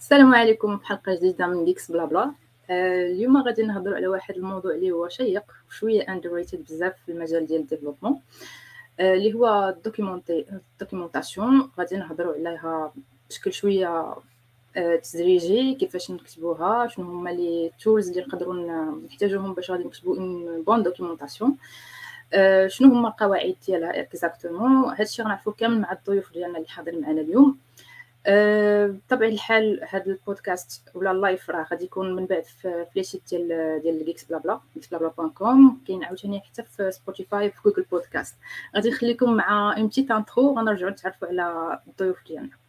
[0.00, 2.32] السلام عليكم في حلقة جديدة من Geeks Blabla
[2.70, 7.60] اليوم غادي نهضروا على واحد الموضوع اللي هو شيق وشوية underrated بزاف في المجال ديال
[7.60, 8.20] ال développement.
[9.00, 12.92] آه، اللي هو ال documenta ال documentation غادي نهضروا عليها
[13.28, 14.14] بشكل شوية
[14.76, 20.62] آه، تدريجي كيفاش نكتبوها شنو هما les tools اللي نقدروا نحتاجوهم باش غادي نكتبوا une
[20.66, 21.56] bonne documentation
[22.66, 27.58] شنو هما القواعد ديالها exactement هادشي غنعرفو كامل مع الضيوف ديالنا اللي حاضرين معنا اليوم.
[28.26, 33.22] بطبيعة الحال هذا البودكاست ولا ال live راه غادي يكون من بعد في le site
[33.30, 34.60] ديال ديال Geeks Blabla
[34.90, 38.34] Blabla point com كاين عاوتاني حتى في Spotify في Google Podcasts
[38.76, 42.60] غادي نخليكم مع une petite intro غنرجعوا نتعرفوا على الضيوف ديالنا.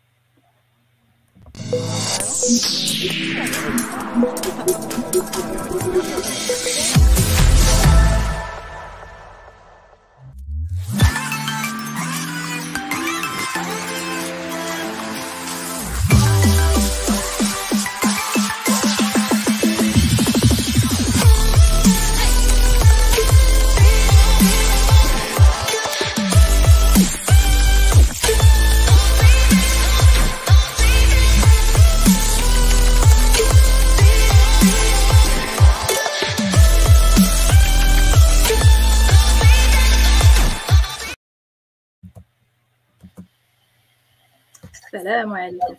[44.93, 45.75] السلام عليكم.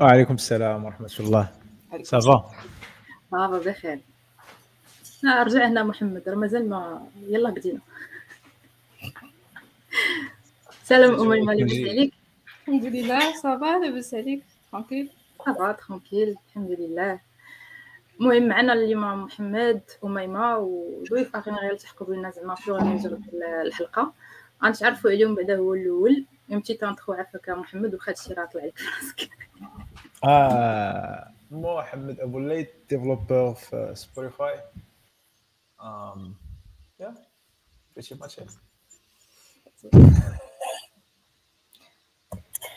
[0.00, 1.48] وعليكم السلام ورحمة الله.
[2.02, 2.50] ça va
[3.30, 4.00] ça va بخير.
[5.24, 7.80] آه رجع هنا محمد راه مازال ما يلا بدينا.
[10.84, 12.12] سلام أميمة لاباس عليك؟
[12.60, 15.10] الحمد لله ça va لاباس عليك؟ tranquille
[15.46, 17.20] ça va tranquille الحمد لله.
[18.20, 22.70] المهم معنا اليوم محمد أميمة وضيوف آخرين غير تحكوا لنا زعما في
[23.64, 24.12] الحلقة.
[24.64, 26.24] غنتعرفوا عليهم بعدا هو الأول.
[26.50, 29.30] une petite intro عفاك محمد وخا هادشي راه طلع لك في راسك
[30.24, 34.60] آه محمد ابو الليث developer في Spotify
[35.82, 36.34] um
[37.00, 37.14] yeah
[37.96, 38.40] pretty much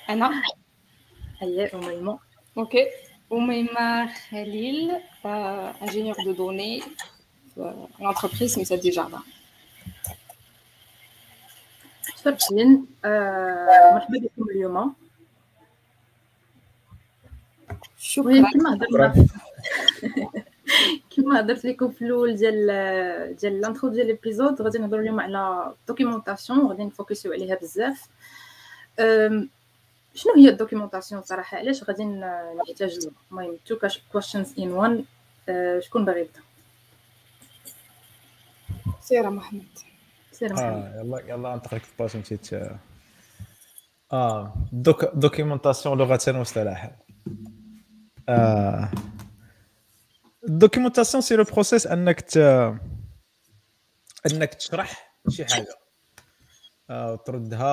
[0.09, 0.44] أنا
[1.41, 2.19] هيا اميمه
[2.57, 2.88] okay
[3.31, 4.91] اميمه خليل
[5.81, 6.81] ingénieur de données
[7.56, 8.91] في l'entreprise سميتها دي
[12.23, 14.94] شرفين آه مرحبا بكم اليوم.
[17.97, 18.51] شكرا.
[18.53, 19.28] كما هضرنا
[21.16, 25.87] كما هضرت لكم في الأول ديال ديال l'intro ديال l'épisode غادي نهضروا اليوم على ال
[25.87, 28.07] documentation وغادي نـ focusيو عليها بزاف.
[30.16, 33.77] شنو هي ال documentation صراحة؟ علاش غادي نحتاج المهم two
[34.11, 35.05] questions in one
[35.79, 36.41] شكون باغي يبدأ؟
[39.01, 39.92] سيرة محمد.
[40.33, 42.49] سير آه يلا يلا نطرق باش مشيت
[44.13, 44.53] آه.
[44.71, 46.91] donc documentation لغه واصطلاحا
[48.29, 48.91] آه
[50.49, 52.38] ال documentation c'est le process انك ت...
[54.25, 55.75] انك تشرح شي حاجة.
[56.89, 57.65] آه وتردها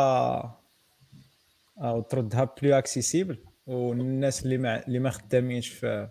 [1.81, 6.09] آه وتردها بلو اكسيسيبل والناس اللي ما اللي ما خدامينش في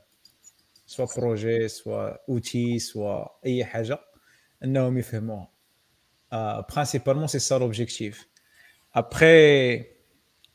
[0.86, 4.00] سوا بروجي سوا اوتي سوا أي حاجة
[4.64, 5.59] إنهم يفهموها.
[6.34, 8.28] Euh, principalement, c'est ça l'objectif.
[8.94, 9.98] Après,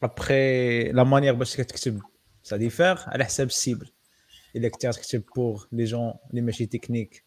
[0.00, 1.92] après, la manière dont tu
[2.42, 3.08] ça diffère.
[3.10, 3.86] À la cible,
[4.52, 7.24] il est écrit pour les gens, les machines techniques,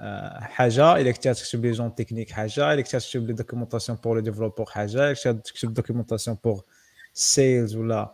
[0.00, 1.00] euh, haja.
[1.00, 2.74] Il est écrit pour les gens techniques, haja.
[2.74, 5.12] Il est écrit pour les pour les développeurs, haja.
[5.12, 6.64] Il est écrit pour les documentations pour
[7.12, 8.12] sales ou là.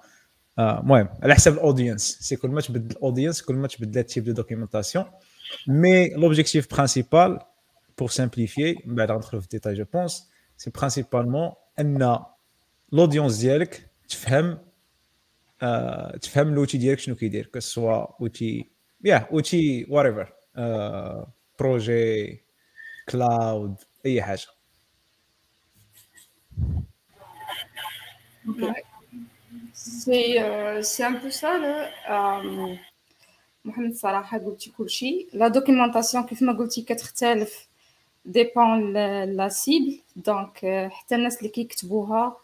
[0.59, 2.17] Euh, ouais, à la cible audience.
[2.21, 5.07] C'est que le match de l'audience, que le match de la type de documentation.
[5.67, 7.41] Mais l'objectif principal,
[8.00, 11.58] pour simplifier, ben, rentrer dans le détail, je pense, c'est principalement
[12.92, 14.60] l'audience ديالك تفهم
[15.64, 18.70] euh, تفهم l'outil ديالك شنو كيدير que ce soit outil
[19.04, 20.26] yeah outil whatever
[20.58, 21.26] uh,
[21.58, 22.44] projet
[23.08, 24.46] cloud اي حاجه
[29.74, 31.52] سي سي ان بو سا
[33.66, 37.68] محمد صراحه قلتي كل شيء لا دوكيومونطاسيون كيف ما قلتي كتختلف
[38.25, 38.93] dépend
[39.37, 42.37] la cible donc حتى الناس اللي كيكتبوها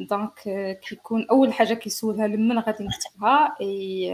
[0.00, 0.40] donc
[0.88, 4.12] كيكون أول حاجة كيسولها لمن غادي نكتبها إي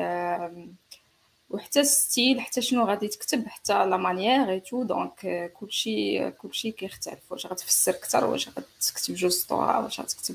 [1.50, 6.70] وحتى ال style حتى شنو غادي تكتب حتى la manière et tout donc كلشي كلشي
[6.70, 7.32] كيختلف.
[7.32, 10.34] واش غتفسر أكثر واش غتكتب جوج سطور واش غتكتب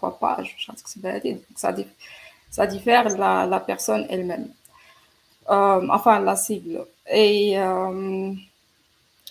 [0.00, 1.36] 3 pages واش غتكتب هادي.
[1.56, 1.84] ça
[2.50, 4.48] ça diffère la la personne elle même
[5.48, 6.86] euh, enfin la cible.
[7.08, 8.34] et euh,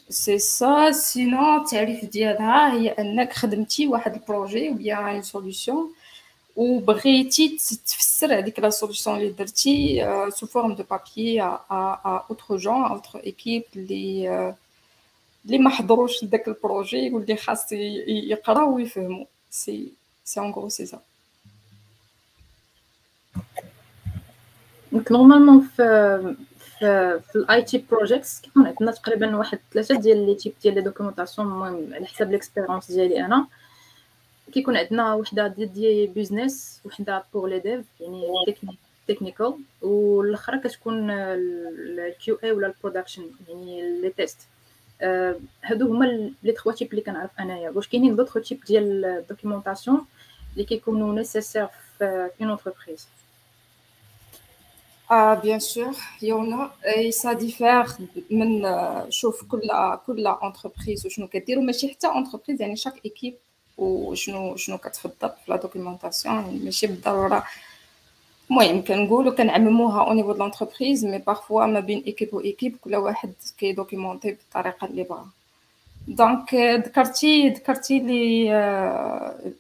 [0.10, 5.88] c'est ça sinon التعريف ديالها هي انك خدمتي واحد ال projet ou bien une solution
[6.56, 7.58] وبغيتي
[7.88, 10.06] تفسر هذيك la solution اللي درتي
[10.36, 11.60] sous forme de papier à
[12.30, 14.56] autres gens autre équipe اللي
[15.46, 19.92] اللي ما حضروش لذاك ال projet واللي خاص يقراو ويفهموا c'est
[20.26, 21.00] c'est en gros c'est ça
[24.92, 25.68] donc normalement
[26.80, 30.82] في في, ال IT projects كيكون عندنا تقريبا واحد ثلاثة ديال les types ديال les
[30.82, 33.48] documentations المهم على حسب l'expérience ديالي أنا.
[34.52, 38.28] كيكون عندنا وحدة ديال business وحدة pour les devs يعني
[39.08, 44.38] technical والأخرى كتكون ال QA ولا ال production يعني les tests
[45.64, 47.70] هادو هما les trois types اللي كنعرف أنايا.
[47.70, 50.06] واش كاينين d'autres types ديال ال documentation
[50.54, 51.68] اللي كيكونوا nécessaires
[51.98, 53.08] في une entreprise
[55.12, 56.72] آه bien sûr y en
[57.10, 57.86] a ça diffère
[58.32, 58.66] من
[59.10, 59.62] شوف كل
[60.08, 61.60] كل entreprise وشنو كدير.
[61.60, 63.36] وماشي حتى entreprise يعني chaque équipe
[63.78, 67.44] وشنو شنو كتفضل في la documentation ماشي بالضرورة.
[68.52, 72.96] المهم كنقولوا كنعمموها au niveau de l'entreprise mais parfois ما بين équipe و équipe كل
[72.96, 75.26] واحد كي documenter بالطريقة اللي بغا.
[76.08, 78.54] donc ذكرتي ذكرتي لي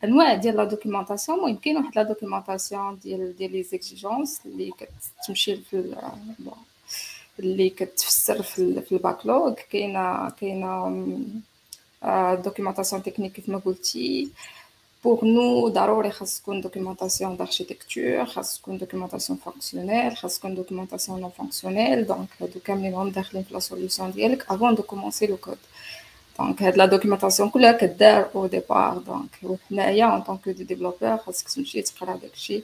[0.03, 4.71] انواع ديال la documentation المهم كاين واحد la documentation ديال ديال les exigences اللي
[5.21, 5.95] كتمشي في
[7.39, 11.36] اللي كتفسر في, في ال backlog كاينة كاينة
[12.44, 14.30] documentation technique كيف ما قلتي
[15.03, 21.29] pour nous ضروري خاص تكون documentation d'architecture خاص تكون documentation fonctionnelle خاص تكون documentation non
[21.29, 25.57] fonctionnelle donc هادو كاملين راهم داخلين في la solution ديالك avant de commencer le code
[26.39, 31.49] donc هاد la documentation كلها كدار au départ donc وحنايا en tant que développeur خاصك
[31.49, 32.63] تمشي تقرا داكشي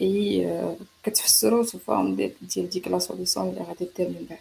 [0.00, 0.70] اي
[1.02, 4.38] كتفسرو sous forme ديال ديك la solution اللي غادي دير من بعد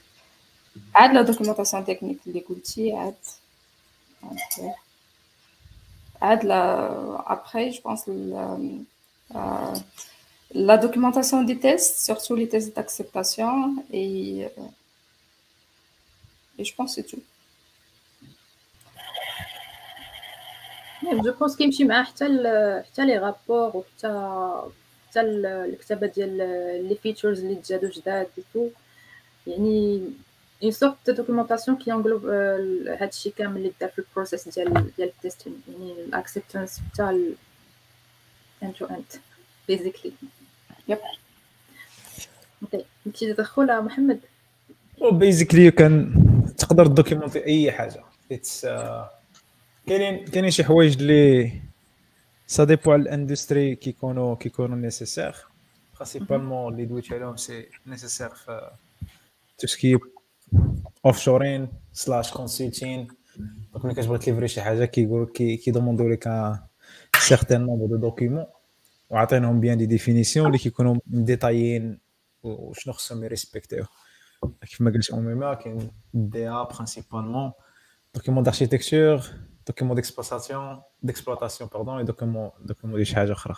[0.96, 3.16] عاد la documentation technique اللي قلتي عاد
[6.22, 9.74] après, je pense euh,
[10.54, 14.62] la documentation des tests, surtout les tests d'acceptation, et, euh,
[16.58, 17.22] et je pense que c'est tout.
[21.04, 22.26] je pense كيمشي معاه حتى
[22.86, 24.08] حتى les rapports وحتى
[25.10, 26.38] حتى الكتابه ديال
[26.90, 28.28] les features اللي تزادوا جداد
[29.48, 30.02] يعني
[30.64, 32.26] une sorte de documentation qui englobe
[32.88, 37.04] هادشي كامل اللي دار في ال process ديال ديال ال testing يعني ال acceptance حتى
[38.64, 39.06] end to end
[39.68, 40.12] basically
[40.88, 40.98] yep
[42.62, 44.20] ok نمشي تدخل محمد
[45.12, 46.14] basically كان
[46.58, 48.04] تقدر documenter أي حاجة.
[48.32, 48.68] it's
[49.88, 51.52] كاينين كاينين شي حوايج اللي
[52.48, 55.36] ça dépend على ال industry كيكونوا كيكونوا nécessaires
[55.96, 58.72] principalement اللي دويت عليهم c'est nécessaire في
[59.58, 59.98] tout ce qui
[61.06, 63.08] offshoring slash consulting
[63.74, 66.54] donc ملي كتبغي ت livrer شي حاجة كيقول كي demander لك
[67.20, 68.46] certain nombre de documents
[69.10, 71.98] وعطيناهم bien des définitions اللي كيكونوا ديتايين
[72.44, 73.86] وشنو خصهم يريسبكتيو
[74.62, 77.52] كيف ما قلت اوميما كاين des ا principalement
[78.16, 79.22] document d'architecture
[79.72, 83.56] document d'exploitation d'exploitation pardon et document document ديال شي حاجة أخرى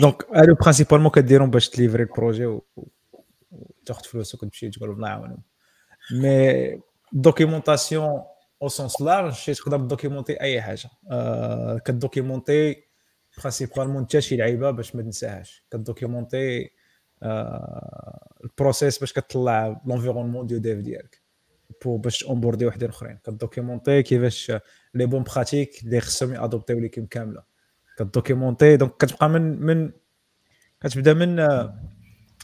[0.00, 2.58] donc هادو principalement كديرهم باش ت livrer ال projet
[3.86, 5.42] تاخذ فلوسك وتمشي تقول الله يعاونهم
[6.12, 6.80] mais
[7.12, 8.22] documentation
[8.62, 12.84] au sens large تقدر documenter اي حاجة آه ك documenter
[13.38, 16.70] principalement انت شي لعيبه باش ما تنساهاش ك documenter
[17.22, 21.21] آه ال process باش كتطلع l'environnement ديال dev ديالك
[21.86, 24.52] باش onboarder وحدين اخرين ك documenter كيفاش
[24.94, 27.42] les bonnes pratiques اللي خصهم يادوبتيو l'équipe كامله
[27.98, 29.92] ك documenter donc كتبقى من من
[30.80, 31.36] كتبدا من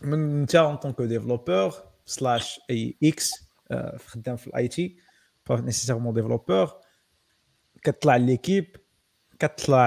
[0.02, 1.74] من انت en tant que développeur
[2.06, 3.32] slash اي X
[4.06, 4.98] خدام في ال IT
[5.48, 6.70] pas nécessairement développeur
[7.82, 8.76] كتطلع l'équipe
[9.38, 9.80] كتطلع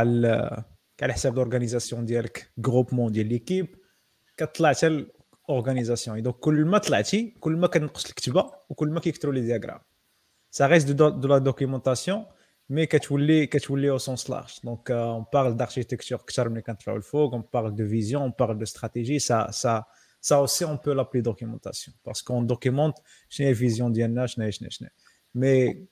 [1.02, 3.76] على حساب ال organisation ديالك groupement ديال l'équipe
[4.38, 5.06] كتطلع حتى
[5.52, 9.80] ال organisation donc كل ما طلعتي كل ما كنقص الكتابه وكل ما كيكثروا les diagrammes
[10.52, 12.26] ça reste de la documentation
[12.70, 17.44] mais كتولي كتولي au sens large donc on parle d'architecture أكثر ملي كنطلعوا الفوق on
[17.54, 19.84] parle de vision on parle de stratégie ça ça
[20.22, 21.92] ça aussi on peut l'appeler documentation.
[22.04, 24.90] Parce qu'on documente شنو هي ال vision ديالنا شنو هي شنو شنو
[25.36, 25.86] mais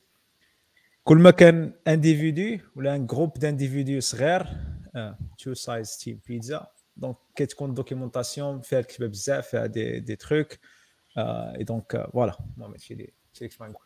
[1.04, 4.48] كل ما كان individu ولا un groupe d'individus صغير
[5.38, 6.68] two size team pizza
[7.00, 10.48] donc كتكون documentation فيها الكتابه بزاف فيها des des trucs
[11.18, 13.86] et donc voilà المهم هادشي اللي هادشي اللي كنت نقول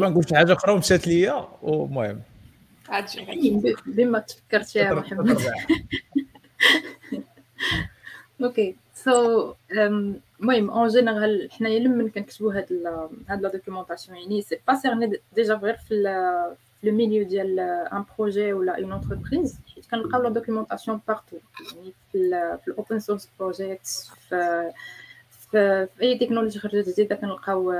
[0.00, 2.22] ما نقول شي حاجة أخرى ومشات ليا ومهم
[3.86, 5.38] بما تفكرت يا محمد
[8.42, 12.72] ok so المهم en général حنايا لمن كنكتبوا هاد
[13.28, 15.94] هاد la documentation يعني c'est pas cerné déjà غير في
[16.80, 21.36] في le milieu ديال un projet ولا une entreprise حيت كنلقاو la documentation partout
[21.76, 23.86] يعني في في ال open source project
[24.28, 24.70] في
[25.50, 27.74] في اي تكنولوجي خرجت جديده كنلقاو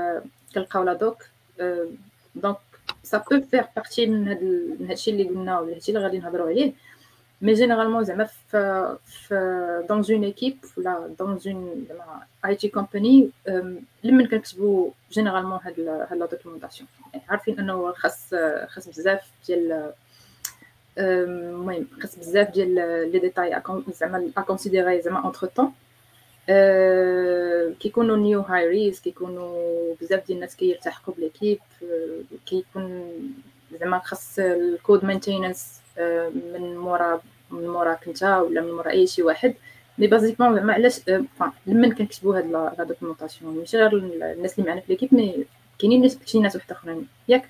[0.55, 1.17] كنلقاو la doc
[2.35, 2.57] donc
[3.03, 4.43] ça peut faire partie من هاد
[4.79, 6.73] من هادشي اللي قلنا ولا هادشي اللي غادي نهضروا عليه
[7.41, 11.39] mais généralement زعما في في dans une équipe ولا dans une
[11.89, 13.29] زعما IT company
[14.03, 18.35] لمن كنكتبوا généralement هاد هاد la documentation يعني عارفين انه خاص
[18.67, 19.91] خاص بزاف ديال
[20.97, 22.75] المهم خاص بزاف ديال
[23.11, 23.61] les détails
[23.93, 25.73] زعما à considérer زعما entre temps
[27.79, 31.59] كيكونوا new hires كيكونوا بزاف ديال الناس كيرتاحقوا ب l'équipe
[32.45, 33.11] كيكون
[33.79, 35.81] زعما خاص ال code maintenance
[36.53, 39.55] من مورا من موراك انت ولا من مورا أي شي واحد.
[39.97, 40.99] mais basiquement زعما علاش
[41.67, 43.93] لما كنكتبوا هاد la documentation ماشي غير
[44.33, 45.45] الناس اللي معنا في l'équipe mais
[45.79, 47.07] كاينين شي ناس واحد أخرين.
[47.27, 47.49] ياك؟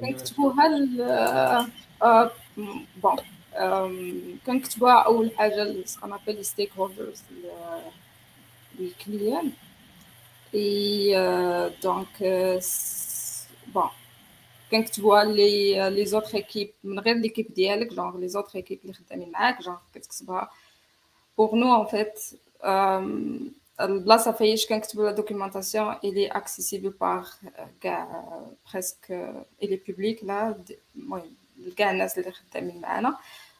[0.00, 0.68] كنكتبوها
[3.02, 3.16] بون
[4.46, 7.22] كنكتبوها أول حاجة سكون ابل ستيك هولدرز
[8.80, 9.52] الكليان
[10.54, 11.14] اي
[11.82, 12.22] دونك
[13.74, 13.88] بون
[14.70, 19.30] كنكتبوها لي لي زوتر ايكيب من غير ليكيب ديالك جونغ لي زوتر ايكيب اللي خدامين
[19.30, 20.50] معاك جونغ كتكتبها
[21.38, 22.20] بوغ نو ان فيت
[23.80, 27.28] البلاصه فايش كنكتبوا لا دوكيومونطاسيون الي اكسيسيبل باغ
[27.80, 28.24] كاع
[28.72, 29.10] بريسك
[29.62, 30.56] الي بوبليك لا
[30.96, 31.22] المهم
[31.76, 33.16] كاع الناس اللي خدامين معانا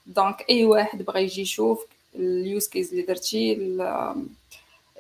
[0.06, 3.54] دونك اي واحد بغى يجي يشوف اليوز كيز اللي درتي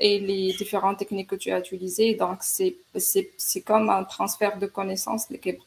[0.01, 2.13] et les différentes techniques que tu as utilisées.
[2.15, 5.59] Donc, c'est comme un transfert de connaissances qui est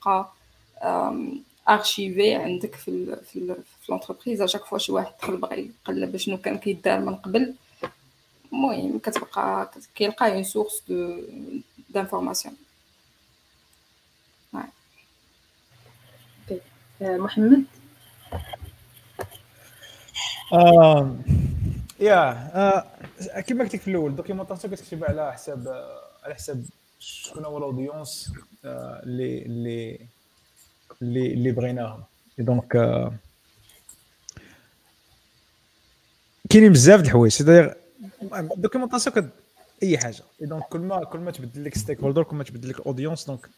[1.67, 2.29] archivé
[2.83, 3.55] في
[3.89, 4.41] l'entreprise.
[4.41, 5.27] À chaque fois, je vois que
[5.93, 7.55] je شنو كان كيدار من قبل
[8.53, 11.21] المهم كتبقى كيلقى اون سورس دو
[11.91, 12.57] دانفورماسيون
[17.01, 17.65] محمد
[22.00, 25.68] يا كيما قلت لك في الأول ال documentation كتكتب على حساب
[26.24, 26.66] على حساب
[27.00, 28.32] شكون هو ال audience
[28.66, 30.00] اللي اللي
[31.02, 32.04] اللي اللي بغيناهم.
[32.38, 32.68] donc
[36.50, 37.44] كاينين بزاف د الحوايج.
[38.34, 39.30] ال documentation كد
[39.84, 40.24] أي حاجة.
[40.42, 43.50] donc كل ما كل ما تبدل لك stakeholder كل ما تبدل لك ال audience donc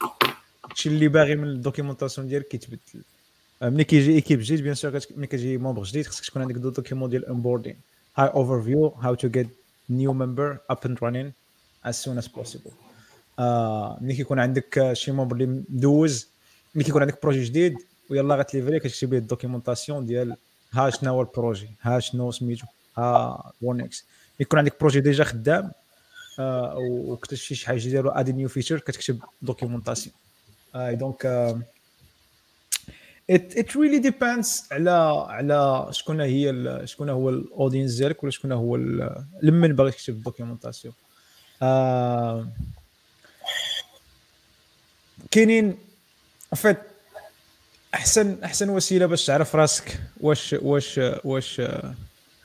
[0.72, 3.04] الشيء اللي باغي من ال documentation ديالك كيتبدل.
[3.62, 7.10] ملي كيجي équipe جديد bien sûr ملي كيجي membre جديد خصك تكون عندك des documents
[7.10, 7.78] ديال onboarding
[8.26, 9.48] overview how to get
[9.90, 11.34] new member up and running
[11.86, 12.72] as soon as possible.
[13.40, 16.28] آه ملي كيكون عندك شي membre اللي مدوز.
[16.76, 17.78] ملي كيكون عندك projet جديد
[18.10, 20.36] ويلا غتليفري كتكتب ليه ال documentation ديال
[20.72, 24.06] ها شنو هو ال projet ها شنو سميتو ها once
[24.40, 25.72] يكون عندك projet déjà خدام
[26.40, 30.16] آه وكتزيد شي حاجة جديده adding new feature كتكتب documentation
[30.76, 31.62] آه donc آه
[33.32, 38.76] it really depends على على شكون هي شكون هو ال audience ديالك ولا شكون هو
[39.42, 40.94] لمن باغي تكتب ال documentation
[41.62, 42.48] آه
[45.32, 45.78] كاينين
[46.56, 46.78] فيت
[47.94, 51.62] أحسن أحسن وسيلة باش تعرف راسك واش واش واش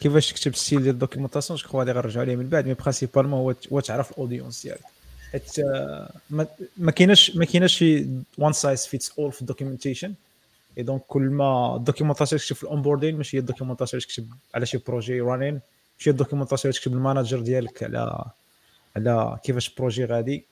[0.01, 3.41] كيفاش تكتب ال style ديال ال documentation je غادي غنرجعوا عليه من بعد mais principalement
[3.41, 4.81] هو هو تعرف ال audience ديالك.
[5.33, 5.61] حيت
[6.77, 8.07] ما كايناش ما كايناش شي
[8.39, 10.15] one size fits all في ال documentation et
[10.79, 14.67] donc كل ما ال documentation تكتب في ال onboarding ماشي هي ال documentation تكتب على
[14.67, 15.61] شي projet running
[15.99, 18.25] ماشي هي ال documentation تكتب ال manager ديالك على
[18.97, 20.47] على كيفاش projet غادي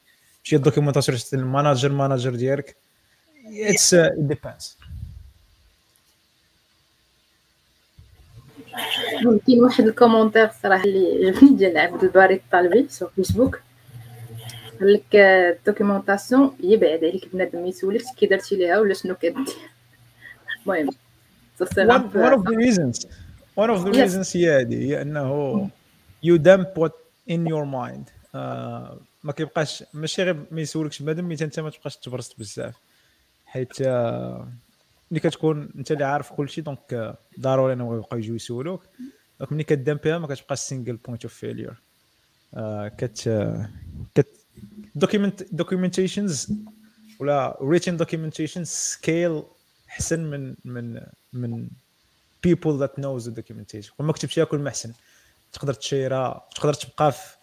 [0.44, 2.76] ماشي ال documentation تكتب ال manager manager ديالك
[3.46, 4.78] it depends
[9.46, 13.60] كاين واحد ال commentaire صراحة اللي عجبني ديال عبد الباري الطالبي في فيسبوك
[14.80, 19.44] قال لك ال documentation يبعد عليك بنادم يسولك كي درتي ليها ولا شنو كدير
[20.66, 20.90] المهم
[22.12, 23.06] one of the reasons.
[23.56, 25.70] One of the reasons هي هذه هي إنه
[26.26, 26.92] you dump what
[27.30, 28.04] in your mind.
[28.34, 28.36] uh,
[29.24, 32.74] ما كيبقاش ماشي غير ما يسولكش بنادم mais أنت ما تبقاش تبرست بزاف.
[33.46, 33.86] حيت uh,
[35.10, 38.82] ملي كتكون أنت اللي عارف كلشي donc ضروري انهم يبقاو يجيو يسولوك
[39.40, 41.82] donc ملي كت dumpيها ما كتبقاش single point of failure
[42.98, 43.28] كت
[44.14, 44.28] كت
[44.94, 46.52] document documentations
[47.18, 49.42] ولا written documentation scale
[49.90, 51.68] احسن من من من
[52.46, 53.92] people that knows the documentation.
[53.98, 54.92] وما كتبتيها كل ما أحسن.
[55.52, 57.36] تقدر تشيرها تقدر تبقى في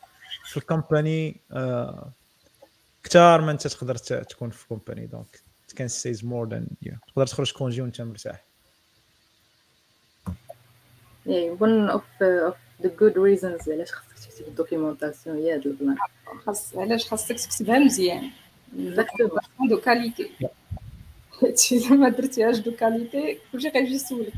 [0.46, 2.12] في الكومباني آه
[3.04, 5.42] كثار ما أنت تقدر تكون في كومباني دونك
[5.76, 6.68] كان سيز مور ذان
[7.08, 8.44] تقدر تخرج كونجي وأنت مرتاح.
[11.26, 15.98] يعني one of, uh, of the good reasons علاش خاصك تكتب الدوكيومونطاسيون هي هذا البلان.
[16.46, 18.32] خاص علاش خاصك تكتبها مزيان.
[19.70, 20.32] de qualité
[21.44, 24.34] هادشي الا ما درتيهاش de qualité كلشي غيجي يسولك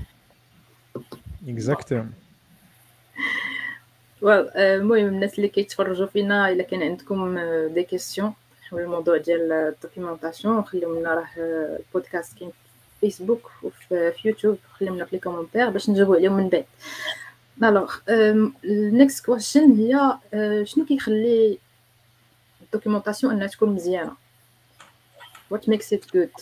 [1.47, 2.13] exactement
[4.21, 7.39] well المهم الناس اللي كيتفرجوا فينا الا كان عندكم
[7.73, 8.33] des questions
[8.69, 12.55] حول الموضوع ديال ال documentation خليو لنا راه البودكاست كاين في
[13.01, 16.65] فيسبوك وفي يوتيوب خليو لنا في les commentaires باش نجاوبوا عليهم من بعد
[17.63, 17.95] alors
[18.65, 20.17] ال next question هي
[20.65, 21.57] شنو كيخلي
[22.61, 24.11] ال documentation انها تكون مزيانه
[25.53, 26.35] what makes it good?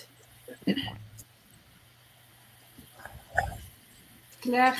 [4.41, 4.73] تكون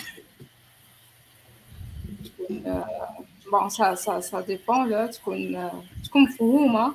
[3.52, 5.72] bon ça ça ça dépend لا تكون
[6.06, 6.94] تكون مفهومه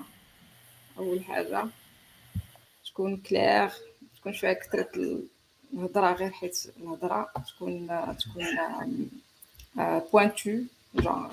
[0.99, 1.67] اول حاجة
[2.87, 3.71] تكون كلير
[4.17, 4.97] تكون شوية كثرت
[5.75, 9.11] الهضره غير حيت الهضره تكون تكون
[10.13, 10.59] بوينتو
[10.95, 11.29] جون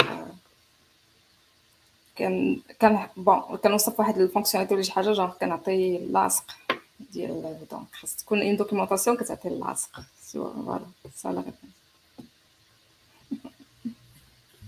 [2.15, 6.55] كان كان بون كنوصف واحد الفونكسيوناليتي ولا شي حاجة جون كنعطي لاصق
[7.13, 10.01] ديال دونك خاص تكون اون دوكيومونطاسيون كتعطي اللاصق.
[10.23, 10.85] سوا فوالا.
[11.15, 11.43] سا لا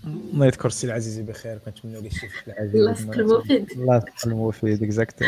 [0.04, 1.58] الله يذكر السي العزيزي بخير.
[1.58, 3.70] كنتمنى ليه الشفاء العزيز اللاصق المفيد.
[3.70, 5.22] اللاصق المفيد اكزاكت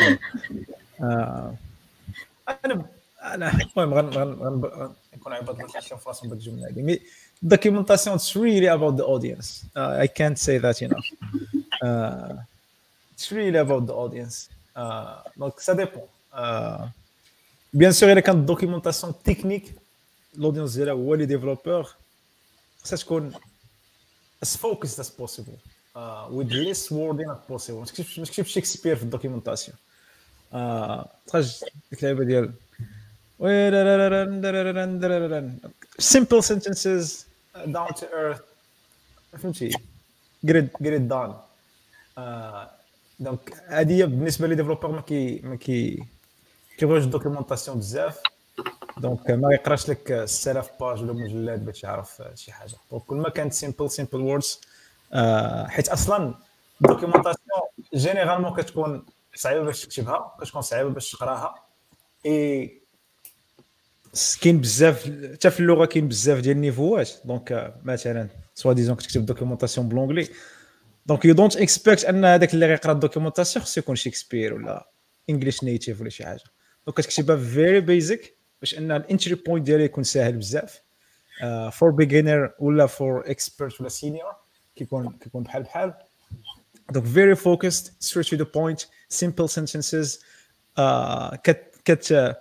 [0.99, 2.85] أنا
[3.21, 6.99] أنا المهم غنكون عباد الله كنشوف في راسهم بالجمله هذه مي
[7.45, 9.49] documentation it's really about the audience.
[9.75, 11.07] Uh, I can't say that enough.
[11.81, 12.33] Uh,
[13.13, 14.49] it's really about the audience.
[14.75, 16.07] Uh, donc ça dépend.
[16.33, 16.87] Uh,
[17.75, 19.69] bien sûr الا كانت documentation technique.
[20.37, 21.87] L'audience ديالها هو لي ديفلوبور
[22.83, 23.33] خصها تكون
[24.45, 25.57] as focused as possible
[25.95, 27.79] uh, with less wording as possible.
[27.79, 29.77] ما تكتبش ما تكتبش شكسبير في الدوكيومونطاسيون
[31.27, 32.53] تخرج ديك اللعيبه ديال
[36.01, 38.41] simple sentences down to earth.
[39.37, 39.71] فهمتي
[40.47, 41.33] get it get it done.
[43.19, 46.05] donc هذه بالنسبة les développeurs ما كي ما كي
[46.77, 48.19] كيبغيوش ال documentation بزاف
[48.97, 53.29] donc ما يقراش لك 6000 page ولا مجلد باش يعرف شي حاجة donc كل ما
[53.29, 54.61] كانت simple simple words
[55.67, 56.35] حيت أصلا
[56.81, 57.61] ال documentation
[57.95, 61.55] généralement كتكون صعيبه باش تكتبها كتكون صعيبه باش تقراها
[62.25, 62.81] اي
[64.41, 69.25] كاين بزاف حتى في اللغة كاين بزاف ديال ال niveau ات donc مثلا soi-disant كتكتب
[69.25, 70.27] documentation ب l'anglais
[71.05, 74.89] donc you don't expect ان هذاك اللي غيقرا ال documentation خصو يكون شكسبير ولا
[75.29, 76.43] English native ولا شي حاجة
[76.87, 80.81] donc كتكتبها very basic باش أن ال entry point ديالها يكون ساهل بزاف.
[81.71, 84.35] for beginner ولا for expert ولا senior
[84.75, 85.93] كيكون كيكون بحال بحال.
[86.91, 90.23] donc very focused straight to the point simple sentences
[91.43, 92.35] كت كت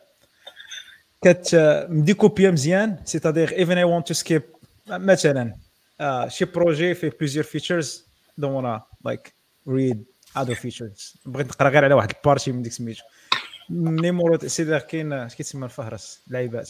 [1.23, 1.51] كت
[1.89, 4.43] م découpé يا مزيان c'est-à-dire even I want to skip
[4.89, 5.55] مثلا
[6.01, 8.07] uh, شي projet فيه plusieurs features
[8.39, 9.35] don't wanna like
[9.69, 10.05] read
[10.37, 13.03] other features بغيت نقرا غير على واحد ال partie من ديك سميتو.
[13.71, 16.69] numéro سيدي كاين اش كيتسمى الفهرس؟ لعيبات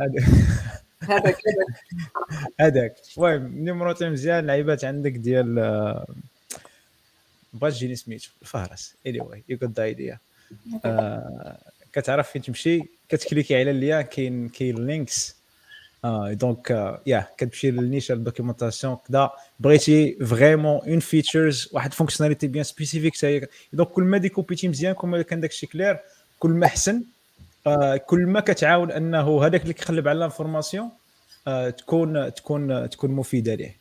[0.00, 1.36] هذاك.
[2.60, 5.54] هذاك المهم نيمورو مزيان لعيبات عندك ديال
[7.52, 10.18] بغات تجيني سميتو الفهرس اني واي يو جوت ذا ايديا
[11.92, 15.36] كتعرف فين تمشي؟ كتكليكي على اللين كاين كاين لينكس
[16.04, 23.16] آه دونك يا كتمشي للنيش الدوكيومونطاسيون كذا بغيتي فريمون اون فيتشرز واحد فونكسيوناليتي بيان سبيسيفيك
[23.16, 25.98] حتى دونك كل ما ديكوبيتي مزيان كل ما كان داكشي كلير
[26.44, 27.02] كل ما أحسن.
[27.66, 30.90] آه كل ما كتعاون أنه هذاك اللي كيقلب على ال information
[31.46, 33.76] آه تكون تكون تكون مفيدة ليه.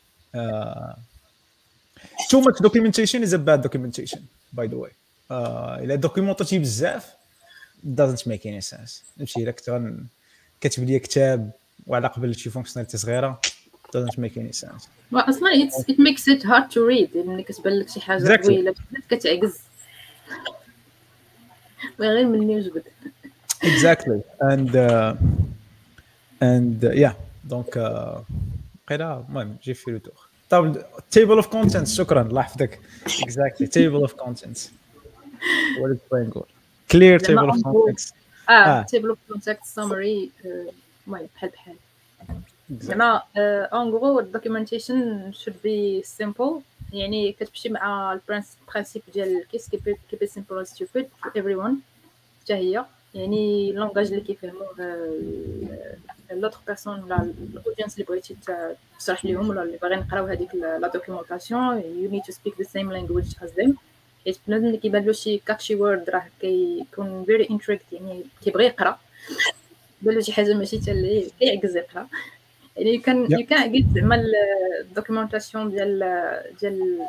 [2.32, 4.20] too much documentation is a bad documentation
[4.58, 4.90] by the way.
[4.90, 5.34] uh,
[5.82, 7.14] إلا دوكيومونتاتي بزاف
[7.86, 9.04] doesn't make any sense.
[9.18, 9.94] نمشي إلا كنت
[10.62, 11.52] كاتب لي كتاب
[11.88, 13.42] وعلى قبل شي fonctionnalité صغيرة
[13.98, 14.88] doesn't make any sense.
[15.14, 17.18] أصلا it, makes it hard to read.
[17.28, 18.36] ملي كتبان لك شي حاجة.
[18.36, 18.76] طويله
[19.10, 19.60] كتعجز.
[22.01, 22.83] غير مني وجبد
[23.65, 25.15] exactly and uh,
[26.43, 27.15] and uh, yeah
[27.51, 28.21] donc uh,
[28.89, 30.83] قيلا المهم جي في لو تور طب
[31.17, 34.61] table of contents شكرا الله يحفظك exactly table of contents
[35.81, 36.49] what is playing good
[36.93, 37.63] clear زعما table of en gros.
[37.63, 38.13] contents
[38.49, 38.83] اه آه.
[38.83, 40.31] تيبل اوف كونتاكت سامري
[41.07, 41.77] المهم بحال بحال
[42.71, 46.63] زعما اون غرو الدوكيومنتيشن should be simple
[46.94, 51.30] يعني كتمشي مع ال principe ديال KISS keep it keep it simple as stupid for
[51.30, 51.74] everyone
[52.44, 54.68] حتى هي يعني ال langage اللي كيفهموه
[56.32, 57.22] l'autre personne ولا
[57.54, 62.12] ال audience اللي بغيتي ت- تشرح لهم ولا اللي باغيين يقراو هذيك la documentation you
[62.14, 63.72] need to speak the same language as them.
[64.26, 69.00] حيت بنادم اللي كيبان له شي catchy word راه كيكون very intrigued يعني كيبغي يقرا
[70.02, 72.08] بان له شي حاجة ماشي حتى اللي كيعكز يقرا
[72.78, 74.24] يعني كان يو كان قلت زعما
[74.82, 76.00] الدوكيومونطاسيون ديال
[76.62, 77.08] ديال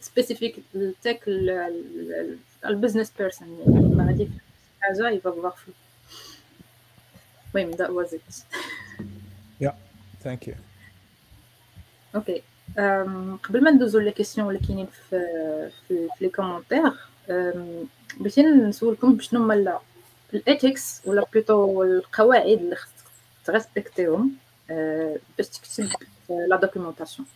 [0.00, 1.20] سبيسيفيك للتك
[2.66, 4.28] البزنس بيرسون يعني ما غادي
[4.80, 5.74] حاجة يبقى فوار فلو
[7.54, 8.44] المهم that was it.
[9.64, 9.74] Yeah
[10.24, 10.54] thank you.
[12.14, 12.42] أوكي
[13.42, 16.92] قبل ما ندوزو لي كيسيون اللي كاينين في في لي كومونتير
[18.20, 19.78] بغيت نسولكم بشنو هما
[20.34, 22.94] ال ethics ولا plutôt القواعد اللي خصك
[23.44, 24.32] تريسبكتيهم
[25.38, 25.88] باش تكتب
[26.48, 27.26] la documentation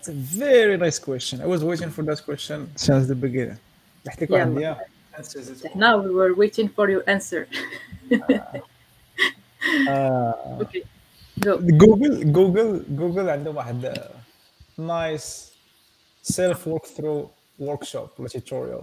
[0.00, 1.40] It's a very nice question.
[1.40, 3.58] I was waiting for that question since the beginning.
[4.04, 7.46] تحتك واحد yeah, Now we were waiting for your answer.
[9.88, 10.82] uh, okay.
[11.38, 13.94] جوجل جوجل جوجل عندهم واحد
[14.78, 15.52] nice
[16.22, 18.82] self walkthrough workshop ولا tutorial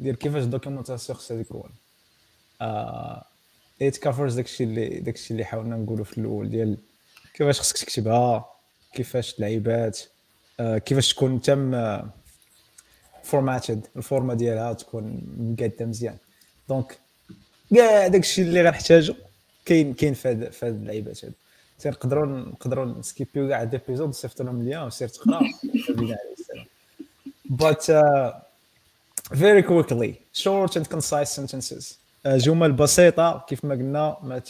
[0.00, 1.70] ديال كيفاش documentation خصها تكون
[3.82, 6.76] it covers داكشي اللي داكشي اللي حاولنا نقولوا في الأول ديال
[7.34, 8.44] كيفاش خصك تكتبها
[8.94, 10.00] كيفاش تلعيبات
[10.60, 12.00] uh, كيفاش تكون تم
[13.22, 16.16] formatted ال format ديالها تكون مقاده مزيان.
[16.68, 16.98] donc
[17.74, 19.14] كاع داكشي اللي غنحتاجو
[19.64, 21.34] كاين كاين في هاد في هاد اللعيبات هادو.
[21.78, 25.40] تنقدروا نقدروا نسكيبيو كاع d'épisode صيفط لهم ليا وسير تقرا.
[27.50, 28.32] But uh,
[29.32, 30.12] very quickly.
[30.32, 31.84] Short and concise sentences.
[32.26, 34.42] جمل بسيطة كيف ما قلنا ما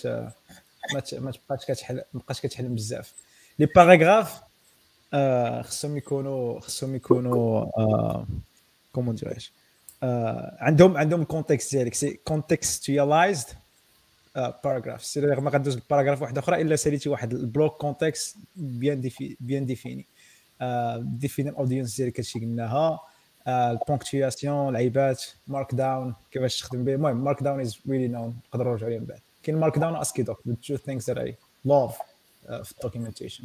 [0.94, 3.14] ما ما تبقاش كتحل ما بقاش كتحلم بزاف.
[3.58, 7.66] لي باراغراف uh, خصهم يكونوا خصهم يكونوا
[8.92, 9.52] كومون uh, ديريش
[10.60, 11.94] عندهم عندهم كونتكست ديالك.
[11.94, 13.46] سي كونتكستواليزد
[14.36, 19.66] باراغراف سي ما غندوز باراغراف واحد أخرى إلا ساليتي واحد البلوك كونتكست بيان ديفي بيان
[19.66, 20.06] ديفيني
[20.98, 23.00] défini ال audience ديالك هادشي قلناها.
[23.48, 26.94] ال ponctuation العيبات Markdown كيفاش تخدم به.
[26.94, 29.20] المهم Markdown is really known نقدروا نرجعوا عليه من بعد.
[29.42, 31.34] كاين Markdown AsciiDoc two things that I
[31.66, 31.94] love
[32.46, 33.44] uh, في documentation.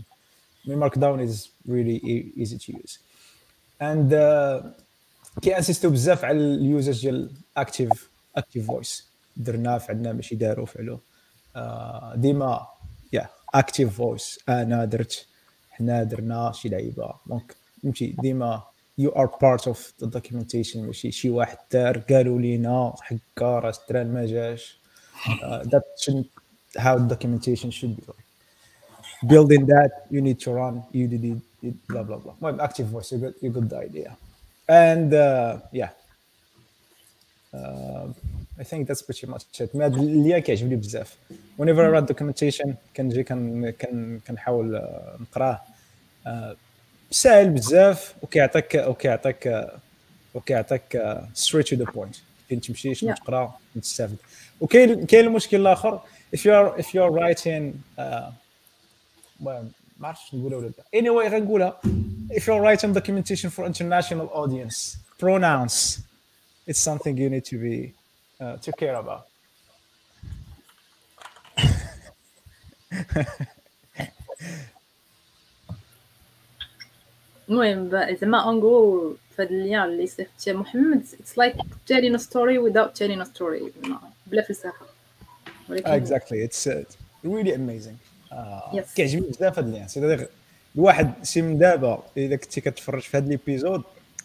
[0.67, 1.27] Markdown
[1.67, 1.99] really
[2.37, 2.99] easy to use.
[3.81, 4.65] And uh,
[5.41, 10.97] كيانسيستو بزاف على ال usage ديال active active voice درناه فعلنا ماشي داروا فعلوا
[11.55, 12.67] آه ديما
[13.13, 15.27] يا اكتيف فويس أنا درت
[15.71, 17.13] حنا درنا شي لعيبة.
[17.25, 18.63] دونك فهمتي؟ ديما
[18.98, 24.12] يو ار بارت اوف ذا دوكيومنتيشن ماشي شي واحد دار قالوا لينا حكا راه الدران
[24.14, 24.78] ما جاش
[25.42, 26.26] ذات shouldn't
[26.78, 28.26] how documentation should be like
[29.32, 31.24] building that you need to run you did
[31.68, 34.10] it blah blah blah well active voice you got you got the idea
[34.68, 35.90] and uh, yeah
[37.56, 38.06] uh,
[38.62, 41.16] I think that's pretty much it ما اللي كيعجبني بزاف
[41.58, 44.82] whenever I read documentation كنجي كن كن كنحاول
[45.20, 45.60] نقراه
[47.11, 49.67] ساهل بزاف وكيعطيك وكيعطيك
[50.33, 52.17] وكيعطيك straight to the point
[52.49, 54.17] فين تمشي شنو تقرا تستافد
[54.61, 56.01] وكاين كاين المشكل الآخر
[56.35, 57.73] if you're if you're writing
[59.39, 61.79] ما عرفتش نقولها ولا لا anyway غنقولها
[62.31, 65.99] if you're writing documentation for international audience pronouns
[66.67, 67.93] it's something you need to be
[68.41, 69.27] uh, to care about.
[77.49, 82.57] المهم زعما en gros فهاد ال lien اللي صيفط محمد it's like telling a story
[82.57, 83.63] without telling a story
[84.27, 84.85] بلا فلسفة.
[85.69, 86.37] exactly.
[86.47, 86.83] It's uh,
[87.23, 87.97] really amazing.
[88.31, 88.35] uh,
[88.73, 88.95] yes.
[88.95, 90.27] كيعجبني بزاف هاد ال lien سي
[90.75, 93.83] الواحد سي من دابا إذا كنتي كتفرج في هاد l'épisode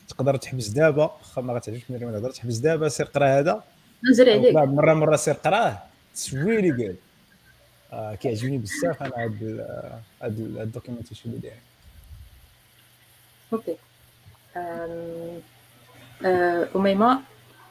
[0.09, 3.65] تقدر تحبس دابا واخا ما غاتعجبش ملي تقدر تحبس دابا سير قرا هذا.
[4.11, 4.55] نزل عليك.
[4.55, 5.79] مرة مرة سير قراه.
[6.13, 6.97] it's really good
[8.21, 9.67] كيعجبني بزاف أنا هاد
[10.23, 11.57] هاد ال documentation اللي داير
[13.53, 13.77] okay
[16.77, 17.21] اميمه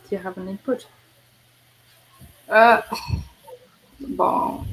[0.09, 0.85] do you have an input?
[3.99, 4.65] bon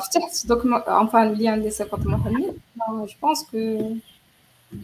[0.00, 2.56] فتحت document enfin اللي عندي صيفط محمد
[2.88, 3.94] je pense que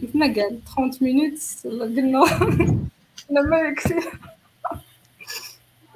[0.01, 2.23] كيف ما قال 30 minutes قلنا
[3.29, 3.95] لما يكفي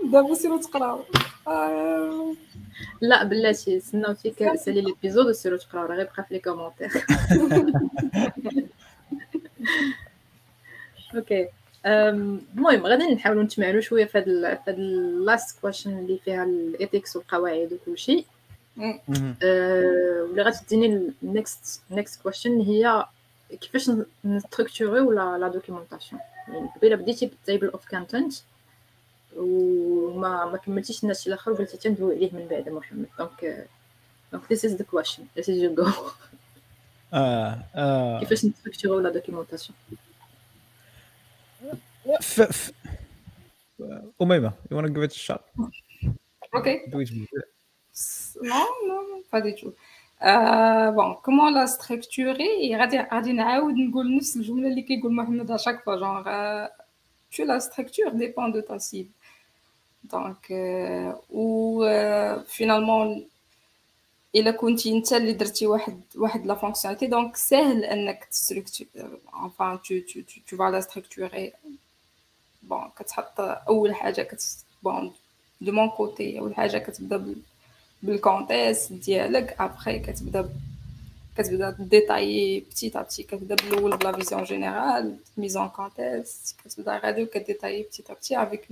[0.04, 1.04] دابا سيرو تقراو
[1.48, 2.34] آه.
[3.02, 6.92] لا بلاتي سناو فيك سالي l'épisode وسيرو تقراو راه غير بقى في les commentaires
[11.16, 11.48] okay.
[11.86, 16.54] المهم غادي نحاولوا نتمعلوا شوية في هذا في هذا ال last question اللي فيها ال
[16.54, 18.26] ethics والقواعد وكل شيء.
[18.78, 23.06] واللي غتديني ال next next question هي
[23.62, 23.92] كيفاش
[24.26, 28.34] نستركتوريو la la documentation يعني قبيلة بديتي بال table of content
[29.38, 33.06] وما ما كملتيش الناس الآخر قلتي تندوي عليه من بعد محمد.
[33.20, 33.68] donc
[34.32, 35.22] donc this is the question.
[35.38, 35.90] This is your go
[37.14, 38.20] آه آه.
[38.20, 39.78] كيفاش نستركتوريو la documentation
[42.22, 42.72] ف ف
[44.22, 45.44] أميمة you wanna give it a shot
[46.56, 46.76] Okay.
[46.92, 47.10] do it
[48.42, 49.74] Non, non, pas du tout.
[50.96, 55.84] bon comment la structurer غادي غادي نعاود نقول نفس الجمله اللي كيقول محمد à chaque
[55.84, 56.24] fois genre
[57.32, 59.12] tu la structure dépend de ta cible
[60.14, 60.52] donc
[61.30, 61.84] ou
[62.48, 63.22] finalement
[64.36, 68.88] الا كنتي انت اللي درتي واحد واحد la fonctionnalité donc ساهل انك ت structurer
[69.32, 71.54] enfin tu tu tu tu vas la structurer
[72.64, 74.44] bon كتحط أول حاجة كت
[74.84, 75.12] bon
[75.62, 77.36] de mon côté أول حاجة كتبدا
[78.04, 80.50] بال contexte ديالك ابخي كتبدا
[81.38, 86.98] كتبدا détailler petit à petit كتبدا بالأول ب la vision générale mise en contexte كتبدا
[86.98, 88.68] غادي وك détailler petit à petit avec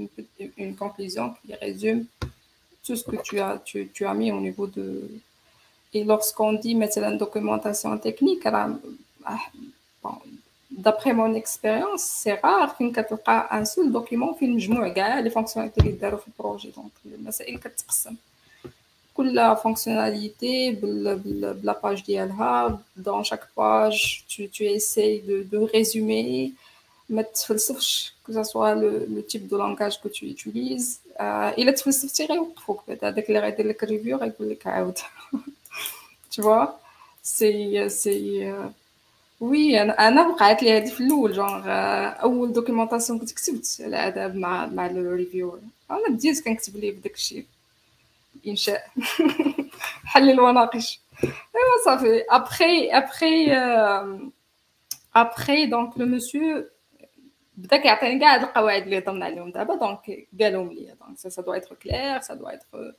[0.60, 2.08] une conclusion qui résume
[2.90, 4.88] tout ce que tu as tu, tu as mis au niveau de
[5.94, 8.48] et lorsqu'on dit مثلا documentation technique
[10.04, 10.16] bon,
[10.72, 15.82] d'après mon expérience c'est rare فين كتلقى un seul document فيه مجموع كاع les fonctionnalités
[15.82, 18.16] اللي داروا في ال projet donc المسائل كتقسم
[19.14, 26.52] كل fonctionnalité ب la page ديالها dans chaque page tu, tu essayes de, de résumer
[27.10, 31.00] ما تفلسفش que ça soit le, le type de langage que tu utilises.
[31.20, 34.98] Euh, الا تفلسفتي غيوقفوك بعد هذاك اللي غيدير لك review غيقول لك عاود
[36.32, 36.80] tu vois?
[37.24, 38.54] C'est c'est
[39.40, 41.64] oui أنا أنا وقعت لي هذه في الأول جونغ
[42.22, 45.60] اول documentation كنت كتبت الاداب مع مع ال reviewer
[45.92, 47.46] أنا بديت كنكتب ليه بداك الشيء
[48.48, 48.88] انشاء
[50.06, 53.54] حلل وناقش ايوا صافي après après
[55.16, 56.66] après donc le monsieur
[57.58, 61.54] بدا كيعطيني كاع هاد القواعد اللي ضمن عليهم دابا donc قالهم لي donc ça doit
[61.54, 62.94] être clair ça doit être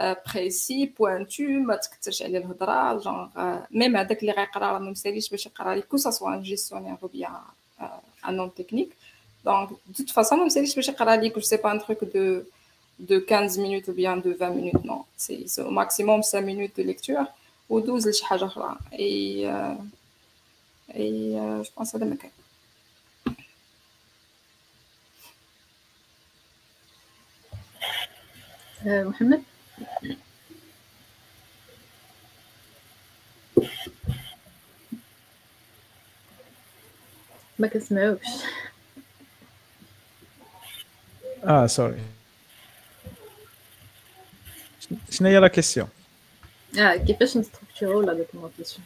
[0.00, 3.28] précis pointu ما تكثرش عليه الهضره genre
[3.70, 6.96] même هذاك اللي غيقرا راه ما مساليش باش يقرا لي que ce soit un gestionnaire
[7.02, 7.32] ou bien
[8.28, 8.96] un non technique
[9.44, 12.42] donc de toute façon ما مساليش باش يقرا لي que c'est pas un truc de
[12.98, 15.04] de 15 minutes ou bien de 20 minutes non.
[15.16, 17.26] C'est au maximum 5 minutes de lecture
[17.68, 19.44] ou 12 لشي حاجة أخرى et
[20.94, 22.30] et je pense هذا ما كان
[28.86, 29.42] محمد
[37.58, 38.26] ما كنسمعوكش
[41.44, 42.00] آه sorry
[45.10, 45.88] شنو هي la question
[46.78, 48.84] آه كيفاش نستركتورو la documentation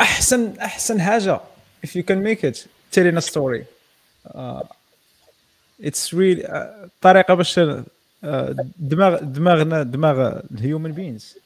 [0.00, 1.40] احسن احسن حاجة
[1.86, 3.66] if you can make it telling a story.
[4.34, 4.62] Uh,
[5.79, 7.63] it's really uh, طريقه باش uh,
[8.77, 11.37] دماغ دماغنا دماغ الهيومن بينز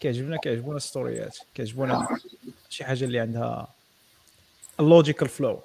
[0.00, 2.08] كيعجبنا كيعجبونا ستوريات كيعجبونا
[2.70, 3.68] شي حاجه اللي عندها
[4.80, 5.60] اللوجيكال فلو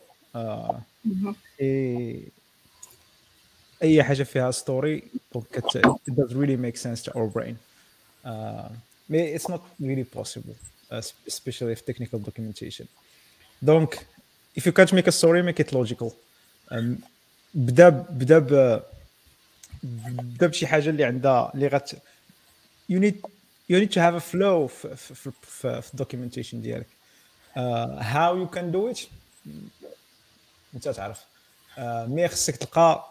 [3.81, 5.67] اي حاجه فيها ستوري دونك
[6.09, 7.55] it does really make sense to our brain
[8.25, 8.69] uh,
[9.11, 10.55] it's not really possible
[10.91, 12.87] uh, especially if technical documentation
[13.69, 13.89] donc
[14.55, 16.09] if you can't make a story make it logical
[16.71, 16.97] um,
[17.54, 18.38] بدا بدا
[19.82, 21.90] بدا بشي حاجة اللي عندها اللي غت
[22.92, 23.14] you need
[23.72, 24.66] you need to have a flow
[25.42, 26.86] في الدوكيومنتيشن ديالك.
[28.00, 29.06] how you can do it
[30.74, 31.24] انت تعرف.
[31.76, 33.04] uh, مي خصك تلقى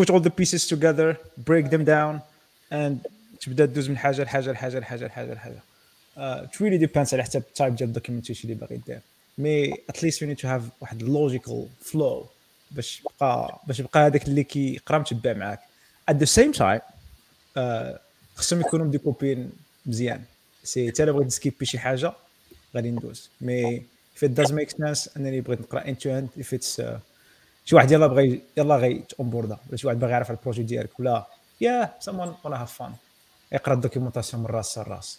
[0.00, 1.14] put all the pieces together
[1.50, 2.20] break them down
[2.72, 3.10] and
[3.40, 5.62] تبدا دوز من حاجة لحاجة لحاجة لحاجة لحاجة لحاجة.
[6.16, 9.00] uh, it really depends على حتى ال type ديال ال documentation اللي باغي دير.
[9.38, 12.39] mais at least you need to have واحد logical flow.
[12.70, 15.60] باش يبقى باش يبقى هذاك اللي كيقرا متبع معاك.
[16.10, 17.98] The same time uh,
[18.36, 19.52] خصهم يكونوا مديكوبين
[19.86, 20.24] مزيان.
[20.64, 22.12] سي حتى الا بغيت نسكيبي شي حاجة
[22.76, 23.30] غادي ندوز.
[23.40, 23.82] mais
[24.16, 26.42] if it does make sense أنني بغيت نقرأ end to end.
[26.42, 26.98] If it's uh,
[27.64, 31.00] شي واحد يلا بغى يلا غي تونبوردا ولا شي واحد باغي يعرف ال projet ديالك.
[31.00, 31.26] ولا
[31.60, 32.92] يا someone wanna have fun.
[33.52, 35.18] يقرأ ال documentation من راس لراس.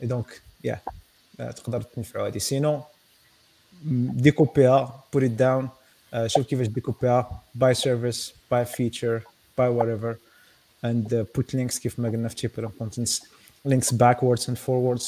[0.00, 0.80] donc يا
[1.38, 2.82] تقدر تنفعوا هذه sinon
[3.84, 5.64] ديكوبيها down.
[5.64, 5.75] uh,
[6.26, 9.20] شوف كيفاش ديكوبيها by service by feature
[9.58, 10.16] by whatever
[10.84, 13.22] uh, put links كيف ما قلنا في table contents
[13.94, 15.04] backwards and forwards.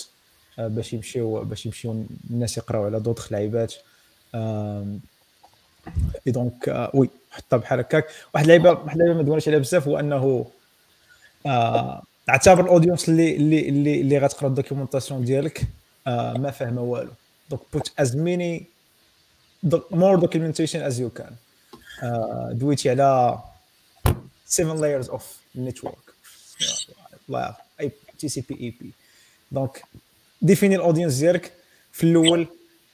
[0.59, 3.75] Uh, باش يمشيو باش يمشيو الناس يقراو على دوطخ لعيبات
[4.35, 9.99] et donc oui حطها بحال هكاك واحد اللعيبه واحد اللعيبة ما دوناش عليها بزاف هو
[9.99, 10.47] أنه
[11.47, 15.63] آه اعتبر ال audience اللي اللي اللي, اللي غتقرا ال documentation ديالك
[16.07, 17.11] آه ما فاهمة والو.
[17.51, 18.65] donc put as many
[19.91, 21.33] more documentation as you can
[22.03, 23.39] uh, دويتي على
[24.49, 25.23] seven layers of
[25.59, 26.13] network
[27.29, 28.91] لا et TCP/IP
[29.53, 29.83] donc
[30.43, 31.53] définis ال audience ديالك
[31.93, 32.47] في الأول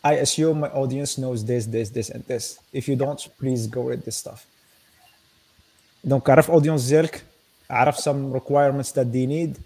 [0.06, 2.44] I assume my audience knows this, this, this, and this.
[2.74, 4.46] If you don't, please go read this stuff.
[6.04, 7.22] donc عرف ال audience ديالك
[7.70, 9.58] عرف some requirements that they need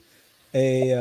[0.55, 0.95] et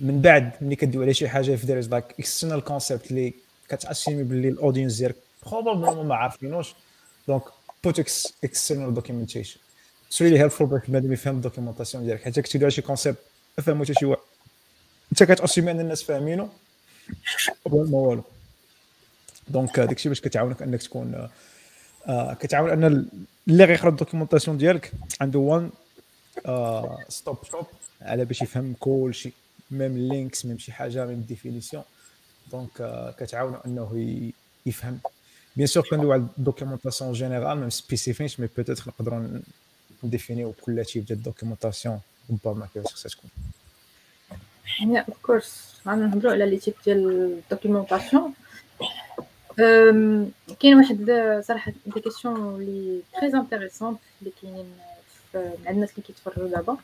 [0.00, 3.34] من بعد ملي كدوي على شي حاجة في there's like external concept اللي
[3.72, 6.74] كتأسيمي باللي ال audience ديالك probablement ما عارفينوش.
[7.28, 7.42] donc
[7.84, 7.98] put
[8.44, 9.60] external documentation
[10.06, 12.22] it's really helpful باش بنادم يفهم ال documentation ديالك.
[12.22, 13.18] حيت على شي concept
[13.58, 14.22] ما فهمو حتى شي واحد.
[15.12, 16.48] انت كتأسيمي أن الناس فاهمينو
[17.66, 18.24] ما والو.
[19.48, 21.28] donc داكشي باش كتعاونك أنك تكون
[22.06, 23.08] آه كتعاون أن
[23.48, 25.70] اللي غيقرا ال documentation ديالك عنده one
[27.08, 27.66] stop shop
[28.00, 29.32] على باش يفهم كل شيء
[29.70, 31.82] même links même شي حاجة même définition
[32.52, 32.70] donc
[33.18, 33.90] كتعاونو انه
[34.66, 34.98] يفهم
[35.56, 39.40] bien sûr كندوي على ال documentation générale même spécifique mais peut-être نقدروا
[40.04, 43.30] نديفينيو كل type ديال ال documentation ربما كيفاش خصها تكون
[44.94, 47.06] yeah of course غنهضروا على les types ديال
[47.44, 48.34] ال documentation
[50.60, 51.10] كاين واحد
[51.44, 54.66] صراحة des questions لي très intéressantes اللي كاينين
[55.34, 56.76] مع الناس اللي كيتفرجوا دابا.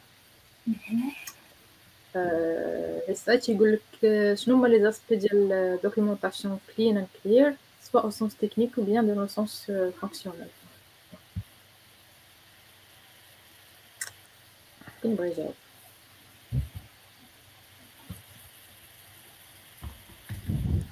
[3.09, 8.37] السؤال تيقول لك شنو هما les aspects ديال documentation clean and clear سواء أو سونس
[8.37, 10.47] تكنيك أو بيان دو سونس فونكسيونيل
[15.03, 15.55] كاين بغا يجاوب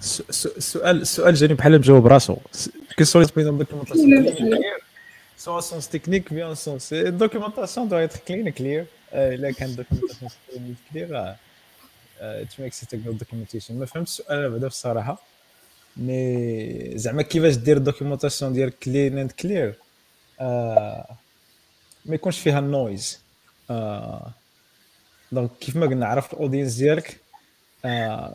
[0.01, 2.37] السؤال السؤال جاني بحال مجاوب راسو
[2.97, 3.67] كيسون لي بين
[5.37, 11.35] دوكيومونطاسيون سوا سونس تكنيك بيان سونس الدوكيومونطاسيون دو ايتر كلين كلير الا كان دوكيومونطاسيون كلير
[12.21, 15.23] to make set documentation ما فهمتش السؤال بعدا الصراحه
[15.97, 19.75] mais زعما كيفاش دير ال documentation ديال clean and clear
[20.41, 23.21] ما يكونش فيها ال noise
[25.33, 27.21] donc كيف ما قلنا عرفت ال audience ديالك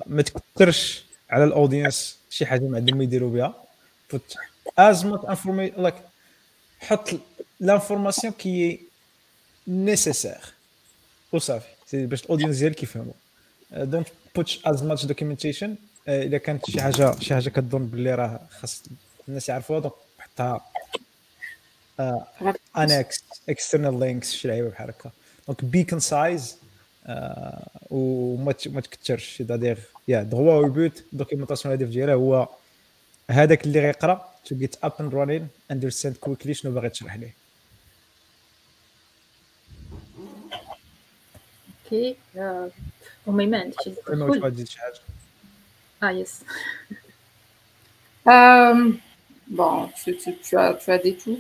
[0.06, 3.64] ما تكثرش على ال audience شي حاجة ما عندهم يديروا بها.
[4.80, 6.11] As much information like
[6.82, 7.10] حط
[7.60, 8.80] l'information qui
[9.68, 10.54] nécessaire
[11.32, 13.14] وصافي باش ال audience ديالك يفهموا.
[13.72, 15.76] don't put as much documentation
[16.08, 18.84] اذا كانت شي حاجة شي حاجة كتظن باللي راه خاص
[19.28, 20.66] الناس يعرفوها donc حطها
[22.78, 25.12] annexe external links شي لعيبة بحال هكا.
[25.48, 26.58] donc be concise
[27.90, 32.48] وما ما تكثرش دادير يا دغوا ويبوت documentation الهدف ديالها هو
[33.30, 34.31] هذاك اللي غيقرأ.
[34.46, 37.34] to get up and running understand quickly شنو باغي تشرح ليه
[41.86, 42.16] OK
[43.28, 43.72] وما ما
[44.66, 45.00] شي حاجة
[46.04, 46.44] آه yes
[49.48, 51.40] bon tu, as, tu as dit tout.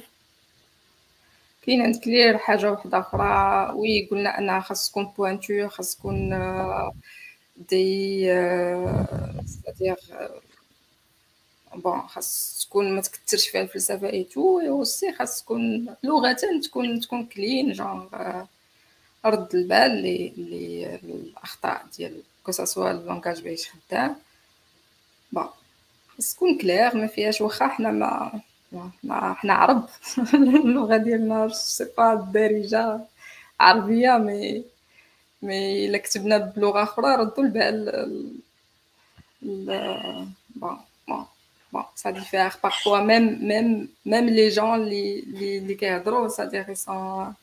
[1.62, 3.72] clean and clear حاجة واحدة أخرى.
[3.76, 6.30] oui قلنا أنها خاص تكون pointeur خاص تكون
[7.70, 9.96] c'est-à-dire
[11.76, 17.26] bon خاص تكون ما تكثرش فيها الفلسفة et tout aussi خاص تكون لغة تكون تكون
[17.26, 18.08] clean genre
[19.26, 24.16] رد البال لي الأخطاء ديال que ce soit ال langage باش خدام
[25.32, 25.50] bon
[26.18, 28.42] خاص تكون كلير ما فيهاش واخا حنا ما
[29.04, 29.90] ما حنا عرب.
[30.34, 33.00] اللغة ديالنا c'est pas الدارجه
[33.60, 34.64] عربية مي
[35.42, 38.42] مي إلا كتبنا بلغة أخرى ردوا البال
[40.56, 40.78] bon
[41.08, 41.26] bon
[41.74, 45.22] bon ça diffère parfois même même même les gens لي
[45.60, 47.34] لي كيهضروا c'est-à-dire sont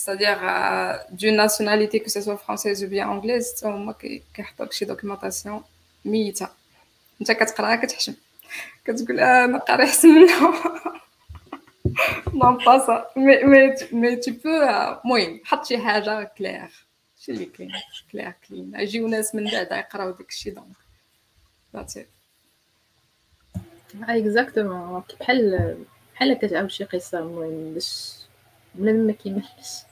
[0.00, 3.92] c'est-à-dire euh, d'une nationalité que ce soit française ou bien anglaise هما
[4.34, 5.62] كيحطوك شي documentation
[6.04, 6.48] ميته
[7.20, 8.14] انت كتقراها كتحشم
[8.84, 10.54] كتقول آه أنا قاري احسن منه
[12.34, 16.70] non pas ça mais mais petit peu المهم حط شي حاجة كلير
[17.20, 17.72] شي اللي كاين
[18.12, 20.76] clear clean يجيو ناس من بعد يقراو داك الشيء donc
[21.76, 22.08] that's it
[24.08, 25.76] exactement بحال
[26.14, 28.14] بحال كتعاود شي قصة المهم باش
[28.74, 29.82] بنادم ما كيملش.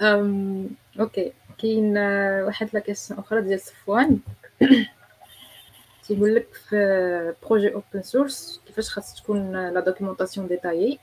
[1.00, 1.32] OK.
[1.58, 1.98] كاين
[2.44, 4.18] واحد لا أخرى ديال صفوان.
[6.08, 10.98] تيقول لك في projet open source كيفاش خاص تكون la documentation détaillée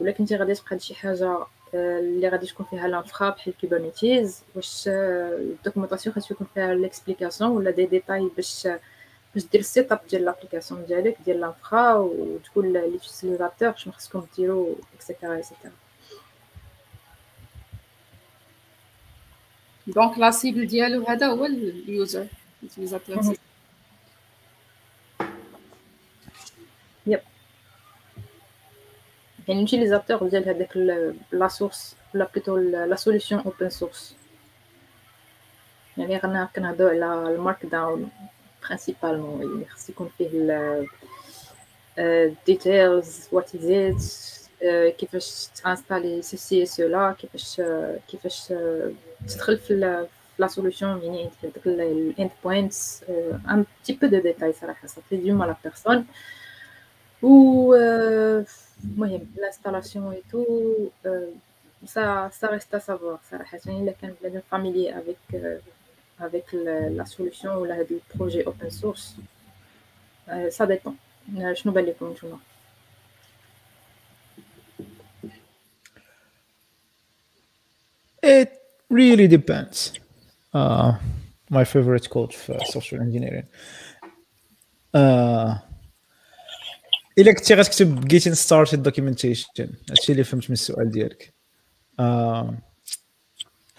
[0.00, 1.38] ولكن انت غادي تبقى شي حاجة
[1.74, 7.70] اللي غادي تكون فيها l'infra بحال Kubernetes واش ال documentation خاص يكون فيها l'explication ولا
[7.70, 8.68] دي ديتاي باش
[9.34, 15.05] باش دير ال setup ديال l'application ديالك ديال l'infra وتقول l'utilisateur شنو خاصكم ديروا et
[15.05, 15.72] cetera et cetera
[19.86, 22.26] donc la cible ديالو هذا هو ال user
[22.62, 23.36] ال utilisateur
[27.06, 27.20] yep
[29.48, 30.76] يعني ال utilisateur ديال هذاك
[31.32, 34.16] la source ولا plutôt la solution open source
[35.96, 38.10] يعني رانا كنهضروا على ال Markdown
[38.66, 40.86] principalement يعني خص يكون فيه
[42.48, 44.02] details what is it
[44.98, 47.62] كيفاش تانستالي ceci et cela كيفاش
[48.08, 48.52] كيفاش
[49.28, 50.06] تدخل في
[50.38, 53.04] la solution يعني في داك ال endpoints
[53.50, 56.06] un petit peu de détails صراحة صافي ديما la personne
[57.22, 57.74] و
[58.84, 60.90] المهم l'installation et tout
[61.94, 65.36] ça ça reste à savoir صراحة يعني الا كان بنادم familier avec
[66.19, 66.45] avec
[66.97, 69.05] la solution ولا هاد البروجي open source
[70.57, 70.93] ça dépend
[71.53, 72.39] شنو بان لكم نتوما
[78.21, 78.51] It
[78.89, 79.93] really depends.
[80.53, 80.97] Uh,
[81.49, 83.47] my favorite quote for social engineering.
[84.93, 85.55] Uh,
[87.17, 91.33] الا كنتي غتكتب getting started documentation هادشي اللي فهمت من السؤال ديالك
[92.01, 92.53] uh,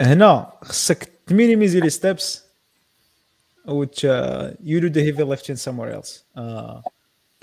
[0.01, 2.44] هنا خصك تمينيميزي les steps
[3.68, 3.86] أو
[4.60, 6.26] you do the heavy lifting somewhere else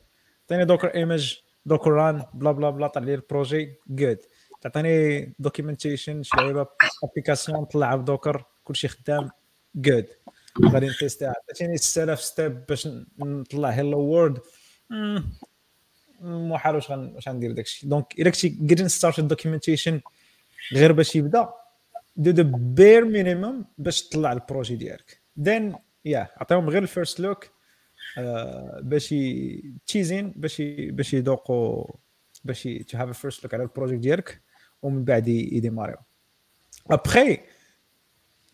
[0.45, 4.19] عطيني Docker image Docker run بلا بلا بلا طلع لي ال projet good
[4.61, 6.67] تعطيني documentation شي لعيبه
[7.03, 9.29] application نطلعها ب Docker كلشي خدام
[9.75, 10.05] good
[10.65, 12.89] غادي نتيستيها عطيتيني 6000 steps باش
[13.19, 14.39] نطلع hello world
[16.21, 20.01] محال واش واش غندير داكشي donc الا كنتي getting started documentation
[20.73, 21.49] غير باش يبدا
[22.15, 27.19] do the bare minimum باش تطلع ال projet ديالك then يا عطيهم غير ال first
[27.19, 27.54] look
[28.81, 29.15] باش
[29.85, 31.93] تشيزين باش باش يذوقوا
[32.43, 34.41] باش to have first look على ال project ديالك
[34.81, 35.97] ومن بعد يديماريو.
[36.91, 37.39] ابخي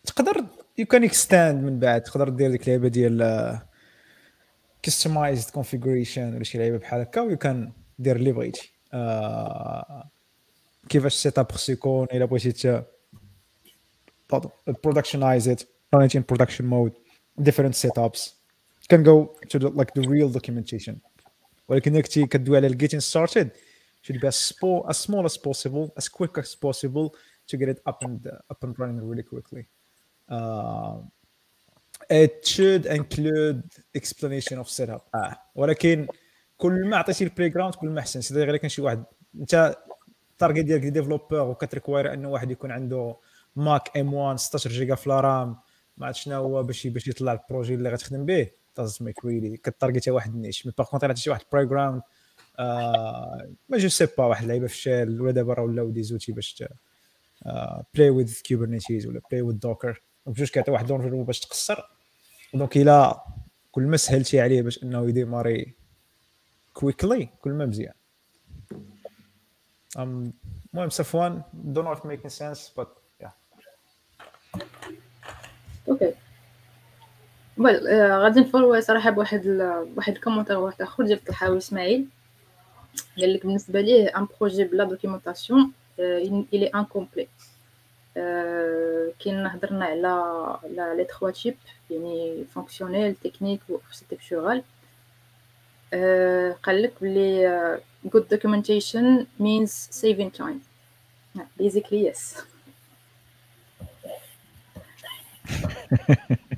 [0.06, 0.46] تقدر
[0.78, 3.58] you can extend من بعد تقدر دير ديك اللعبه ديال
[4.82, 10.06] customized configuration ولا شي لعيبه بحال هكا و you can دير اللي بغيتي uh,
[10.88, 12.82] كيفاش setup خصو يكون إلا بغيتي
[14.32, 16.94] it run it in production mode
[17.42, 18.41] different setups.
[18.92, 20.96] كن go to like the real documentation
[21.68, 23.50] ولكن كنتي كدوي على ال getting started
[24.02, 27.14] should be as small, as small as possible as quick as possible
[27.48, 29.64] to get it up and uh, up and running really quickly.
[30.28, 30.96] Uh,
[32.10, 33.62] it should include
[33.94, 35.08] explanation of setup.
[35.14, 35.36] آه.
[35.54, 36.06] ولكن
[36.58, 38.20] كل ما عطيتي ال playground كل ما أحسن.
[38.20, 39.04] سيدي غير كان شي واحد
[39.40, 39.76] أنت
[40.32, 43.16] ال target ديالك developer وكت require إنه واحد يكون عنده
[43.56, 45.56] Mac M 1 16 جيجا في la RAM
[45.96, 48.61] ما عرفت شنو هو باش باش يطلع ال projet اللي غتخدم به.
[48.80, 52.02] Doesn't make really ك targeti واحد ال niche mais par contre عطيتي واحد ال playground
[53.68, 56.32] ما je sais pas واحد اللعيبه في ال shell ولا دابا راه ولاو des outils
[56.32, 56.64] باش
[57.94, 61.82] Play with Kubernetes ولا Play with Docker بجوج كيعطي واحد l'environnement باش تقصر.
[62.54, 63.24] donc الا
[63.72, 65.74] كل ما سهلتي عليه باش إنه يديماري
[66.74, 67.94] quickly كل ما مزيان.
[69.98, 71.42] المهم صفوان
[71.72, 72.88] don't know if making sense but
[75.88, 76.14] okay
[77.58, 77.86] well
[78.22, 79.42] غادي نفولو صراحة بواحد
[79.94, 82.06] بواحد ال commentaire واحد آخر ديال الطحاوي إسماعيل.
[83.18, 87.28] قال لك بالنسبة ليه un projet بلا documentation il est incomplet
[89.24, 90.08] كاين هضرنا على
[90.78, 91.56] على les trois types
[91.90, 94.62] يعني fonctionnel technique و architectural
[96.62, 100.60] قال لك بلي good documentation means saving time.
[101.58, 102.42] Basically yes.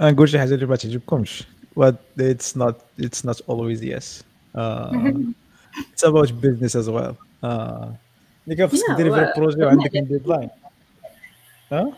[0.00, 1.44] نقول شي حاجة اللي ما تعجبكمش
[1.76, 4.22] but it's not it's not always yes.
[4.54, 4.90] Uh,
[5.92, 7.16] it's about business as well.
[7.42, 7.88] Uh,
[8.44, 10.48] اللي كان خصك ديري projet وعندك deadline
[11.72, 11.92] ها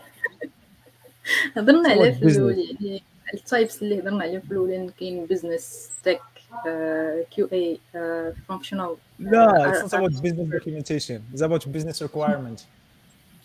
[1.57, 3.03] هضرنا عليه في الأول يعني
[3.33, 6.21] ال types اللي هضرنا عليه في الأول كاين business tech
[7.31, 11.21] QA functional لا it's not about business documentation.
[11.33, 12.59] It's about business requirement.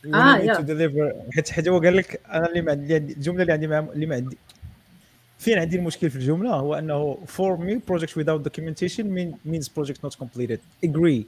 [0.04, 2.98] you آه need يا to deliver حيت حيت هو قال لك انا اللي ما عندي
[2.98, 4.38] الجمله اللي عندي مع اللي ما عندي
[5.40, 10.00] فين عندي المشكل في الجمله هو انه for me project without documentation mean, means project
[10.06, 11.24] not completed agree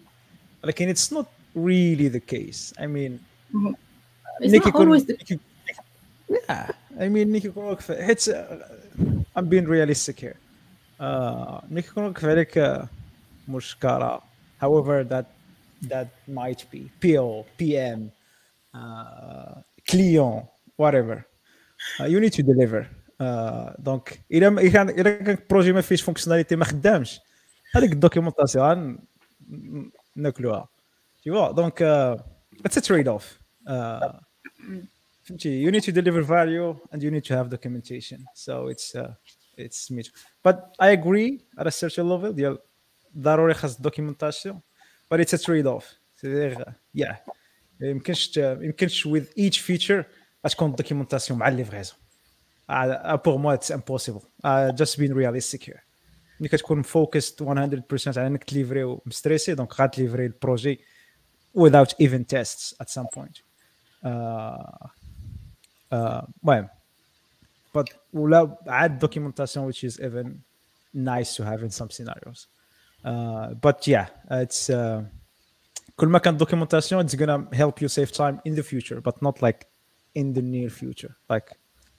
[0.64, 3.20] ولكن it's not really the case I mean
[4.42, 5.38] it's ملي not كيكون always the
[6.30, 8.30] yeah I mean ملي كيكون واقف حيت
[9.38, 10.36] I'm being realistic here
[11.02, 12.88] آه، ملي كيكون واقف عليك آه،
[13.48, 14.20] مشكله
[14.62, 15.26] however that
[15.90, 18.19] that might be PO PM uh,
[19.92, 20.44] client
[20.82, 21.18] whatever
[22.00, 22.82] uh, you need to deliver
[23.22, 27.20] uh, دونك الا ما- الا كان الا كان البروجي ما فيش فونكسيوناليتي ما خدامش
[27.76, 30.68] هذيك الدوكيومونطاسيون غن- ناكلوها
[31.28, 31.82] tu vois دونك
[32.66, 33.40] اتس ا تريد اوف
[35.30, 39.12] you need to deliver value and you need to have documentation so it's uh,
[39.66, 42.58] it's mutual but I agree at a certain level ديال
[43.18, 44.54] ضروري خاص documentation
[45.14, 45.86] but it's a trade off
[46.94, 47.16] yeah
[47.82, 50.04] يمكنش يمكنش with each feature
[50.46, 51.98] غتكون documentation مع الليفغيزون
[53.26, 54.20] بور موا اتس امبوسيبل
[54.76, 55.80] just being realistic here
[56.40, 60.80] ملي كتكون فوكست 100% على انك تليفري ومستريسي دونك غاتليفري البروجي
[61.58, 63.42] without even tests at some point
[65.94, 66.68] المهم
[67.78, 70.28] but ولا عاد documentation which is even
[70.94, 72.48] nice to have in some scenarios
[73.06, 75.04] uh, but yeah it's uh,
[76.01, 79.43] كل ما كانت documentation it's gonna help you save time in the future but not
[79.43, 79.67] like
[80.15, 81.49] in the near future like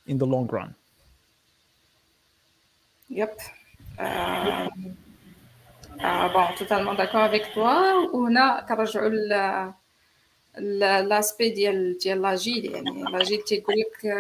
[0.08, 0.74] in the long run.
[3.10, 3.42] Yep.
[6.34, 9.30] bon totalement d'accord avec toi وهنا كنرجعو ل
[11.10, 14.14] l'aspect ديال ديال l'agile يعني l'agile تيقول لك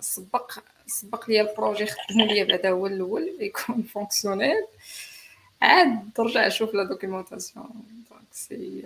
[0.00, 0.52] سبق
[0.86, 4.64] سبق لي ال projet خدمو لي بعدا هو الأول يكون fonctionnel
[5.64, 7.66] عاد ترجع شوف la documentation
[8.10, 8.82] donc c'est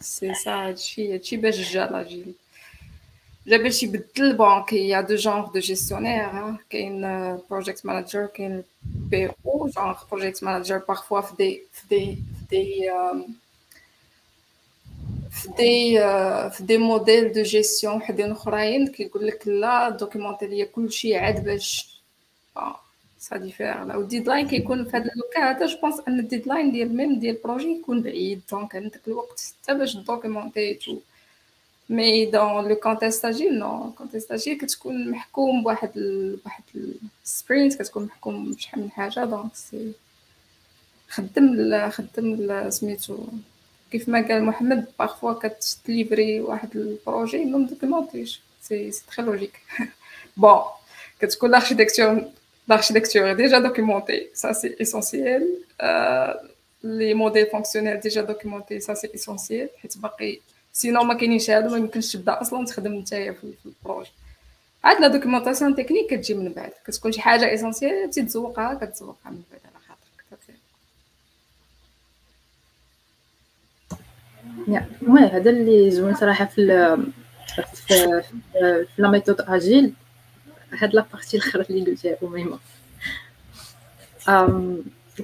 [0.00, 2.34] c'est ça هادشي هادشي باش جا l'agile
[3.46, 7.00] جا باش يبدل bon qu'il y a deux genres de gestionnaires كاين
[7.50, 12.90] project manager كاين PO genre project manager parfois في des في des في des
[15.30, 15.98] في des
[16.50, 21.98] في des modèles de gestion وحدين اخرين كيقول لك لا دوكيمونتي ليا كلشي عاد باش
[23.28, 26.24] ça diffère لا وال deadline كيكون في هذا le cas هذا je pense ان ال
[26.24, 30.98] deadline ديال même ديال ال projet يكون بعيد donc عندك الوقت حتى باش دوكيمونتي tout
[31.88, 36.36] mais dans le contexte agile un contexte agile كتكون محكوم بواحد ال...
[36.36, 36.62] بواحد
[37.24, 39.92] ال sprint كتكون محكوم بشحال من حاجة donc c'est
[41.08, 43.18] خدم خدم سميتو
[43.90, 49.60] كيف ما قال محمد parfois كتليفري واحد ال projet ما مدوكيمونتيش c'est c'est très logique
[50.36, 50.60] bon
[51.20, 52.37] كتكون l'architecture
[52.68, 55.42] l'architecture est déjà documentée, ça c'est essentiel.
[55.82, 56.34] Euh,
[56.82, 59.70] les modèles fonctionnels déjà documentés, ça c'est essentiel.
[60.78, 64.10] sinon ما كاينينش هادو ما يمكنش تبدا أصلا تخدم نتايا في ال projet
[64.84, 69.60] عاد la documentation technique كتجي من بعد كتكون شي حاجة essentielle تتزوقها كتزوقها من بعد
[69.64, 70.58] على خاطرك
[75.08, 76.96] oui هذا اللي زوين صراحة في,
[77.86, 78.24] في
[78.98, 79.92] la méthode agile
[80.72, 82.58] هاد la partie الاخرى اللي قلتيها اميمه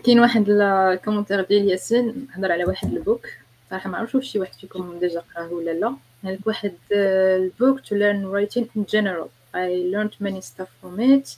[0.05, 3.27] كاين واحد ال commentaire ديال ياسين هضر على واحد ال book
[3.70, 7.81] صراحة ما عرفتش واش شي واحد فيكم déjà قراه ولا لا هذاك واحد ال book
[7.80, 11.36] learn writing in general I learned many stuff from it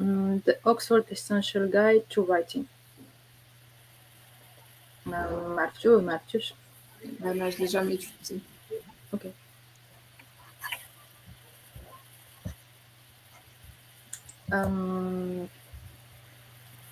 [0.00, 2.64] um, the Oxford Essential Guide to Writing
[5.06, 6.54] ما عرفتوه ما عرفتوش
[7.24, 8.38] أنا jamais شفتي
[9.14, 9.30] okay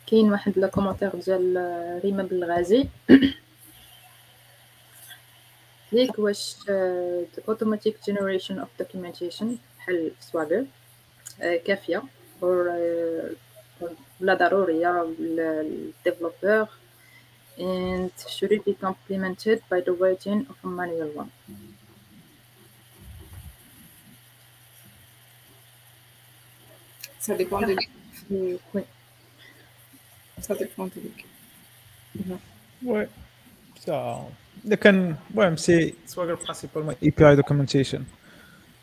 [0.07, 2.89] كاين واحد la commentaire ديال ريما بالغازي
[5.93, 6.57] ليك واش
[7.37, 9.47] the automatic generation of documentation
[9.79, 10.67] بحال Swagger
[11.41, 12.03] كافيه
[12.41, 13.35] ولا
[14.23, 16.67] ضروريه لل developer
[17.59, 21.31] and should it be complemented by the writing of a manual one
[27.22, 27.76] Ça dépend de
[28.30, 28.84] Oui.
[30.40, 31.28] Ça dépend de l'équipe.
[32.84, 33.10] Ouais.
[33.80, 34.26] Ça.
[34.66, 38.04] Le can, ouais, c'est Swagger principalement API documentation.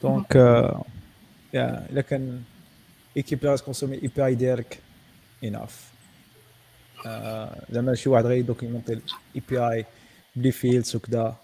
[0.00, 0.70] Donc, euh,
[1.52, 2.22] yeah, le can
[3.14, 4.78] équipe reste consommer API ديالك
[5.42, 5.94] enough.
[7.70, 9.84] زعما شي واحد غير دوكيمونتي الاي بي اي
[10.36, 11.36] بلي فيلدز وكذا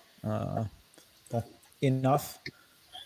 [1.32, 1.44] دونك
[1.84, 2.50] enough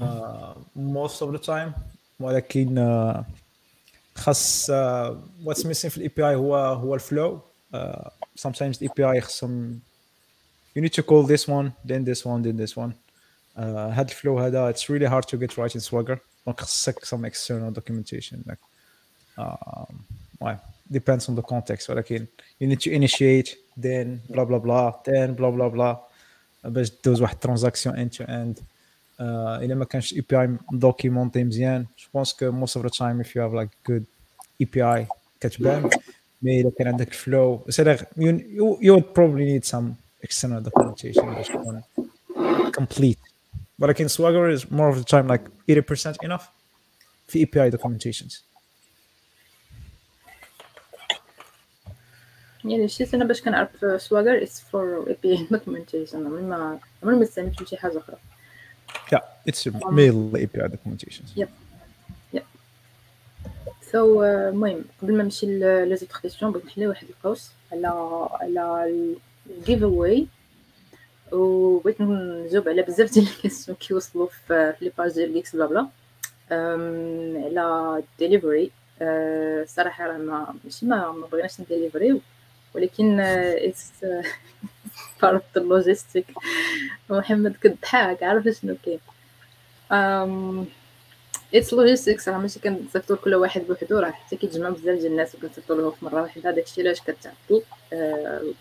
[0.01, 1.73] uh, most of the time
[2.21, 3.38] ولكن uh,
[4.19, 4.71] خاص
[5.45, 7.41] واتس ميسين في الاي بي اي هو هو الفلو
[8.41, 9.81] sometimes الاي بي اي خصهم
[10.77, 12.93] you need to call this one then this one then this one
[13.57, 17.25] uh, هاد الفلو هذا it's really hard to get right in Swagger دونك خصك some
[17.25, 18.61] external documentation like
[19.39, 19.95] um,
[20.41, 20.57] ouais,
[20.91, 22.27] depends on the context ولكن
[22.63, 25.97] you need to initiate then blah blah blah then blah blah blah
[26.65, 28.63] باش دوز واحد ترانزاكسيون end to end
[29.19, 29.23] uh,
[29.63, 33.25] الا ما كانش الاي بي اي دوكيمونتي مزيان جو بونس كو most of the time
[33.25, 34.05] if you have like good
[34.63, 35.07] API
[35.41, 35.91] كتبان
[36.43, 39.95] مي الا كان عندك الفلو سير you, you would probably need some
[40.27, 41.83] external documentation باش تكون
[42.81, 43.35] complete
[43.79, 46.43] ولكن Swagger is more of the time like 80% enough
[47.29, 48.43] في API documentations
[52.65, 57.69] يعني شي انا باش كنعرف سواغر is for API documentation عمري ما عمري ما استعملت
[57.69, 58.17] شي حاجه اخرى
[59.12, 61.26] Yeah, it's mainly API documentation.
[61.36, 61.50] Yep.
[62.34, 62.46] Yep.
[63.92, 67.88] So المهم قبل ما نمشي les autres questions بغيت نحل واحد القوس على
[68.32, 68.94] على
[69.50, 70.28] ال giveaway
[71.32, 75.88] وبغيت نجاوب على بزاف ديال ال questions كيوصلوا في les pages ديال Geeks Bla Bla
[77.46, 78.72] على الديليفري
[79.66, 82.20] صراحة راه ما ماشي ما ما بغيناش نديليفريو
[82.74, 83.92] ولكن it's
[85.22, 86.26] part ال logistique
[87.10, 89.00] محمد كضحك عارف شنو كاين
[91.54, 95.76] it's logistics راه ماشي كنصيفطو لكل واحد بوحدو راه حتى كيتجمع بزاف ديال الناس وكنصيفطو
[95.76, 97.64] لهم في مرة واحدة داكشي علاش كتعطل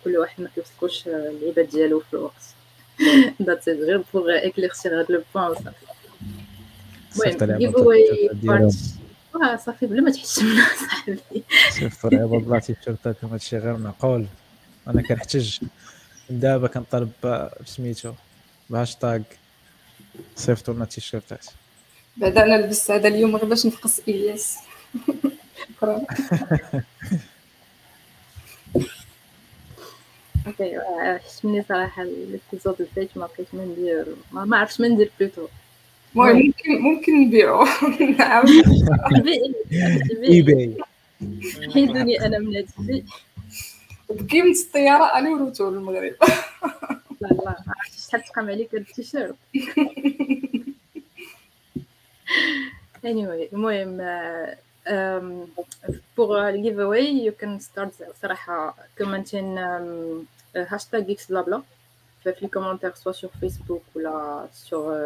[0.05, 2.55] كل واحد ما كيوصلوش العباد ديالو في الوقت.
[3.43, 5.87] that's غير pour éclaircir هاد le point وصافي.
[7.17, 8.31] المهم giveaway
[9.35, 11.19] آه صافي بلا ما تحس منها صاحبي
[11.71, 14.27] صيفطوا العباد الله تيشيرتاتهم هادشي غير معقول.
[14.89, 15.59] أنا كنحتج
[16.31, 17.11] دابا كنطلب
[17.65, 18.13] سميتو
[18.71, 19.21] بهاشتاغ
[20.37, 21.47] صيفطوا لنا تيشيرتات
[22.17, 24.59] بعدا أنا لبست هذا اليوم غير باش نفقس إلياس.
[25.77, 26.01] شكرا
[30.47, 30.79] okay
[31.27, 35.47] حشمني صراحة ال épisode الفايت ما بقيت ما ندير ما عرفتش ما ندير بلوتو.
[36.15, 37.65] ممكن ممكن نبيعو.
[38.19, 38.45] نعم
[40.29, 40.77] اي باي
[41.75, 43.05] حيدوني أنا من هادشي
[44.11, 46.15] بكي من الطياره أنا وروتو للمغرب
[47.21, 47.55] لا لا
[48.09, 49.37] شحال تقام عليك التيشيرت.
[53.05, 53.99] Anyway المهم
[54.87, 55.47] um,
[56.17, 57.93] for a giveaway you can start
[58.23, 60.27] صراحة commenting um,
[60.73, 61.63] hashtag geeks bla bla.
[62.25, 64.97] في في ال commentaire سواء sur فيسبوك ولا sur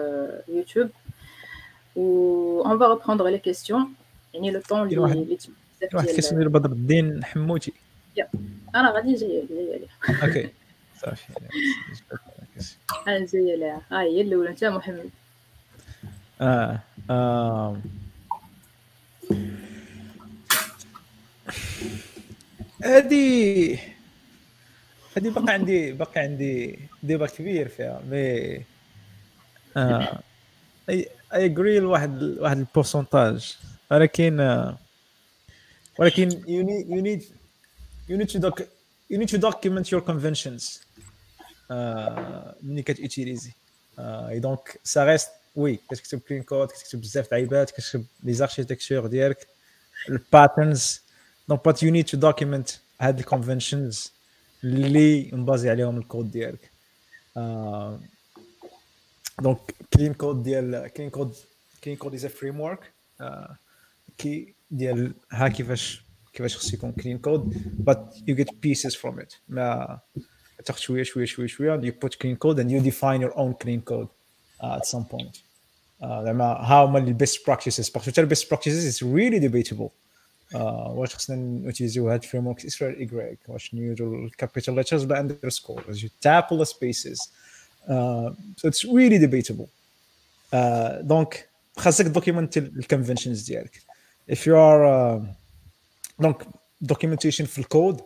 [0.49, 0.91] يوتيوب
[1.97, 3.87] و on va reprendre les questions.
[4.35, 5.17] يعني le temps اللي واحد
[5.95, 7.73] ال question ديال بدر الدين حموتي.
[8.75, 10.49] أنا غادي جاية جاية ليها okay.
[11.03, 11.33] صافي.
[13.09, 13.83] أنا جاية ليها.
[13.91, 15.11] ها هي الأولى أنت محمد.
[16.41, 17.79] آه آه
[22.85, 23.79] هادي.
[25.17, 28.63] هادي باقي عندي باقي عندي ديبا كبير فيها مي
[29.77, 30.19] آه
[30.89, 33.57] اي اجري لواحد واحد البورسونتاج
[33.91, 34.41] ولكن
[35.99, 37.25] ولكن you need
[38.13, 38.57] you need you need to doc
[39.11, 40.65] you need to document your conventions.
[42.63, 43.53] ملي كتوتيليزي
[43.99, 49.07] اي دونك سا ريست وي كتكتب كلين كود كتكتب بزاف د عيبات كتكتب لي زاركتيكتور
[49.07, 49.47] ديالك
[50.09, 51.01] ال patterns
[51.49, 54.13] donc but you need to document هاد ال conventions
[54.65, 56.71] اللي م basé عليهم الكود ديالك
[59.43, 59.59] donc
[59.95, 61.35] clean code ديال clean code
[61.85, 62.93] clean code is a framework
[64.19, 66.03] كي ديال ها كيفاش
[66.34, 67.54] كيفاش خص يكون كلين كود
[67.90, 70.00] but you get pieces from it ما
[70.66, 73.82] تاخذ شويه شويه شويه شويه you put clean code and you define your own clean
[73.82, 74.08] code
[74.62, 75.38] uh, at some point
[76.02, 79.92] زعما uh, how many best practices باسكو best practices is really debatable
[80.54, 85.84] uh, واش خصنا نوتيزيو هاد الفريم ورك اسرائيل ايغريك واش نديرو الكابيتال ليترز بلا اندرسكور
[85.88, 87.20] واش تابل spaces
[87.88, 89.68] uh, so it's really debatable
[91.02, 93.82] دونك uh, خاصك دوكيمنت الكونفنشنز ديالك
[94.32, 95.22] if you are uh,
[96.22, 96.44] donc
[96.94, 98.02] documentation في الكود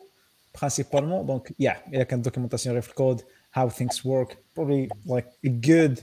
[0.57, 3.21] principalement donc yeah اذا كان documentation غير في الكود
[3.57, 5.99] how things work probably like a good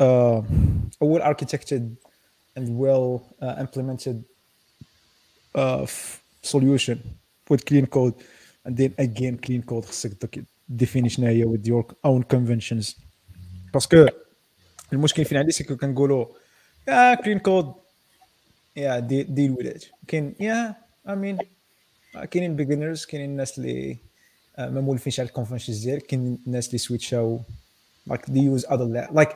[0.00, 0.40] uh,
[1.00, 1.82] a well architected
[2.56, 4.24] and well uh, implemented
[5.54, 5.86] uh,
[6.42, 6.98] solution
[7.50, 8.14] with clean code
[8.64, 13.00] and then again clean code خصك definition هي with your own conventions
[13.74, 14.06] باسكو
[14.92, 16.26] المشكل فين عندي سكو كنقولوا
[16.88, 17.74] يا كلين كود
[18.76, 20.74] يا ديل وذ ات كاين يا
[21.09, 21.37] اي مين
[22.31, 23.97] كاينين beginners كاينين الناس اللي
[24.57, 27.41] ما مولفينش على ال conventions ديالك كاين الناس اللي switch او
[28.09, 29.35] like they use other like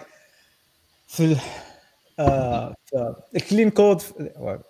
[1.08, 1.38] في ال
[2.20, 2.76] آه
[3.36, 4.02] ال clean code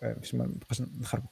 [0.01, 1.25] باش ما نبقاش نخربق.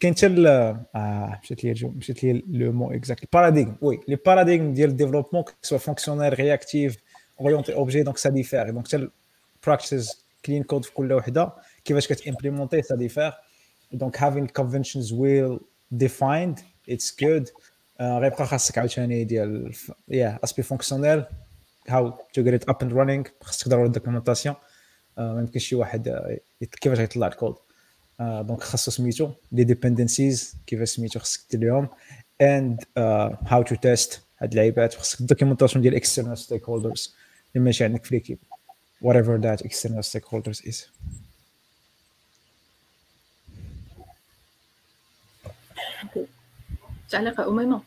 [0.00, 4.90] كاين حتى آه مشات لي مشات لي le mot exact paradigme oui les paradigmes ديال
[4.90, 6.96] ال développement soit fonctionnel réactif
[7.40, 9.08] orienté objet donc ça diffère donc حتى
[9.56, 11.52] ال practice clean code في كل وحدة
[11.84, 13.32] كيفاش كت implémenter ça diffère
[13.92, 15.60] donc having conventions well
[16.04, 17.50] defined it's good.
[18.00, 19.74] غيبقى خاصك عاوتاني ديال
[20.08, 21.24] l'aspect fonctionnel
[21.88, 24.54] how to get it up and running خاصك تدور ال documentation
[25.18, 26.30] ما يمكنش شي واحد
[26.80, 27.54] كيفاش غيطلع ال code
[28.20, 31.88] donc خاصو سميتو les dependencies كيفاش سميتو خاصك دير لهم
[32.42, 37.10] and uh, how to test هاد اللعيبات خاصك ال documentation ديال external stakeholders.
[37.56, 38.38] اللي ماشي عندك في ليكيب
[39.04, 40.76] whatever that external stakeholders is.
[47.10, 47.80] تعليق أميمة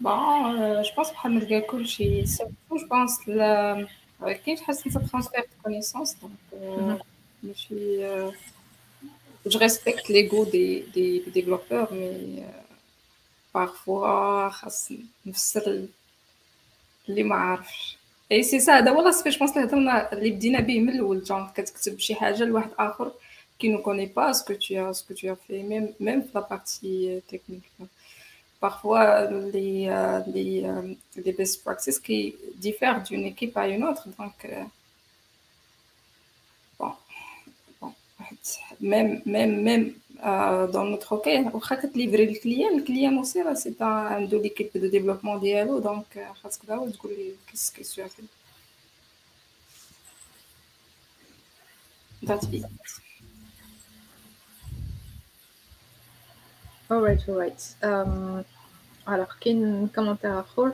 [0.00, 3.86] Bon, je pense محمد قال كل شيء surtout je pense ل
[4.20, 6.56] كاين de connaissances donc
[7.42, 8.32] ماشي
[9.46, 12.42] je respecte l'ego des, des développeurs mais
[13.52, 14.92] parfois خاص
[15.26, 15.86] نفسر
[17.08, 17.64] اللي ما
[18.32, 21.50] اي سي سا هذا هو لاصبي جو بونس اللي هضرنا بدينا به من الأول جونغ
[21.50, 23.12] كتكتب شي حاجة لواحد اخر
[23.60, 26.24] qui ne connaît pas ce que tu as, ce que tu as fait, même, même
[26.34, 27.70] la partie euh, technique.
[28.58, 30.94] Parfois, les, euh, les, euh,
[31.24, 34.06] les, best practices qui diffèrent d'une équipe à une autre.
[34.18, 34.38] Donc,
[36.78, 36.92] bon,
[37.80, 37.92] bon,
[38.80, 39.94] même, même, même
[40.74, 42.70] dans notre cas, on va livrer le client.
[42.76, 45.80] Le client aussi, c'est un de l'équipe de développement d'ILO.
[45.80, 46.58] Donc, qu'est-ce
[47.72, 48.24] que tu as fait?
[56.90, 58.44] Alright alright um,
[59.06, 60.72] alors كاين كومنتير اخر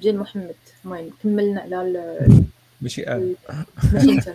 [0.00, 0.54] ديال محمد
[0.84, 2.44] المهم كملنا على ال
[2.80, 3.34] ماشي أنا
[3.92, 4.34] ماشي انت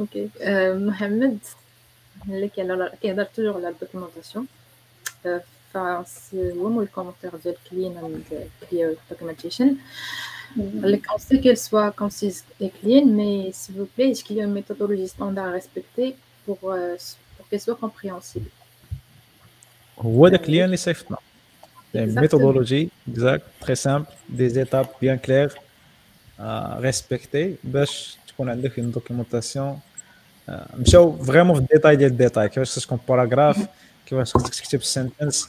[0.00, 0.30] okay
[0.74, 1.38] محمد
[2.28, 2.48] اللي
[3.02, 4.46] كيهضر toujours على ال documentation
[5.74, 8.96] فهو مول ال commentaire ديال clean and clear
[10.56, 14.40] documentation On sait qu'elle soit concise et clean, mais s'il vous plaît, est-ce qu'il y
[14.40, 16.08] a une méthodologie standard à respecter
[16.44, 16.96] pour, euh,
[17.36, 18.50] pour qu'elle soit compréhensible?
[20.00, 21.16] هو داك اللي اللي صيفطنا
[21.94, 25.52] méthodologie exacte très simple des étapes bien claires
[26.80, 29.80] respectées باش تكون عندك une documentation
[30.74, 33.66] مشاو vraiment في الديتاي ديال الديتاي كيفاش خصك تكون paragraphe
[34.06, 35.48] كيفاش خصك تكتب ال sentence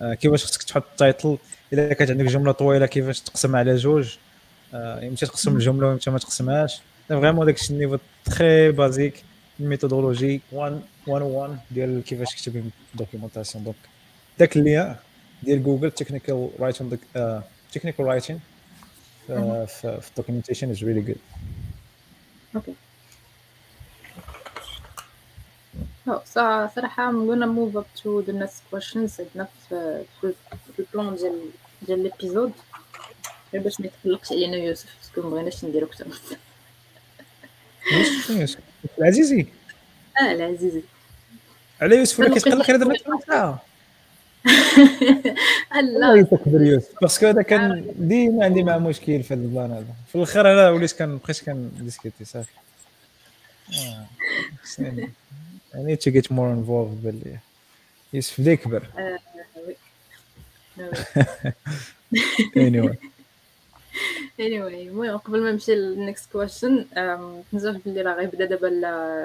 [0.00, 1.38] كيفاش خصك تحط ال title
[1.72, 4.16] الا كانت عندك جمله طويله كيفاش تقسم على جوج
[4.74, 6.80] يمشي تقسم الجملة ويمشي ما تقسمهاش.
[7.08, 9.24] vraiment داكشي ال niveau très basique
[9.60, 13.76] ال méthodologie 1 1 ديال كيفاش تكتب documentation donc
[14.38, 14.96] داك اللي
[15.42, 16.98] ديال Google technical writing
[17.72, 18.40] technical writing
[19.26, 21.16] في ال documentation is really good
[22.56, 22.74] okay.
[26.24, 29.20] صراحة I'm gonna move up to the next questions.
[29.20, 30.34] عندنا في في
[30.78, 31.40] ال plan ديال
[31.82, 32.52] ديال l'épisode
[33.54, 36.06] غير باش ما يتقلقش علينا يوسف parce que مبغيناش نديرو أكثر
[38.30, 38.58] يوسف؟
[38.98, 39.46] العزيزي.
[40.22, 40.82] آه العزيزي.
[41.80, 42.94] على يوسف ولا كيتقلق؟ غير درنا
[43.26, 43.62] ساعه
[46.00, 46.94] لا يتكبر يوسف.
[47.02, 49.94] parce que هذا كان ديما عندي معاه مشكل في هذا ال plan هذا.
[50.08, 52.50] في الآخر أنا وليت كان بقيت كان discuter صافي
[55.74, 57.38] I need to get more involved باللي
[58.12, 58.82] يوسف بدا يكبر.
[62.56, 62.96] anyway.
[64.46, 66.86] anyway المهم قبل ما نمشي للنكست كويشن
[67.52, 68.68] نزوج بلي راه غيبدا دابا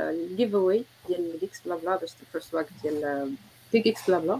[0.09, 3.35] الجيف اواي ديال جيكس بلا بلا باش الفيرست واك ديال
[3.73, 4.39] جيكس بلا بلا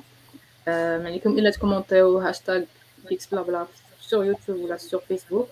[0.68, 2.64] ما عليكم الا تكومونتيو هاشتاغ
[3.10, 3.68] جيكس بلا بلا
[4.02, 5.50] سور يوتيوب ولا سور فيسبوك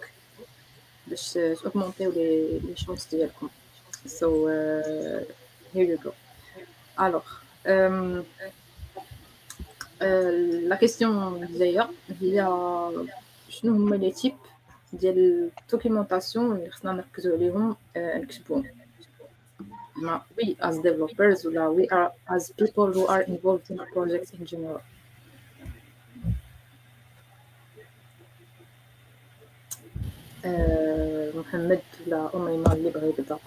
[1.08, 3.50] باش تكومونتيو لي لي شونس ديالكم
[4.06, 4.48] سو
[5.76, 6.12] هير يو جو
[7.00, 7.24] الوغ
[10.70, 11.90] la question الجايه
[12.22, 12.48] هي
[13.50, 14.34] شنو هما les types
[14.94, 18.66] ديال ال documentation اللي خصنا نركزو عليهم نكتبوهم
[19.96, 24.46] ما we as developers ولا we are as people who are involved in projects in
[24.46, 24.82] general.
[30.46, 33.38] أه محمد ولا أميمة اللي بغى يبدا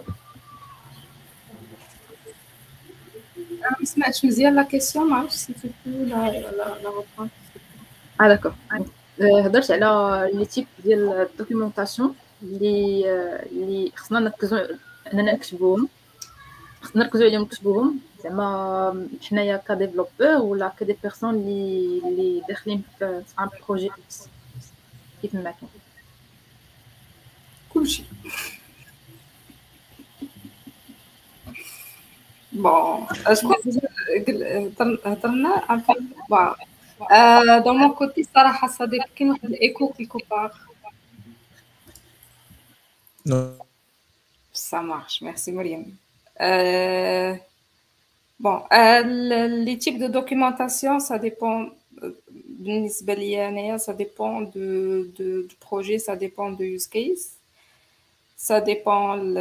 [3.39, 7.29] أنا ما سمعتش مزيان la question ما عرفتش si tu لا لا لا
[8.21, 8.53] آه d'accord
[9.21, 13.05] هضرت على les types ديال ال documentation اللي
[13.51, 14.57] اللي خصنا نركزو
[15.13, 15.87] أننا نكتبوهم.
[16.81, 17.99] خصنا نركزو عليهم نكتبوهم.
[18.23, 23.89] زعما حنايا ك développeur ولا ك des personnes اللي اللي داخلين في un projet
[25.21, 25.69] كيف ما كان.
[27.73, 28.03] كلشي.
[32.51, 33.07] بون
[35.05, 35.63] هضرنا.
[36.99, 40.53] بون دون مون كوتي الصراحه صديق كاين واحد الايكو كيكو بار
[43.25, 43.51] نو
[44.53, 45.97] سا مارش ميرسي مريم
[48.39, 48.61] بون
[49.65, 51.71] لي تيب دو دوكيومونطاسيون سا ديبون
[52.33, 57.33] بالنسبة ليا انايا سا ديبون دو دو دو بروجي سا ديبون دو يوز كيس
[58.37, 59.35] ça dépend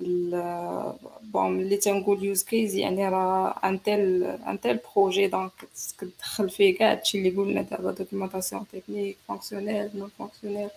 [0.00, 5.52] bon اللي تنقول use case يعني راه un tel un tel projet donc
[5.98, 10.68] تدخل فيه كاع هادشي اللي قلنا دابا documentation technique fonctionnelle non fonctionnelle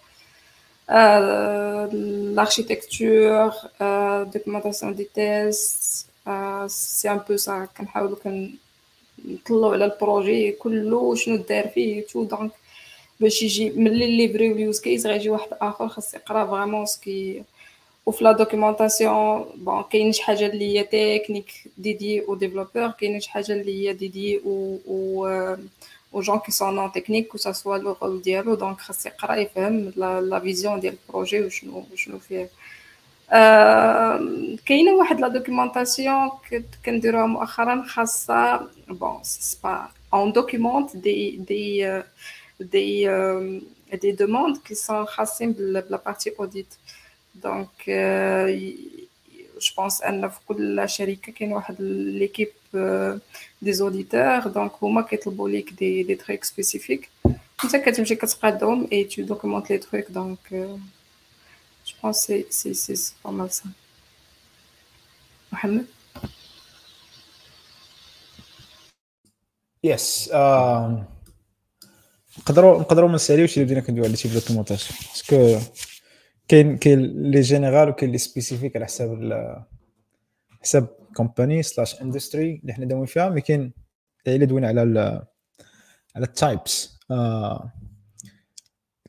[2.38, 8.54] l'architecture, euh, documentation des tests, euh, c'est un peu ça كنحاولوا كن
[9.26, 12.52] نطلعوا على ال projet كله شنو دار فيه tout donc
[13.20, 17.44] باش يجي ملي ليفري اليوز كيس غيجي واحد آخر خاص يقرا فريمون سكي
[18.08, 20.84] وفي لا دوكيومونطاسيون بون كاين شي حاجة اللي هي
[21.20, 25.28] تكنيك ديدي أو ديفلوبور كاين شي حاجة اللي هي ديدي أو أو
[26.14, 29.94] أو جون كي سون نون تكنيك و سوا لو رول ديالو دونك خاص يقرا يفهم
[29.96, 32.50] لا فيزيون ديال البروجي وشنو شنو فيه
[34.66, 36.30] كاينة واحد لا دوكيومونطاسيون
[36.86, 42.02] كنديروها مؤخرا خاصة بون سبا on documente des des
[42.60, 43.10] des
[43.94, 46.74] des demandes qui sont خاصين ب la partie audit
[47.44, 47.90] donc
[49.62, 52.52] je pense أن في كل شركه كاين واحد l'équipe
[53.62, 57.10] des auditeurs donc هما كيطلبوا ليك des des trucs spécifiques
[57.64, 60.54] انت كتمشي كتقادهم et tu documentes les trucs donc
[61.88, 63.66] je pense c'est c'est c'est pas mal ça
[65.52, 65.86] محمد
[69.84, 70.30] yes
[72.40, 75.60] نقدروا نقدروا ما نساليوش اللي بدينا كندويو على types documentation parce que
[76.48, 77.00] كاين كاين
[77.32, 79.68] le général وكاين les spécifiques على حساب
[80.62, 83.74] حساب company slash industry اللي حنا داويين فيها mais كاين
[84.28, 84.82] الا دوينا على
[86.16, 87.00] على ال types.
[87.12, 87.72] آه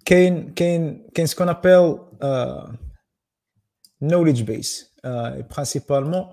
[0.05, 1.99] كاين كاين كاين ce qu'on appelle
[4.03, 4.95] knowledge base
[5.51, 6.27] principalement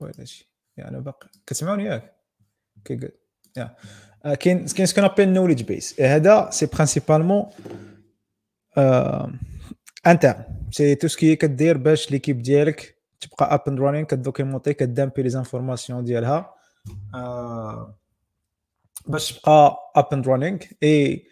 [0.00, 1.28] oui هادشي يعني باقي.
[1.46, 2.16] كتسمعوني ياك؟
[2.76, 3.12] okay good
[4.24, 7.50] كاين كاين ce qu'on appelle knowledge base هذا c'est principalement
[10.06, 15.22] انت c'est tout ce que كدير باش l'équipe ديالك تبقى up and running كدوكيمونتي كدامبي
[15.22, 16.54] les informations ديالها.
[17.14, 17.98] آه
[19.06, 21.26] باش تبقى up and running اي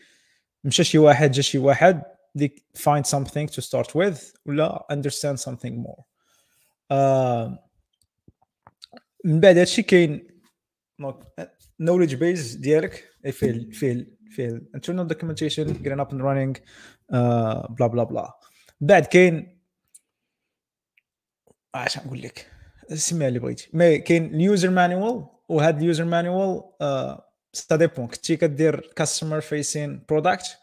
[0.65, 2.03] مشى شي واحد جا شي واحد
[2.35, 6.03] ديك find something to start with ولا understand something more.
[6.91, 7.69] آه
[9.25, 10.27] من بعد هادشي كاين
[11.83, 16.61] knowledge base ديالك فيه فيه فيه internal documentation getting up and running
[17.71, 18.33] بلا بلا بلا
[18.87, 19.61] بعد كاين
[21.75, 22.51] اش نقول لك؟
[22.95, 26.63] سميها اللي بغيتي mais كاين ال user manual وهذا ال user manual
[27.53, 30.59] ça dépend كنتي كدير customer facing product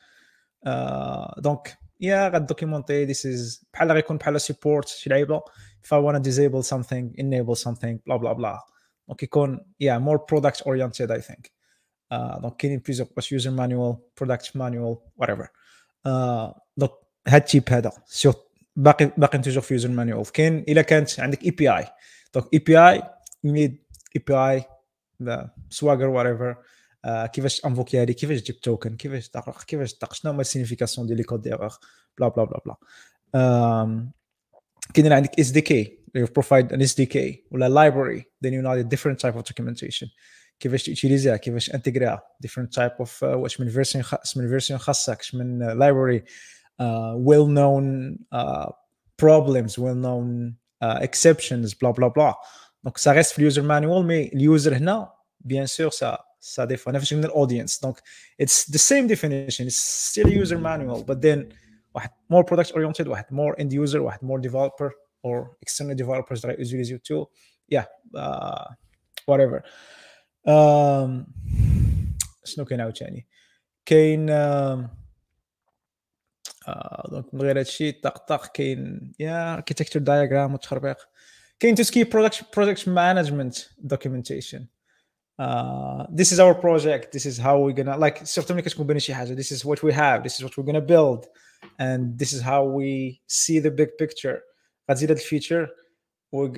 [1.38, 5.42] donc يا غادوكيمونتي this is بحال غيكون بحال support شي لعيبة
[5.86, 8.60] if I want to disable something enable something blah blah blah.
[9.08, 11.52] donc يكون yeah more product oriented I think.
[12.42, 15.48] donc كاينين plusieurs باش user manual product manual whatever.
[16.78, 16.92] donc
[17.28, 17.92] هاد ال type هذا.
[18.06, 18.34] سيغ
[18.76, 20.32] باقي باقي toujours في user manual.
[20.32, 21.88] كاين إلا كانت عندك API
[22.34, 23.02] دونك اي بي اي
[23.44, 23.84] نيد
[24.16, 24.64] اي بي اي
[25.70, 26.56] سواغر وات ايفر
[27.28, 31.18] كيفاش انفوكي هذه كيفاش تجيب token كيفاش تقرا كيفاش تقرا شنو هما ال signification ديال
[31.18, 31.70] les codes d'erreur
[32.18, 32.76] بلا بلا بلا بلا.
[34.94, 37.18] كاين عندك SDK you provide an SDK
[37.52, 39.44] ولا library then you need a different type of
[40.60, 45.80] كيفاش تيوتيليزيها؟ كيفاش انتجريها different type of uh, واش من version خاص من خاصك من
[45.80, 46.22] library.
[46.22, 46.30] uh,
[47.29, 48.71] well known uh,
[49.17, 52.35] problems well known uh, exceptions blah blah blah
[52.85, 55.13] donc ça reste في اليوزر مانوال مي اليوزر هنا
[55.45, 57.95] bien sûr ça ça dépend انا فاش من الاودينس donc
[58.43, 61.55] it's the same definition it's still a user manual but then
[61.95, 64.91] واحد more product oriented واحد more end user واحد more developer
[65.23, 67.25] or external developers that use you too
[67.75, 67.85] yeah
[68.15, 68.65] uh,
[69.27, 69.63] whatever
[70.49, 71.27] um,
[72.45, 73.27] شنو كاين عاوتاني
[73.87, 74.31] كاين
[77.12, 80.98] donc من غير هادشي طق طق كاين يا architecture diagram وتخربيق.
[81.60, 84.68] كاين tout ce qui product product management documentation
[86.12, 87.12] this is our project.
[87.12, 89.36] This is how we're gonna like surtout ملي كتكون باني شي حاجة.
[89.36, 90.24] This is what we have.
[90.24, 91.26] This is what we're gonna build.
[91.80, 94.38] And this is how we see the big picture.
[94.92, 95.70] غتزيد هاد ال feature.
[96.32, 96.50] We're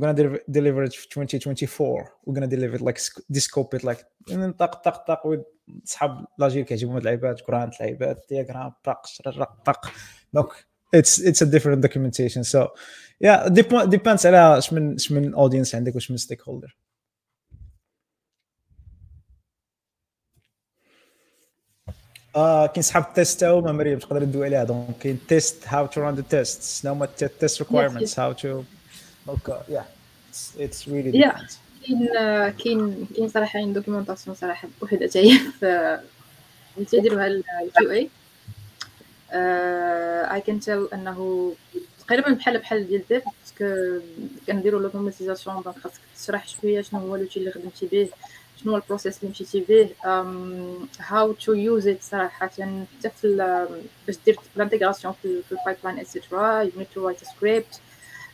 [0.00, 2.98] gonna deliver it في 2024 we're gonna deliver it like
[3.32, 4.04] descope it like
[4.58, 5.44] طق طق طق
[5.84, 9.92] صحاب l'agile كيعجبهم هاد اللعيبات Gantt لعيبات diagramme طق شرق طق
[10.32, 12.44] donc it's it's a different documentation.
[12.44, 12.60] So
[13.20, 13.48] yeah
[13.96, 16.70] depends على اش من اش من audience عندك واش من stakeholder.
[22.36, 25.86] آه كاين صحاب ال test تا هما مريم تقدر تدوي عليها donc كاين test how
[25.86, 28.62] to run the test شنو هما ال test requirements how to
[29.26, 29.84] donc يا
[30.58, 31.42] it's really Yeah.
[31.86, 32.08] كاين
[32.64, 35.38] كاين كاين صراحة عندي documentation صراحة بوحدها هي
[36.74, 38.10] في تيديروها ال QA
[40.34, 41.52] I can tell أنه
[42.06, 44.00] تقريبا بحال بحال ديال dev parce que
[44.46, 48.08] كنديروا l'automatisation donc خاصك تشرح شوية شنو هو l'outil اللي خدمتي به
[48.62, 49.90] شنو هو ال process اللي مشيتي به
[50.98, 52.86] how to use it صراحة حتى
[53.20, 53.66] في
[54.06, 57.80] باش دير ال intégration في ال pipeline et cetera you need to write script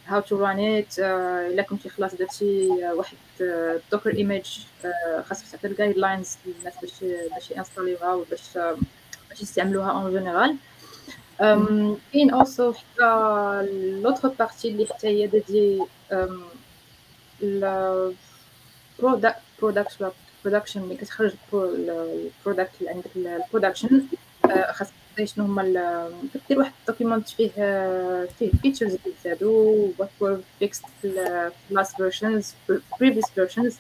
[0.09, 3.17] how to run it إلا كنتي خلاص درتي واحد
[3.93, 4.59] Docker image
[5.25, 6.93] خاصك تعطي ال guidelines للناس باش
[7.35, 8.59] باش ينستاليوها وباش
[9.29, 10.57] باش يستعملوها en général
[12.13, 13.67] كاين aussi حتى
[14.03, 15.83] l'autre partie اللي حتى هي ديدي
[17.43, 20.13] ال product product
[20.45, 24.03] production اللي كتخرج ال product اللي عندك ال production
[24.73, 24.93] خاصك
[25.25, 25.63] شنو هما
[26.47, 27.51] كدير واحد ال document فيه
[28.39, 32.55] فيه features اللي زادو what were fixed في ال last versions
[33.01, 33.77] previous versions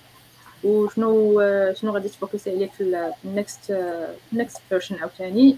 [0.65, 1.43] وشنو
[1.75, 3.77] شنو غادي تفوكسي عليه في ال next
[4.33, 5.57] ال next version عاوتاني.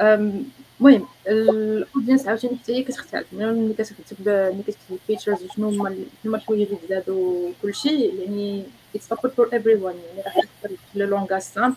[0.00, 3.26] المهم ال audience عاوتاني حتى هي كتختلف.
[3.32, 9.12] ملي كتكتب ملي كتكتب ال features شنو هما هما الحوايج اللي زادو كلشي يعني it's
[9.12, 11.76] open for everyone يعني راح تقدر le langage simple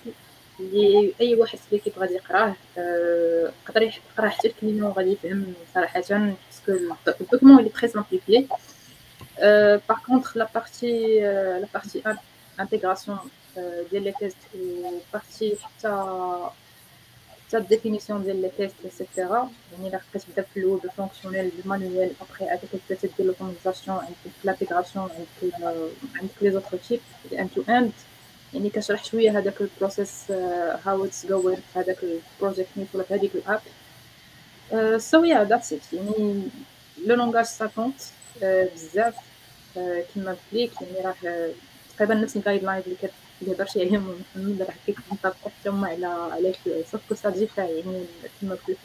[0.62, 2.56] اللي أي واحد في l'équipe غادي يقراه
[3.68, 8.48] يقدر يقرا حتى الكلمة وغادي يفهم صراحة parce que ال document il est très simplifié
[9.90, 11.20] par contre la partie
[11.60, 12.04] la partie
[12.60, 13.18] intégration
[13.92, 15.92] ديال les tests و partie حتى
[17.48, 21.50] حتى ال définition ديال les tests et cetera يعني الا كتبدا في الأول بال fonctionnel
[21.58, 25.10] بال manuel après هذاك كتبدا تدير l'automatisation عندك لابيغاسيون
[25.44, 25.56] عندك
[26.16, 27.00] عندك les autres types
[27.40, 27.92] end to end
[28.54, 30.32] يعني كشرح شوية هذاك ال process
[30.86, 33.62] how it's going في هذاك ال project ولا في هذيك ال app
[35.00, 36.44] so yeah that's it يعني
[37.06, 38.02] le langage ça compte
[38.44, 39.16] بزاف.
[40.14, 41.50] كيما قلت لك يعني راه
[41.96, 42.84] تقريبا نفس ال guideline
[43.42, 46.54] اللي هضرتي عليهم محمد راه كيكون طابق حتى هما على على
[46.92, 48.06] sauf que ça يعني
[48.40, 48.78] كيما قلت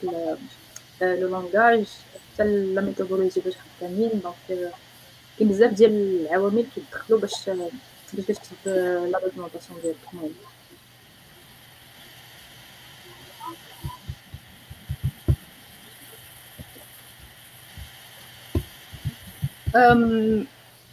[1.01, 1.85] le langage
[2.33, 4.09] حتى la méthodologie باش خدامين.
[4.23, 4.71] donc
[5.39, 7.49] كاين بزاف ديال العوامل كيدخلوا باش
[8.13, 8.71] باش تكتب
[9.11, 10.33] la documentation ديالك المهم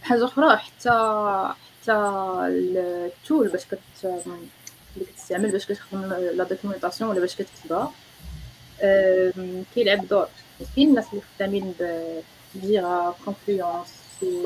[0.03, 0.91] حاجة أخرى حتى
[1.83, 1.93] حتى
[2.49, 7.93] ال tool باش كت اللي كتستعمل باش كتخدم la documentation ولا باش كتكتبها
[9.75, 10.29] كيلعب دور
[10.77, 11.75] كاين الناس اللي خدامين
[12.55, 13.89] ب Jira Confluence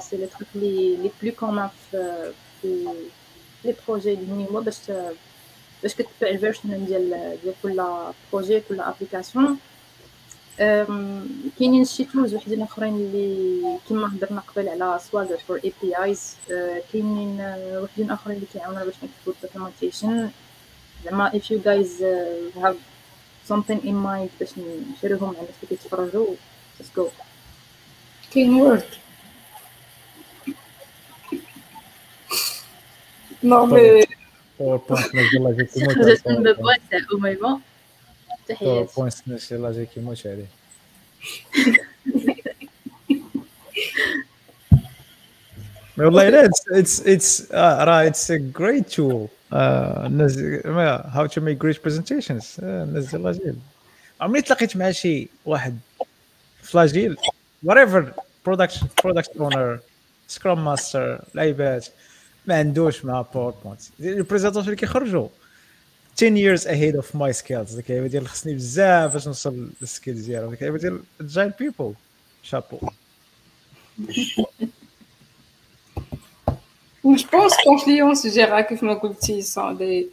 [0.01, 1.91] c'est les trucs les les plus communs في
[2.33, 2.33] في
[2.64, 4.77] les projets اللي هما باش
[5.83, 7.85] باش كتبع ال version ديال ديال كل
[8.33, 9.59] projet كل application
[11.59, 16.37] كاينين شي tools وحدين أخرين اللي كيما هضرنا قبل على Swagger for APIs
[16.93, 17.41] كاينين
[17.83, 20.31] وحدين أخرين اللي كيعاونونا باش نكتبو ال documentation
[21.05, 22.77] زعما if you guys uh, have
[23.51, 24.51] something in mind باش
[24.99, 26.35] نشريهم الناس اللي كيتفرجوا
[26.81, 27.03] let's go.
[28.35, 28.85] كاين وورد
[33.43, 34.07] Non, mais.
[34.61, 37.61] باوربوينت نزل لها جاي كيموت خرجت من باب واسع أميمة
[38.49, 40.47] تحياتي باوربوينت نزل لها جاي كيموت عليه
[45.99, 49.28] والله لا it's it's it's آه، راه it's a great tool.
[49.53, 53.55] آه، نزل ما how to make great presentations آه، نزل لاجيل
[54.20, 55.78] عمري تلاقيت مع شي واحد
[56.62, 57.16] ف l'agile
[57.66, 58.03] whatever
[58.49, 59.78] product product owner
[60.29, 61.86] Scrum Master لعيبات
[62.49, 65.29] ما عندوش مع PowerPoint ال présentations اللي كيخرجوا
[66.17, 70.27] 10 years ahead of my skills ديك اللعيبه ديال خصني بزاف باش نوصل لل skills
[70.27, 71.95] ديالهم ديك اللعيبه ديال agile people
[72.43, 72.79] chapeau
[77.17, 80.11] Je pense Confluence Jira, كيف ما قلتي sont des,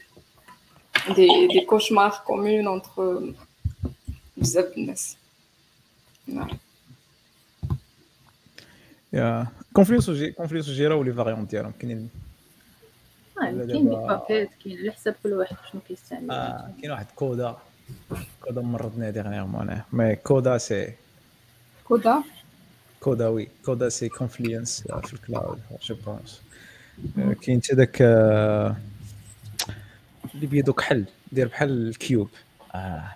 [1.16, 3.34] des, des cauchemars communs entre
[4.38, 5.18] بزاف د الناس.
[6.28, 6.58] نعم.
[9.14, 12.10] يا كونفليوس كونفليوس جيرا ولي فاريون ديالهم كاينين
[13.42, 16.32] آه، كاين دي بابيت كاين على حساب كل واحد شنو كيستعمل.
[16.32, 17.56] آه كاين واحد كودا.
[18.42, 19.86] كودا مرضنا ديغنيغمون أنا.
[19.94, 20.94] مي كودا سي
[21.84, 22.24] كودا؟
[23.00, 23.48] كودا وي.
[23.66, 26.42] كودا سي كونفلينس في الكلاود جو بونس
[27.42, 28.76] كاين حتى داك آه،
[30.36, 32.30] اللي بيدو كحل داير بحال ال cube.
[32.76, 33.12] آه.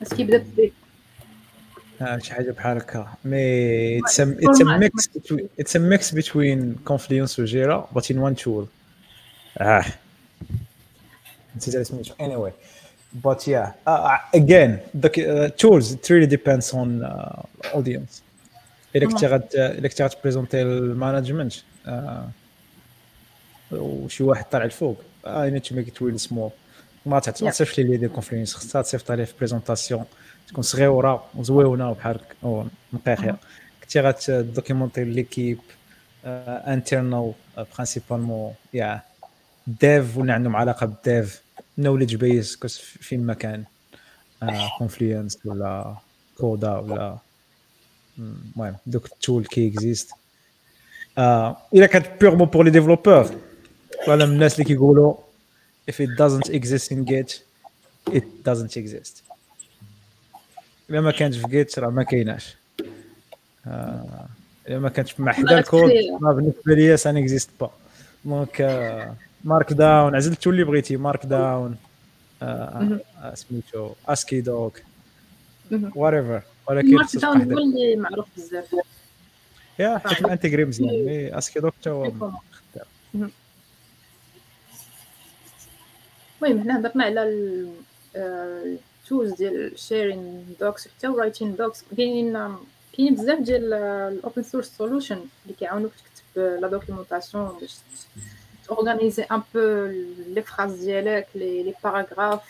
[0.00, 0.72] بس كيبدا بي
[2.00, 3.14] آه، شي حاجة بحال هكا.
[3.24, 5.10] mais it's it's mix
[5.60, 8.66] it's mix بين Confluence و Jira but in one tool.
[9.58, 9.84] آه
[11.56, 12.52] نسيت على سميتو anyway
[13.26, 14.70] but yeah uh, again
[15.02, 18.22] the uh, tools it really depends on uh, audience.
[18.96, 21.52] الا كنتي غاد الا كنتي غتبريزونتي المانجمنت
[23.72, 25.02] وشي واحد طالع الفوق.
[25.26, 26.50] اي نيد تو ميك ات ريلي سمول
[27.06, 27.18] ما.
[27.18, 30.04] تصيفط لي دي كونفرنس خصها تصيفط عليه في بريزونطاسيون
[30.48, 33.36] تكون صغيره وزويونه وبحال هكا ونقيقيه
[33.82, 35.58] كنتي غتدوكيمونتي ليكيب
[36.24, 37.32] انترنال
[37.76, 39.02] برينسيبالمون يا
[39.66, 41.42] ديف ولا عندهم علاقة بالديف
[41.78, 42.58] نوليدج بيس
[43.12, 43.64] ما كان
[44.78, 45.96] Confluence ولا
[46.38, 47.18] Coda ولا
[48.18, 50.10] المهم دوك ال tools qui existent
[51.18, 53.30] آه إلا كانت purement pour les développeurs
[54.08, 55.14] ولا من الناس اللي كيقولوا
[55.90, 57.32] if it doesn't exist in Git
[58.10, 59.22] it doesn't exist.
[60.90, 62.56] إلا ما كانتش في Git راه ما كايناش.
[63.66, 64.26] آه
[64.68, 65.90] إلا ما كانتش مع حدا الكود
[66.20, 67.70] بالنسبة ليا ça n'existe pas
[68.24, 68.60] donc
[69.44, 71.76] Markdown عزلتو اللي بغيتي Markdown
[73.34, 74.82] سميتو AsciiDoc
[75.94, 78.74] whatever ولكن Markdown هو اللي معروف بزاف.
[79.78, 82.04] yeah حيت intégré مزيان mais AsciiDoc حتى هو
[86.42, 87.22] المهم حنا هضرنا على
[88.16, 92.56] ال tools ديال sharing docs حتى writing docs كاينين
[92.96, 97.76] كاين بزاف ديال ال open source solution اللي كيعاونوك تكتب la documentation باش
[98.68, 99.60] تورغانيزي un peu
[100.34, 102.40] les phrases ديالك les les paragraphes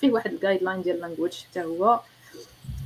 [0.00, 2.00] فيه واحد ال guideline ديال language حتى هو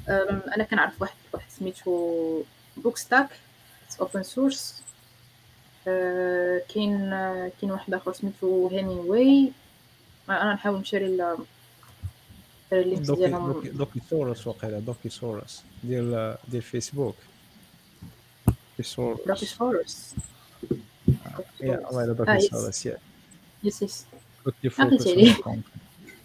[0.09, 2.43] أنا كنعرف واحد واحد سميتو
[2.77, 3.29] BookStack
[4.01, 4.83] open source
[5.85, 7.11] كاين
[7.61, 9.53] كاين واحد آخر سميتو anyway
[10.29, 11.37] أنا نحاول نشري
[12.73, 13.63] ال links ديالهم.
[13.73, 17.17] Docusaurus وقيلا Docusaurus ديال ديال فيسبوك
[18.47, 20.15] Docusaurus Docusaurus
[21.61, 22.99] yeah والله Docusaurus yeah
[23.65, 24.07] yes yes
[24.45, 25.07] Docusaurus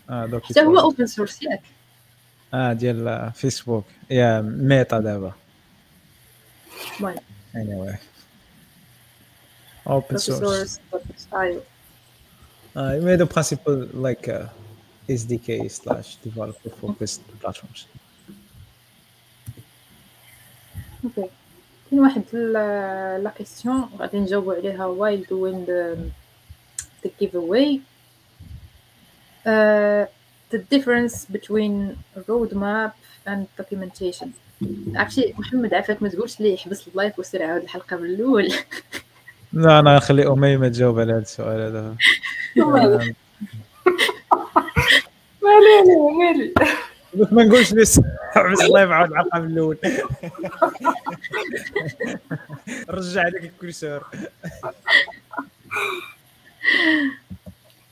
[0.10, 1.62] آه دوكي حتى هو open source ياك
[2.54, 5.34] آه ديال فيسبوك يا Meta دابا
[7.00, 7.16] المهم
[7.56, 7.98] anyway
[9.86, 10.80] open source.
[10.92, 11.60] source
[12.76, 14.46] uh, you made a principle like uh,
[15.10, 17.88] SDK slash developer focused platforms.
[21.04, 21.30] okay
[21.90, 25.98] كاين واحد la question غادي نجاوبو عليها doing the,
[27.04, 27.80] the giveaway.
[29.46, 30.06] Uh,
[30.52, 32.94] the difference between roadmap
[33.26, 34.30] and documentation.
[34.96, 38.54] عرفتي محمد عافاك ما تقولش لي حبس الـ live وسير عاود الحلقة من الأول.
[39.54, 41.96] لا أنا نخلي اميمه تجاوب على هذا السؤال هذا.
[45.44, 46.54] مالي مالي
[47.14, 48.00] بس ما نقولش بس
[48.32, 49.78] حبس الله يبعد من الأول.
[52.90, 54.04] رجع عليك الكرسور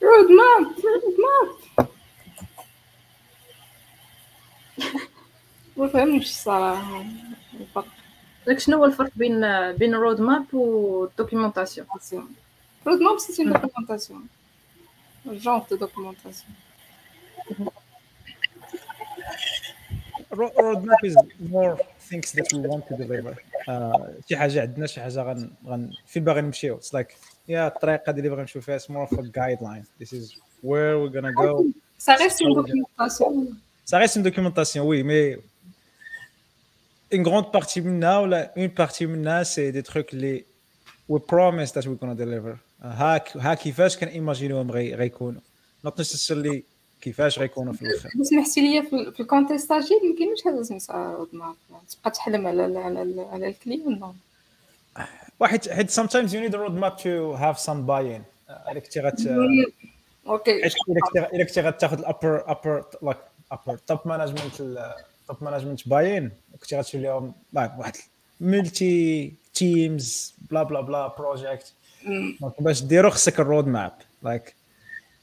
[0.03, 1.87] roadmap roadmap
[5.77, 7.05] ما فهمتش الصراحة.
[7.59, 7.87] الفرق
[8.47, 11.87] لك شنو هو الفرق بين بين الـ roadmap و الـ documentation
[12.87, 14.21] roadmap c'est une documentation.
[15.43, 15.75] Genre de
[20.37, 21.15] roadmap is
[21.55, 21.73] more
[22.09, 23.33] things that we want to deliver
[24.29, 27.13] شي حاجة عندنا شي حاجة غن, غن فين باغي نمشيو it's like
[27.47, 31.33] يا الطريقة اللي باغي نمشيو فيها more of a guideline this is where we're gonna
[31.33, 31.65] go
[31.99, 33.47] ça reste une documentation
[33.91, 35.37] ça reste une documentation oui mais
[37.11, 40.45] une grande partie منها ولا une partie منها c'est des trucs اللي
[41.09, 45.41] we promise that we're gonna deliver ها ها كيفاش كنيماجينوهم غيكونوا
[45.87, 46.63] not necessarily
[47.01, 51.55] كيفاش غيكونوا في الآخر سمحتي لي في الكونتيست اجيل ما كاينش هذا سميتها رود ماب
[51.89, 54.13] تبقى تحلم على على على الكليون
[55.39, 58.21] واحد حيت sometimes you need a roadmap to have some buy-in.
[58.71, 59.27] الا كنتي غت
[60.27, 60.65] أوكي.
[61.33, 63.17] الا كنتي غتاخذ الابر ابر لايك
[63.51, 64.55] ابر توب مانجمنت
[65.27, 66.31] توب مانجمنت باين
[66.61, 67.95] كنتي غتشوف لهم واحد
[68.41, 71.73] multi teams blah blah blah project
[72.59, 73.93] باش ديروا خصك الـ roadmap
[74.23, 74.55] like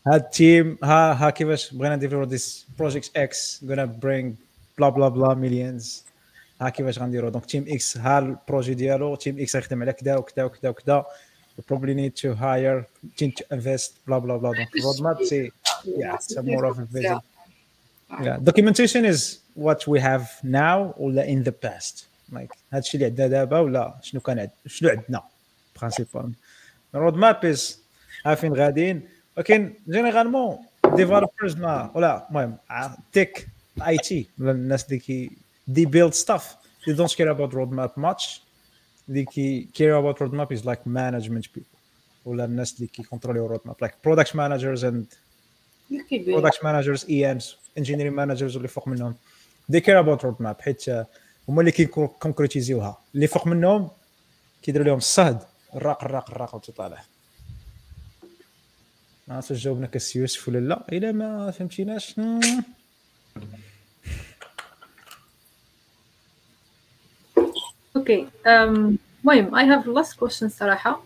[0.07, 4.33] هاد الـ team ها ها كيفاش بغينا نديرو this project X gonna bring
[4.79, 6.05] blah blah blah millions
[6.61, 10.17] ها كيفاش غنديرو donc team X ها الـ projet ديالو team X غيخدم على كذا
[10.17, 11.05] وكذا وكذا وكذا
[11.57, 12.87] you probably need to hire
[13.17, 14.53] team to invest blah blah blah.
[14.59, 15.53] Donc roadmap c'est
[15.85, 17.19] yeah it's a more of a vision.
[18.27, 19.21] Yeah documentation is
[19.55, 22.07] what we have now ولا in the past.
[22.33, 25.23] Like هادشي اللي عندنا دابا ولا شنو كان عندنا شنو عندنا
[25.81, 26.33] principal
[26.95, 27.79] الـ roadmap is
[28.25, 29.03] عارفين غاديين
[29.37, 32.57] ولكن généralement developers ما ولا المهم
[33.13, 33.49] tech
[33.87, 35.31] IT الناس اللي كي
[35.69, 36.57] build stuff
[36.87, 38.41] they don't care about roadmap much.
[39.09, 41.77] اللي كي care about roadmap is like management people.
[42.25, 45.05] ولا الناس اللي كي contrôlerيو roadmap like product managers and
[46.11, 47.45] product managers EMs
[47.79, 49.15] engineering managers اللي فوق منهم
[49.73, 50.61] they care about roadmap.
[50.61, 50.85] حيت
[51.49, 53.89] هما اللي كي concrétiserيوها اللي فوق منهم
[54.63, 55.39] كيديروا لهم الصهد
[55.75, 57.05] الراق الراق الراق وتطالع
[59.29, 60.85] ما عرفتش جاوبنا كسي يوسف ولا لا.
[60.93, 62.21] إلا ما فهمتيناش.
[67.97, 68.29] okay.
[68.47, 71.05] المهم I have last question صراحة.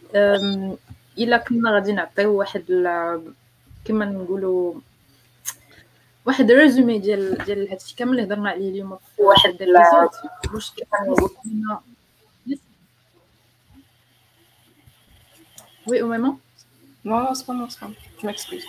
[1.19, 2.65] إلا كنا غادي نعطيو واحد
[3.85, 4.75] كما نقولوا
[6.27, 10.15] واحد résumé ديال ديال هادشي كامل اللي هضرنا عليه اليوم في واحد الـ result
[10.55, 10.73] واش
[15.87, 16.39] oui اميمه
[17.05, 17.93] non c'est pas non c'est
[18.23, 18.65] pas je m'excuse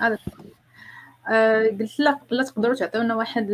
[0.00, 3.46] قلت لا لا تقدروا تعطيونا واحد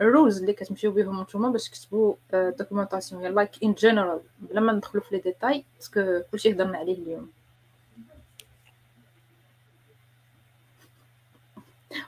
[0.00, 5.04] الـ rules اللي كتمشيو بهم نتوما باش تكتبوا documentation like in general بلا ما ندخلوا
[5.04, 7.30] في les détails parce que كلشي هضرنا عليه اليوم.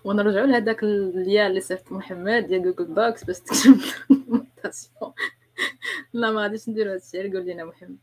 [0.05, 5.13] ونرجعوا لهذاك الليا اللي صيفط محمد ديال جوجل دوكس باش تكتب documentation
[6.13, 7.97] لا ما غاديش نديرو هادشي قول لنا محمد.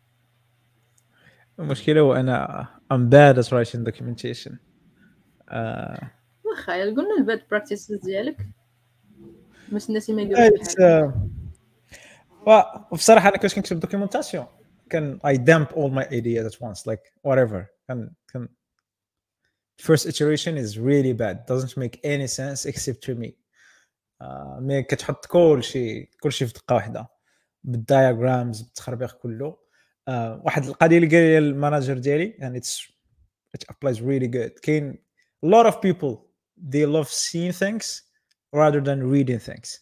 [1.60, 4.54] المشكلة هو أنا I'm bad at writing documentation.
[5.48, 6.06] uh,
[6.44, 8.48] واخا قلنا الـ bad practices ديالك.
[9.72, 10.76] باش الناس ما يقولوش
[12.92, 14.46] وبصراحه أنا كنت كنكتب documentation
[14.90, 17.66] كان I dump all my ideas at once like whatever.
[17.88, 18.50] كان كان
[19.82, 21.46] first iteration is really bad.
[21.48, 23.32] Doesn't make any sense except to me.
[24.22, 27.08] Uh, مي كتحط كل شيء كل شيء في دقة واحدة.
[27.64, 29.52] بالدايجرامز بالتخربيق كله.
[29.52, 29.63] uh,
[30.45, 32.99] واحد القضيه اللي قال لي المانجر ديالي يعني it's
[33.57, 34.99] it applies really good كاين
[35.47, 36.17] a lot of people
[36.71, 38.03] they love seeing things
[38.53, 39.81] rather than reading things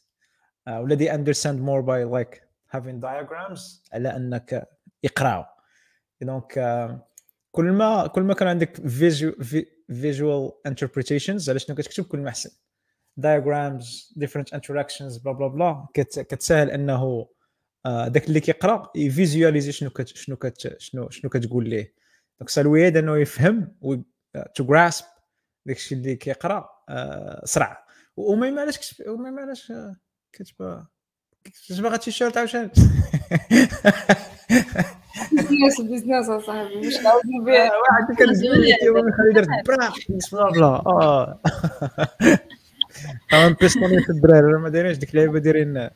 [0.68, 2.40] uh, ولا they understand more by like
[2.76, 4.68] having diagrams على انك
[5.02, 5.44] يقراو
[6.20, 7.16] دونك uh,
[7.50, 8.76] كل ما كل ما كان عندك
[9.90, 12.50] visual interpretations على شنو كتكتب كل ما احسن
[13.20, 13.84] diagrams
[14.18, 17.28] different interactions بلا بلا بلا كتسهل انه
[17.85, 21.93] داك اللي كيقرا يفيزواليزي شنو كت شنو كت شنو شنو كتقول ليه.
[22.39, 23.75] دونك سالويد إنه يفهم
[24.55, 25.03] تو grasp
[25.65, 26.69] داكشي اللي كيقرا
[27.45, 27.85] سرعه
[28.17, 29.73] واميمه علاش كتب اميمه علاش
[30.33, 30.85] كتبه
[31.43, 32.69] كتبه غا تيشيرت عاوتاني
[35.31, 37.51] بزنس بزنس أصاحبي مش عاودين بيه.
[37.81, 38.27] واحد كان
[39.67, 39.93] برا
[40.51, 41.37] بلا بلا.
[43.33, 44.59] أنا بيستوني في الدراري.
[44.59, 45.89] ما دايرينش ديك اللعيبة دايرين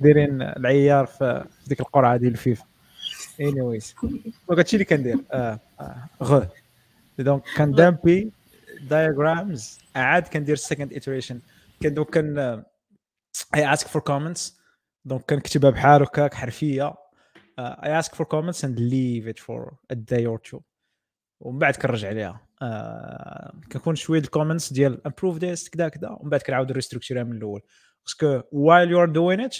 [0.00, 2.64] دايرين العيار في ديك القرعة ديال الفيفا
[3.40, 5.18] اني ويز دونك هادشي اللي كندير.
[5.32, 5.60] آه
[6.22, 6.44] غ
[7.18, 8.32] دونك كندامبي
[8.88, 9.60] diagrams.
[9.96, 11.36] عاد كندير iteration.
[11.80, 12.62] كان دوك كان
[13.56, 14.52] I ask for comments.
[15.04, 16.94] donc كنكتبها بحال هكاك حرفية.
[17.60, 20.60] I ask for comments and leave it for a day or two.
[21.40, 26.30] ومن بعد كنرجع عليها uh, كنكون شوية الـ comments ديال improve this كذا كذا ومن
[26.30, 27.62] بعد كنعاود restructurerيها من الأول.
[28.04, 29.56] parce que while you are doing it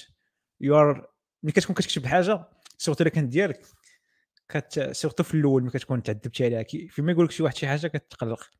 [0.65, 1.07] you are
[1.43, 3.66] ملي كتكون كتكتب حاجة surtout إلا كانت ديالك
[4.49, 7.87] كت سورتو في الأول ملي كتكون تعذبتي عليها فيما يقول لك شي واحد شي حاجة
[7.87, 8.51] كتقلق.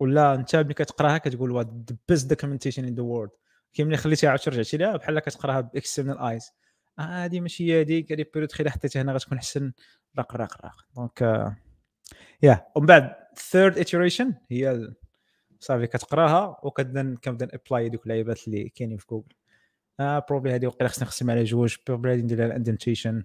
[0.00, 3.30] ولا أنت ملي كتقراها كتقول وات ذا بيست دوكيومنتيشن ان ذا وورد
[3.72, 6.50] كي ملي خليتيها عاود رجعتي لها بحال كتقراها باكسترنال ايز
[6.98, 9.72] آه هذه ماشي هي هذيك هذه بيريود خير حطيتها هنا غتكون احسن
[10.18, 10.76] راق راق راق.
[10.96, 11.52] دونك
[12.42, 14.92] يا ومن بعد ثيرد iteration هي
[15.60, 19.34] صافي كتقراها وكتبدا كنبدأ ابلاي دوك اللعيبات اللي كاينين في جوجل
[20.00, 23.24] آه بروبلي هذه وقيلا خصني نقسم على جوج بروبلي غادي ندير لها الاندنتيشن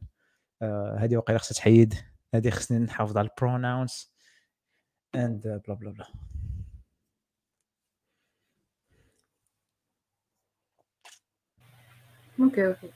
[0.62, 1.94] آه هذه وقيلا خصها تحيد.
[2.34, 4.14] هذه خصني نحافظ على البروناونس
[5.16, 6.08] and بلا بلا بلا
[12.40, 12.92] okay okay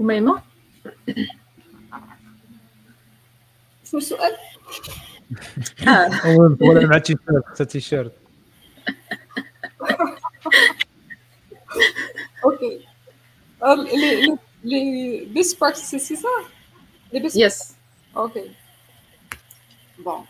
[0.00, 0.42] وميمة
[3.84, 4.36] شو السؤال؟
[6.60, 8.12] ولا مع تيشيرت خصها تيشيرت
[12.44, 12.80] okay
[13.64, 16.28] les les best practices c'est ça
[17.12, 17.74] les best yes
[18.16, 18.50] okay
[19.98, 20.24] bon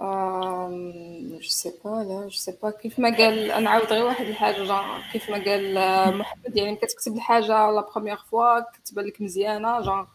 [0.00, 4.66] je sais pas là je sais pas كيف ما قال نعاود غير واحد الحاجة
[5.12, 10.06] كيف ما قال محمد يعني كتكتب الحاجة la première fois كتبان لك مزيانة جون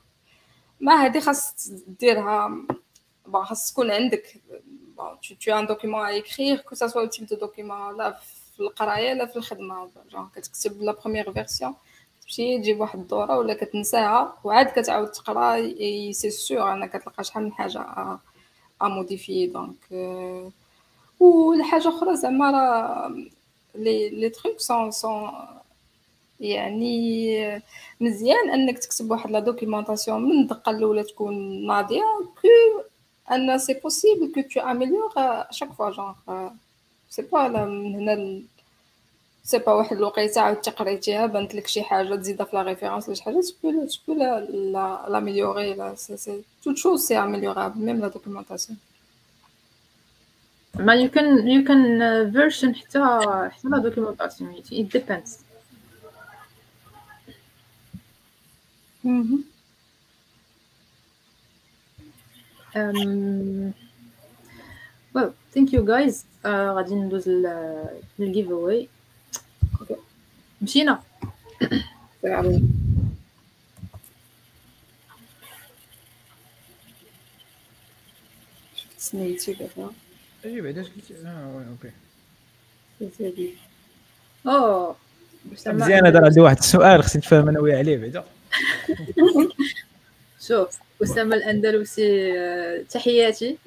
[0.80, 2.52] ما هادي خاص ديرها.
[3.28, 4.42] bon خاص تكون عندك
[4.98, 8.12] bon tu, tu un document à écrire que ça soit le type de document لا
[8.56, 11.76] في القراية لا في الخدمة genre كتكتب la première version
[12.22, 15.56] تمشي تجيب واحد الدورة ولا كتنساها وعاد كتعاود تقرا
[16.12, 17.86] c'est sûr إنك كتلقى شحال من حاجة
[18.82, 19.76] à modifier donc
[21.20, 23.16] والحاجة أخرى زعما راه
[23.76, 25.32] les les trucs sont sont
[26.40, 27.62] يعني
[28.02, 32.02] مزيان انك تكتب واحد la documentation من الدقه الاولى تكون ناضيه
[32.42, 32.48] que
[33.32, 35.10] c'est possible que tu améliores chaque
[35.52, 36.50] fois genre je
[37.10, 38.42] sais pas من هنا
[39.50, 43.08] je sais pas واحد الوقيتة عاود تقريتيها بانت لك شي حاجة تزيدها في la référence
[43.08, 47.18] ولا شي حاجة tu peux tu peux la l'améliorer là c'est c'est toute chose c'est
[47.18, 48.78] améliorable même la documentation
[50.76, 53.00] ما can you can uh, version حتى
[53.52, 55.30] حتى la documentation it depends.
[62.76, 63.74] Um,
[65.14, 66.26] well thank you guys.
[66.46, 67.30] Uh, غادي ندوز
[68.20, 68.90] لل giveaway
[70.62, 71.02] مشينا.
[78.98, 79.92] سميتي دابا
[80.46, 83.54] اي بعدا اش قلتي؟ آه oui okay
[84.48, 84.96] أوه.
[85.68, 86.58] مزيان هذا عندي واحد.
[86.58, 88.24] السؤال خصني نتفاهم أنا وياه عليه بعدا
[90.48, 93.58] شوف اسامه الاندلسي آه، تحياتي.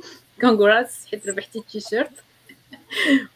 [0.40, 2.10] congrats حيت ربحتي التيشيرت.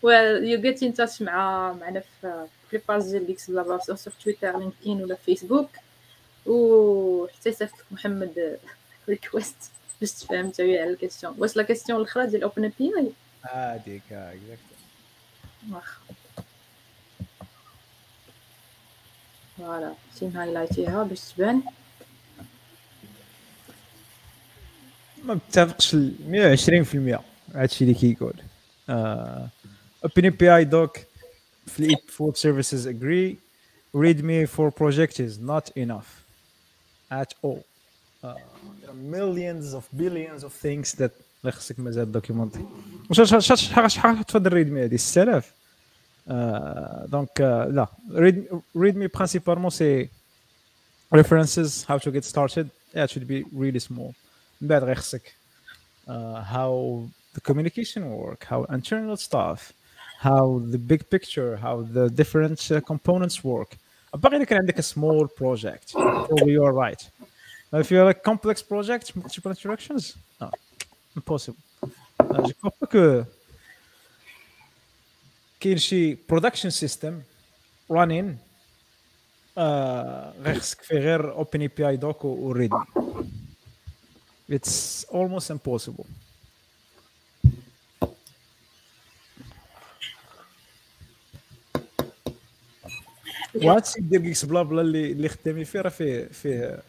[0.02, 4.14] و you get in touch مع معنا في les pages ديال ديكس بلا بلا sur
[4.24, 5.70] تويتر لينكدين ولا فيسبوك
[6.46, 8.58] و حتى صيفط محمد
[9.08, 9.56] request
[10.00, 14.60] باش تفهم حتى على ال question واش la question الأخرى ديال OpenAPI هذيك exact
[15.72, 15.98] واخا.
[19.58, 21.62] فوالا شي هايلايتيها باش تبان.
[25.24, 25.98] ما متفقش 120%
[27.54, 28.32] هادشي اللي كيقول.
[28.32, 28.55] اوبن
[30.15, 30.97] بي اي دوك
[31.67, 33.37] fleet food services agree
[33.93, 36.09] readme for project is not enough
[37.21, 37.63] at all
[38.23, 38.35] uh,
[38.79, 41.11] there are millions of billions of things that
[41.43, 42.65] اللي خصك مازال دوكيومونتي
[43.09, 45.53] واش شحال شحال تفضل ريدمي هذه 6000
[47.07, 47.87] دونك لا
[48.75, 50.09] readme principalement c'est
[51.15, 54.13] references how to get started yeah, it should be really small
[54.61, 55.33] من بعد غير خصك
[56.07, 56.11] uh,
[56.53, 57.01] how
[57.35, 59.73] the communication work how internal stuff
[60.19, 63.77] how the big picture how the different uh, components work
[64.13, 67.09] باقي اذا كان عندك a small project probably you are right
[67.73, 70.49] if you have a complex project multiple interactions no
[71.15, 73.25] impossible uh, je crois pas que
[75.59, 77.13] كاين شي production system
[77.89, 78.37] running
[79.57, 79.59] uh,
[80.39, 83.01] غير خصك فيه غير open API doc و readme
[84.49, 86.05] it's almost impossible
[93.62, 96.82] وهادشي ديال جيكس بلا بلا اللي اللي خدامين فيه راه فيه فيه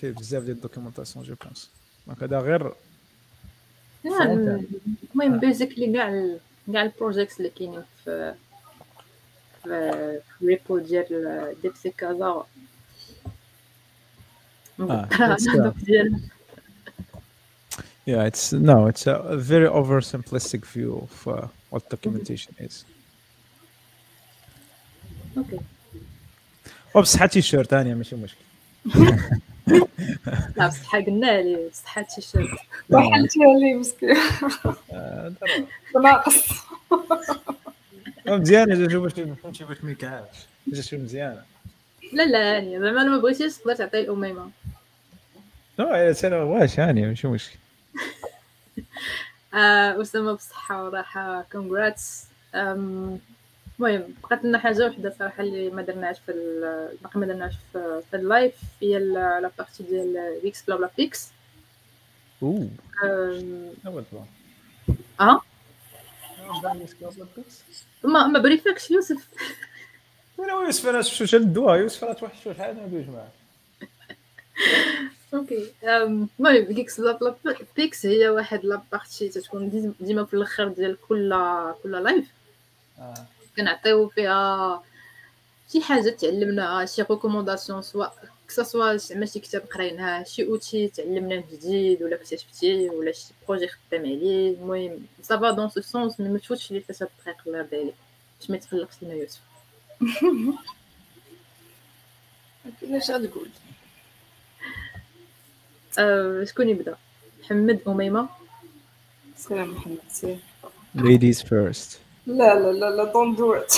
[0.00, 1.70] فيه بزاف ديال ال documentation je pense.
[2.06, 2.72] donc هذا غير
[5.14, 6.36] المهم basically كاع
[6.72, 8.34] كاع ال projects اللي كاينين في
[9.62, 12.44] في repo ديال DevC Casa
[18.06, 22.84] Yeah, it's no, it's a very oversimplistic view of uh, what documentation is.
[25.38, 25.60] okay.
[26.94, 28.38] وبصحة تيشيرت ثانية ماشي مشكل.
[30.56, 32.48] لا بصحة قلنا لي بصحة تيشيرت
[32.90, 34.16] وحلتي لي مسكين.
[34.92, 35.32] آه،
[36.02, 36.48] ناقص
[38.26, 40.36] مزيانة جا شوف باش فهمتي باش ما يكعبش.
[40.66, 41.42] جا شوف مزيانة.
[42.12, 44.50] لا لا يعني زعما أنا ما بغيتيش تقدر تعطي الأميمة.
[45.78, 47.58] لا أنا واش يعني؟ ماشي مشكل.
[49.54, 52.24] آه، اسامه بصحة وراحة congrats
[53.78, 56.32] المهم بقات لنا حاجة وحدة صراحة اللي ما درناش في
[57.02, 61.28] باقي ما درناش في, في اللايف هي ال- لا بارتي ديال ويكس بلا بلا بيكس
[62.42, 62.68] أوه.
[63.02, 64.26] بلان
[65.20, 65.40] أه؟
[68.04, 69.28] ما ما بريفكش يوسف.
[70.38, 73.28] وين هو يوسف أنا شفتو شدوها يوسف راه توحشوا شحال ما ندويش معاه
[75.34, 75.72] أوكي.
[75.84, 76.28] المهم
[76.68, 77.12] ويكس بلا
[77.44, 81.34] بلا بيكس هي واحد لا بارتي تتكون ديما في الأخر ديال كل
[81.82, 82.26] كل live.
[83.58, 84.82] كنعطيو فيها
[85.72, 88.14] شي حاجة تعلمناها شي recommandation سواء
[88.48, 93.26] que ce soit زعما شي كتاب قريناه شي outil تعلمناه جديد ولا اكتشفتيه ولا شي
[93.48, 94.54] projet خدام عليه.
[94.54, 97.94] المهم ça va dans ce sens mais ما تفوتش لي فاش الطريق الله يرضي عليك
[98.40, 99.40] باش ما يتخلقش لنا يوسف.
[102.82, 103.48] اش غتقول
[105.98, 106.96] أه شكون يبدأ؟
[107.40, 108.28] محمد أميمة؟
[109.36, 110.38] سلام محمد سير.
[110.96, 112.07] Ladies first.
[112.28, 113.72] لا لا لا لا don't do it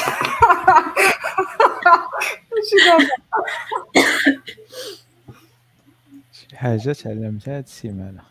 [2.52, 3.08] ماشي دابا
[6.32, 8.22] شي حاجة تعلمتها هاد السيمانة.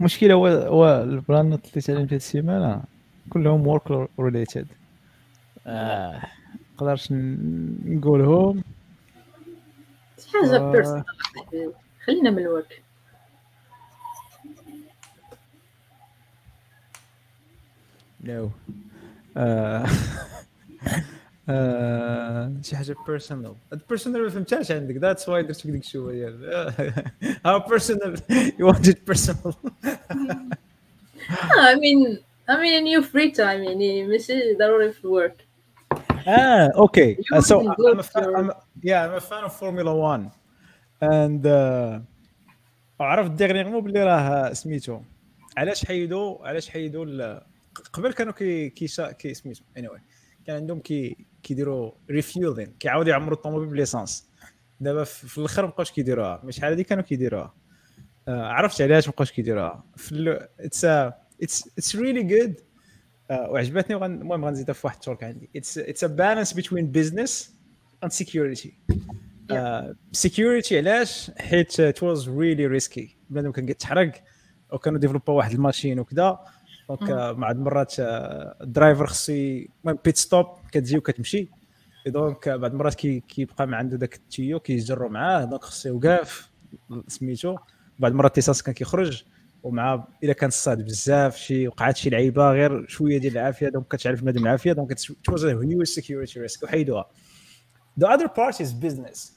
[0.00, 2.82] المشكلة هو هو ال planات اللي تعلمت هاد السيمانة
[3.30, 4.66] كلهم work related
[5.66, 6.22] آه
[6.74, 8.62] نقدرش نقولهم.
[10.18, 10.72] شي حاجة آه.
[10.72, 11.04] personal
[12.06, 12.82] خلينا من ال work
[18.24, 18.50] no آه آه،
[22.62, 23.54] شي حاجة personal
[23.88, 24.94] personal ما فهمتهاش عندك.
[24.96, 26.72] that's why درت ديك الشوبة ديال
[27.46, 28.20] how personal
[28.58, 29.54] you want it personal
[31.28, 32.18] I mean
[32.48, 35.46] I mean in your free time يعني ماشي ضروري في ال work
[36.26, 36.68] a,
[38.82, 40.30] yeah, I'm a fan of Formula One,
[41.02, 42.00] and uh,
[43.00, 45.00] عرفت dernièrement بلي راه سميتو.
[45.56, 47.40] علاش حيدوا علاش حيدوا
[47.92, 48.86] قبل كانوا كي كي
[49.18, 50.00] كي سميتو اني anyway.
[50.46, 54.28] كان عندهم كي كيديروا refueling كيعاودوا يعمروا الطوموبيل ب l'essence.
[54.80, 56.40] دابا في الآخر مابقاوش كيديروها.
[56.44, 57.54] مش شحال هذه كانوا كيديروها.
[58.28, 59.84] آه عرفت علاش مابقاوش كيديروها.
[59.96, 62.60] في it's it's it's really good
[63.30, 63.96] وعجبتني.
[63.96, 65.50] المهم غنزيدها في واحد ال talk عندي.
[65.56, 67.54] it's it's a balance بين business
[68.02, 68.78] and security
[70.12, 74.12] security علاش؟ حيت it was really risky بنادم كان كيتحرق
[74.72, 76.38] وكانوا développé واحد ال machine وكذا
[76.88, 81.48] donc مع المرات ال driver خصو المهم pit stop كتجي وكتمشي.
[82.06, 86.50] donc بعض المرات كي كيبقى ما عنده ذاك ال tuyau كيجروا معاه donc خصو يوقف
[87.08, 87.56] سميتو.
[87.98, 89.24] بعض المرات l'essence كان كيخرج
[89.62, 94.22] ومع اذا كان صاد بزاف شي وقعت شي لعيبة غير شوية ديال العافية donc كتعرف
[94.22, 94.94] بنادم العافية donc
[95.24, 97.10] it was huge security risk وحيدوها.
[98.00, 99.36] the other part is business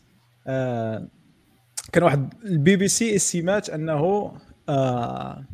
[1.91, 4.31] كان واحد البي بي سي السمات أنه
[4.69, 5.45] آه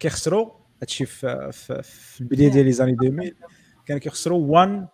[0.00, 3.35] كيخسروا هادشي في, في, في البدايه ديال لي زاني 2000
[3.85, 4.87] كانوا كيخسروا 1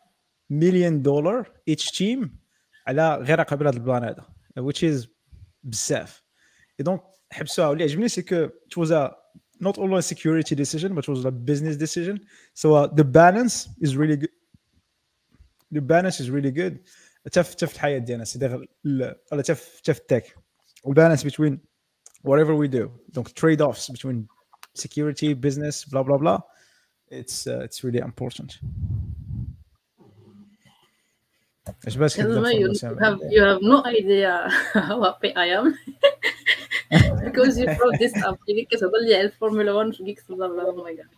[0.50, 2.40] مليون دولار ايتش تيم
[2.88, 4.26] على غير قبل هذا البلان هذا
[4.60, 5.08] which is
[5.64, 6.24] بزاف
[6.80, 9.12] دونك حبسوها واللي عجبني سي كو it was a
[9.64, 12.20] not only a security decision but it was a business decision
[12.54, 14.34] so uh, the balance is really good
[15.72, 16.78] the balance is really good
[17.26, 20.36] حتى في الحياه ديالنا سي ولا حتى في التك
[20.88, 21.58] البالانس between
[22.24, 24.28] whatever we do donc trade offs between
[24.75, 26.41] security, business, blah blah blah.
[27.09, 28.59] It's uh, it's really important.
[31.85, 35.79] It's basically you, you have you have no idea how happy I am
[37.25, 38.39] because you brought this up.
[38.47, 39.93] You get a Formula One,
[40.29, 40.65] blah blah.
[40.67, 41.09] Oh my god.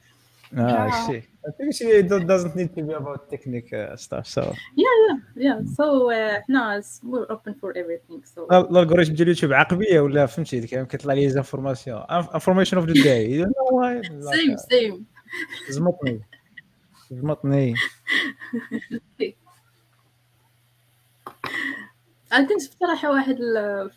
[0.58, 1.20] Ah, I see.
[1.46, 4.26] I think it doesn't need to be about technique uh, stuff.
[4.26, 4.42] So
[4.74, 5.16] yeah, yeah,
[5.46, 5.58] yeah.
[5.76, 6.80] So uh, no,
[7.10, 8.22] we're open for everything.
[8.34, 13.44] So الالغوريثم ديال اليوتيوب عقبية ولا فهمتي ديك كيطلع لي زانفورماسيون انفورميشن اوف ذا داي
[14.20, 15.04] سيم سيم
[15.68, 16.20] زمطني
[17.10, 17.74] زمطني
[22.32, 23.40] I think بصراحة واحد.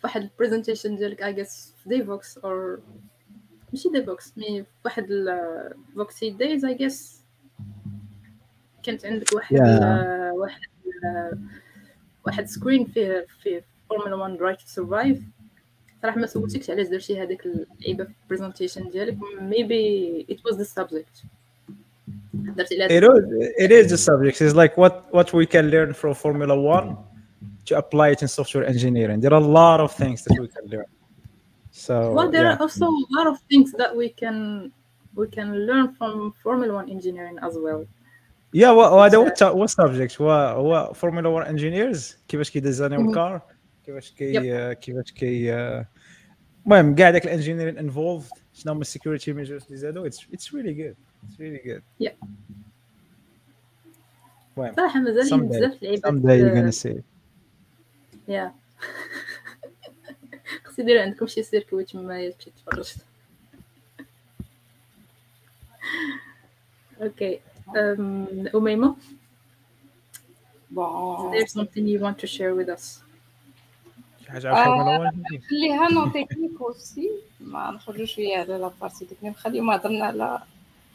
[0.04, 2.78] واحد ال presentation ديالك I guess في Devoxx or
[3.72, 4.32] ماشي Devoxx.
[4.36, 7.20] mais واحد ال Voxxed Days I guess
[8.82, 9.60] كانت عندك واحد yeah.
[9.60, 10.60] ال واحد
[11.04, 11.38] ال
[12.26, 15.18] واحد screen فيه فيه فورمولا 1 Drive to Survive
[16.02, 19.16] صراحة ما سولتكش علاش درتي هذيك اللعيبة في ال presentation ديالك.
[19.40, 21.22] maybe it was the subject
[22.34, 23.24] درتي it, is,
[23.58, 24.40] it is the subject.
[24.40, 26.96] It's like what what we can learn from formula 1
[27.66, 29.20] to apply it in software engineering.
[29.20, 30.90] There are a lot of things that we can learn.
[31.79, 32.53] So well, there yeah.
[32.53, 34.71] are also a lot of things that we can
[35.15, 37.85] we can learn from Formula One engineering as well.
[38.53, 43.41] Yeah, وهذا what what subject هو هو Formula 1 engineers كيفاش كيديزاينيو الكار
[43.85, 45.53] كيفاش كي كيفاش كي
[46.65, 48.23] المهم كاع داك الانجينيرين انفولد
[48.53, 52.13] شنو هما السكيورتي ميجرز اللي زادوا اتس اتس ريلي جود اتس ريلي جود Yeah.
[54.75, 57.01] صراحة مازال بزاف لعيبات someday you're gonna see
[58.27, 58.49] Yeah.
[60.80, 62.94] يدير عندكم شي سيركوي تما تمشي تفرج
[67.02, 67.40] أوكي
[68.54, 68.96] أميمة
[70.72, 71.34] Bon.
[71.34, 73.02] Is there something you want to share with us?
[74.30, 74.42] 1
[75.50, 77.10] خليها non technique aussi
[77.40, 80.42] ما نخرجوا شوية على la partie technique خليهم هضرنا على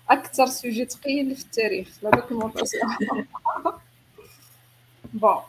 [0.09, 2.95] أكثر sujet ثقيل في التاريخ la documentation
[5.13, 5.41] bon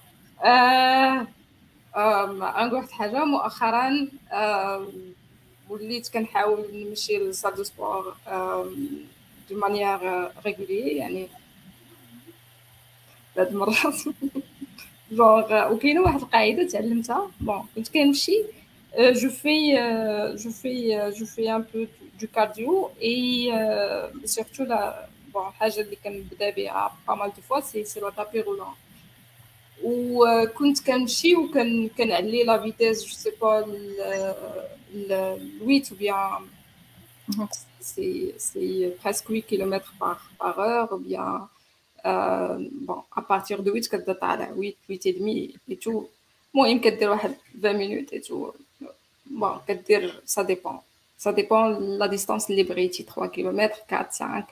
[1.96, 4.08] غنقول واحد الحاجة مؤخرا
[5.68, 8.14] وليت كنحاول نمشي لل salle de sport
[9.50, 9.98] de manière
[10.46, 11.28] régulière يعني
[13.36, 13.94] بعض المرات.
[15.12, 17.30] جونغ وكاينة واحد القاعدة تعلمتها.
[17.40, 18.44] bon كنت كنمشي
[18.98, 19.72] je fais
[20.34, 21.86] je fais je fais un peu
[22.20, 23.52] de cardio et
[24.24, 28.40] surtout la bon الحاجة اللي كنبدا بها pas mal de fois c'est c'est la tapis
[28.40, 28.66] roulant
[29.84, 33.66] وكنت كنمشي وكن كنعلي la vitesse je sais pas
[34.94, 36.14] ل 8 ou bien
[37.80, 41.48] c'est presque 8 km par par heure ou bien
[42.06, 46.06] euh, bon à partir de 8 كتبدا طالع 8 8 et demi et tout
[46.54, 48.52] المهم كدير واحد 20 minutes et tout
[49.40, 50.82] bon كدير ça dépend
[51.18, 51.68] ça dépend
[52.00, 54.44] la distance اللي بغيتي 3 km 4 5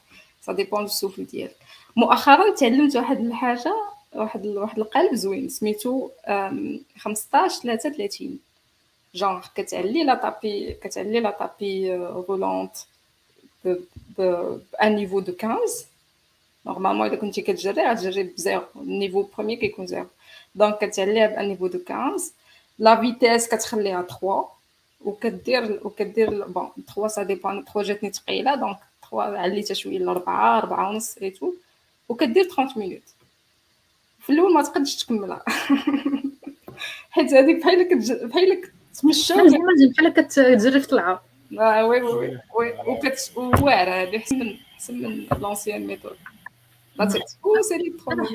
[0.46, 1.56] ça dépend du souffle ديالك
[1.96, 3.74] مؤخرا تعلمت واحد الحاجة
[4.14, 5.48] واحد واحد القلب زوين.
[5.48, 6.08] سميتو
[6.98, 8.38] 15 33
[9.14, 12.76] جونغ كتعلي la tapis كتعلي la tapis roulant
[14.18, 15.86] ب un niveau de 15
[16.66, 18.62] normalement إذا كنتي كتجري غتجري ب zéro.
[18.76, 20.06] ال niveau premier كيكون zéro.
[20.54, 22.32] donc كتعليها ب un niveau de 15
[22.78, 24.48] la vitesse كتخليها 3
[25.04, 28.78] وكدير وكدير bon 3 ça dépend 3 جاتني ثقيلة donc
[29.10, 31.52] 3 عليتها شوية ل 4 4 ونص et tout
[32.08, 33.02] وكدير 30 minutes
[34.24, 35.44] في الأول ما تقدش تكملها.
[37.10, 37.88] حيت هذيك بحال
[38.28, 38.62] بحال
[39.02, 39.34] تمشى.
[39.34, 41.22] بحال كتجري في طلعة.
[41.52, 42.74] oui oui oui.
[42.86, 46.16] وكت واعره هذه احسن من احسن من l'ancienne méthode
[46.96, 48.26] لا تكتبو سيري true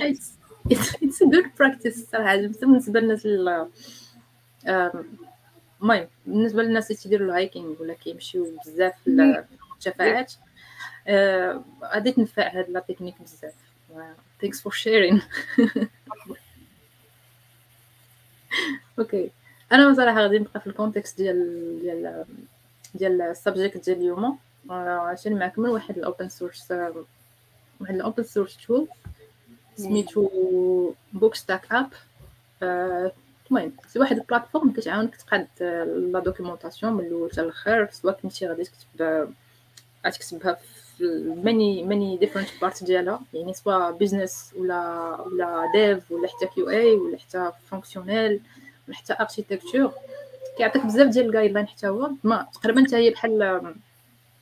[1.03, 2.36] it's good practice صراحة.
[2.38, 3.28] بالنسبة للناس
[5.82, 10.34] المهم بالنسبة للناس اللي تيديروا ال hiking ولا كيمشيو بزاف في المرتفعات
[11.84, 13.53] غادي تنفع هاد la technique بزاف.
[14.41, 15.22] thanks for sharing
[18.99, 19.32] okay
[19.72, 22.26] أنا صراحة غادي نبقى في ال context ديال ديال
[22.95, 24.40] ديال ال subject ديال اليوم.
[24.70, 26.72] عشان معكم واحد ال open source
[27.80, 28.88] واحد ال open source tool
[29.76, 31.90] سميتو BookStack app
[33.52, 35.48] المهم c'est واحد ال plateforme كتعاونك تقاد
[36.14, 39.34] la documentation من الأول حتى الآخر سواء كنتي غادي تكتب
[40.06, 40.64] غتكتبها في
[41.44, 43.22] many many different part ديالها.
[43.34, 48.41] يعني سواء بيزنس ولا ولا dev ولا حتى QA ولا حتى fonctionnel
[48.88, 49.91] ولا حتى architecture
[50.58, 52.10] كيعطيك بزاف ديال ال guideline حتى هو.
[52.24, 53.76] ما تقريبا حتى هي بحال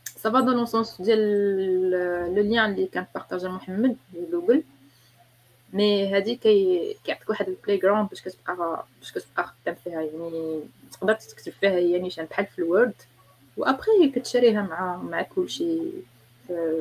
[0.06, 1.92] ça va dans le sens ديال
[2.36, 3.98] le lien اللي كان partagé محمد
[4.32, 4.64] Google
[5.74, 10.02] mais هادي كي كيعطيك واحد ال playground باش كتبقى باش كتبقى خدام فيها.
[10.02, 10.62] يعني
[10.92, 12.94] تقدر تكتب فيها هي نيشان بحال في ال Word.
[13.58, 15.78] و après كت share يها مع مع كلشي.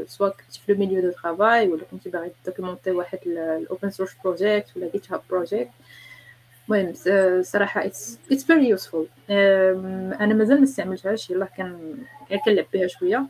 [0.09, 4.11] سواء كنتي في le milieu de travail ولا كنتي باغي documenter واحد ال open source
[4.25, 5.71] project ولا GitHub project
[6.69, 6.93] المهم
[7.43, 8.77] صراحة it's it's very
[9.31, 11.99] أنا مازال ما استعملتهاش يلاه كان
[12.45, 13.27] كنلعب بها شوية.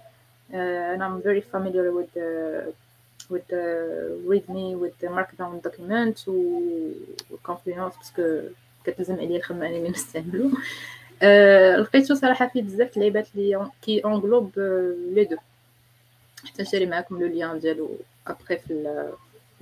[0.55, 2.07] أنا I'm very familiar
[3.33, 3.65] with the
[4.31, 6.61] readme with the markdown document و
[7.49, 8.41] Confluence parce que
[8.85, 10.51] كتلزم عليا الخدمة انني نستعملو
[11.23, 14.51] أه لقيتو صراحة فيه بزاف اللعيبات اللي كي englobe
[15.15, 15.37] les deux
[16.57, 19.13] حتى ن share ي معاكم le lien ديالو ابخي في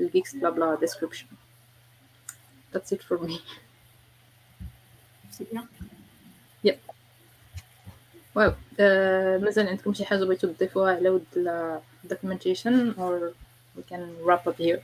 [0.01, 1.27] ال GeeksBlaBla description
[2.75, 3.41] that's it for me.
[5.31, 5.67] c'est bien
[6.65, 6.79] yep
[8.35, 8.55] و
[9.39, 11.25] مازال عندكم شي حاجة بغيتو تضيفوها على ود
[12.07, 13.33] documentation or
[13.77, 14.81] we can wrap up here?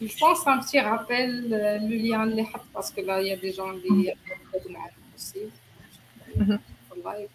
[0.00, 3.36] Il faut un petit rappel, le lien اللي حط parce que là il y a
[3.36, 5.38] des gens اللي يقعدوا معاك aussi.
[6.34, 6.58] في
[7.02, 7.30] ال live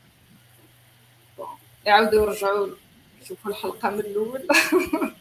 [1.85, 2.67] يعاودوا يرجعوا
[3.21, 3.99] يشوفوا الحلقة من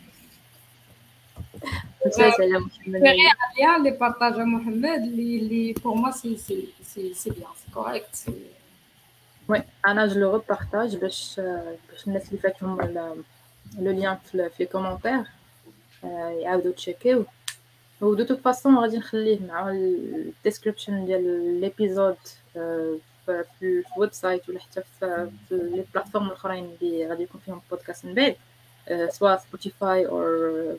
[2.58, 2.96] محمد.
[3.56, 8.26] lien اللي بارطاجا محمد اللي اللي pour moi c'est c'est c'est c'est bien c'est correct
[9.48, 11.40] oui أنا je le repartage باش
[11.90, 12.80] باش الناس اللي فاتهم
[13.78, 15.24] le lien في les commentaires
[16.42, 17.24] يعاودوا تشيكيو.
[18.00, 19.38] و de toute façon غادي نخليه
[23.26, 28.14] في ال website ولا حتى في les plateformes الأخرين اللي غادي يكون فيهم بودكاست من
[28.14, 28.36] بعد
[29.10, 30.22] سواء سبوتيفاي أو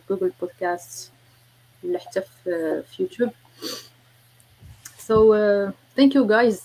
[0.09, 1.11] Google Podcast
[1.83, 3.29] ولا حتى في يوتيوب
[4.97, 5.35] so
[5.95, 6.61] thank you guys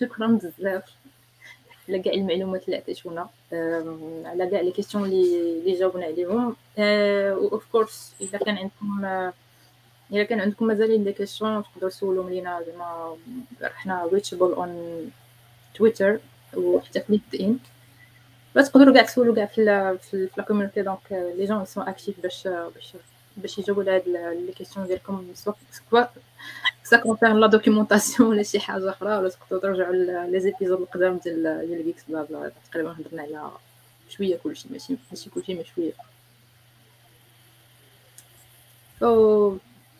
[0.00, 0.82] شكرا بزاف.
[1.88, 3.28] على كاع المعلومات اللي عطيتونا.
[4.24, 6.56] على كاع les questions اللي جاوبنا عليهم.
[6.78, 9.30] و of course إذا كان عندكم
[10.12, 13.16] إذا كان عندكم مازال des questions تقدروا تسولهم لينا زعما
[13.62, 15.10] حنا reachable on
[15.74, 16.18] Twitter
[16.56, 21.88] وحتى في LinkedIn تقدروا كاع تسولوا كاع في في la community donc les gens sont
[21.88, 22.92] actifs باش باش
[23.36, 24.08] باش يجاوبوا على هاد
[24.46, 25.26] les questions ديالكم.
[25.34, 26.12] سواء
[26.82, 29.94] ça concerne la documentation ولا شي حاجة أخرى ولا تقدروا ترجعوا
[30.26, 33.50] les épisodes القدام ديال ديال GeeksBlaBla تقريبا هضرنا على
[34.08, 34.68] شوية كلشي.
[34.70, 35.92] ماشي ماشي كلشي ماشي شوية.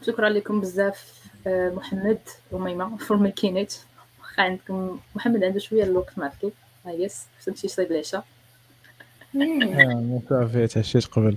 [0.07, 1.13] شكرا لكم بزاف
[1.47, 2.19] محمد
[2.53, 3.75] وميمة for making it
[4.21, 6.51] واخا عندكم محمد عنده شوية الوقت ما عرفتو
[6.87, 8.25] اي yes تمشي تصايب العشاء؟
[9.35, 11.37] ما صافي تعشيت قبل.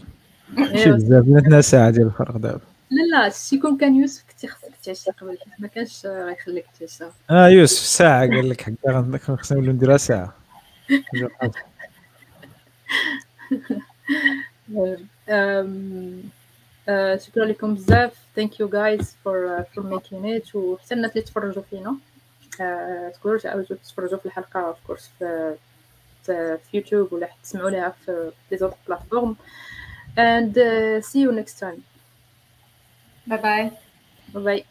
[0.53, 2.61] ماشي بزاف بناتنا ساعة ديال الفرق دابا.
[2.91, 7.47] لا لا شي يكون كان يوسف كنتي خصك تعشي قبل ما كانش غيخليك تعشى آه
[7.47, 10.33] يوسف ساعة قال لك حكا خصنا نولو نديرها ساعة.
[17.27, 21.95] شكرا لكم بزاف thank you guys for for making it وحتى الناس اللي تفرجوا فينا
[23.13, 25.55] تقدروا تعاودوا تتفرجوا في الحلقة of course في
[26.23, 29.35] في يوتيوب ولا تسمعوا لها في les autres plateformes
[30.17, 31.79] and uh, see you next time.
[33.27, 33.71] bye bye
[34.33, 34.70] bye bye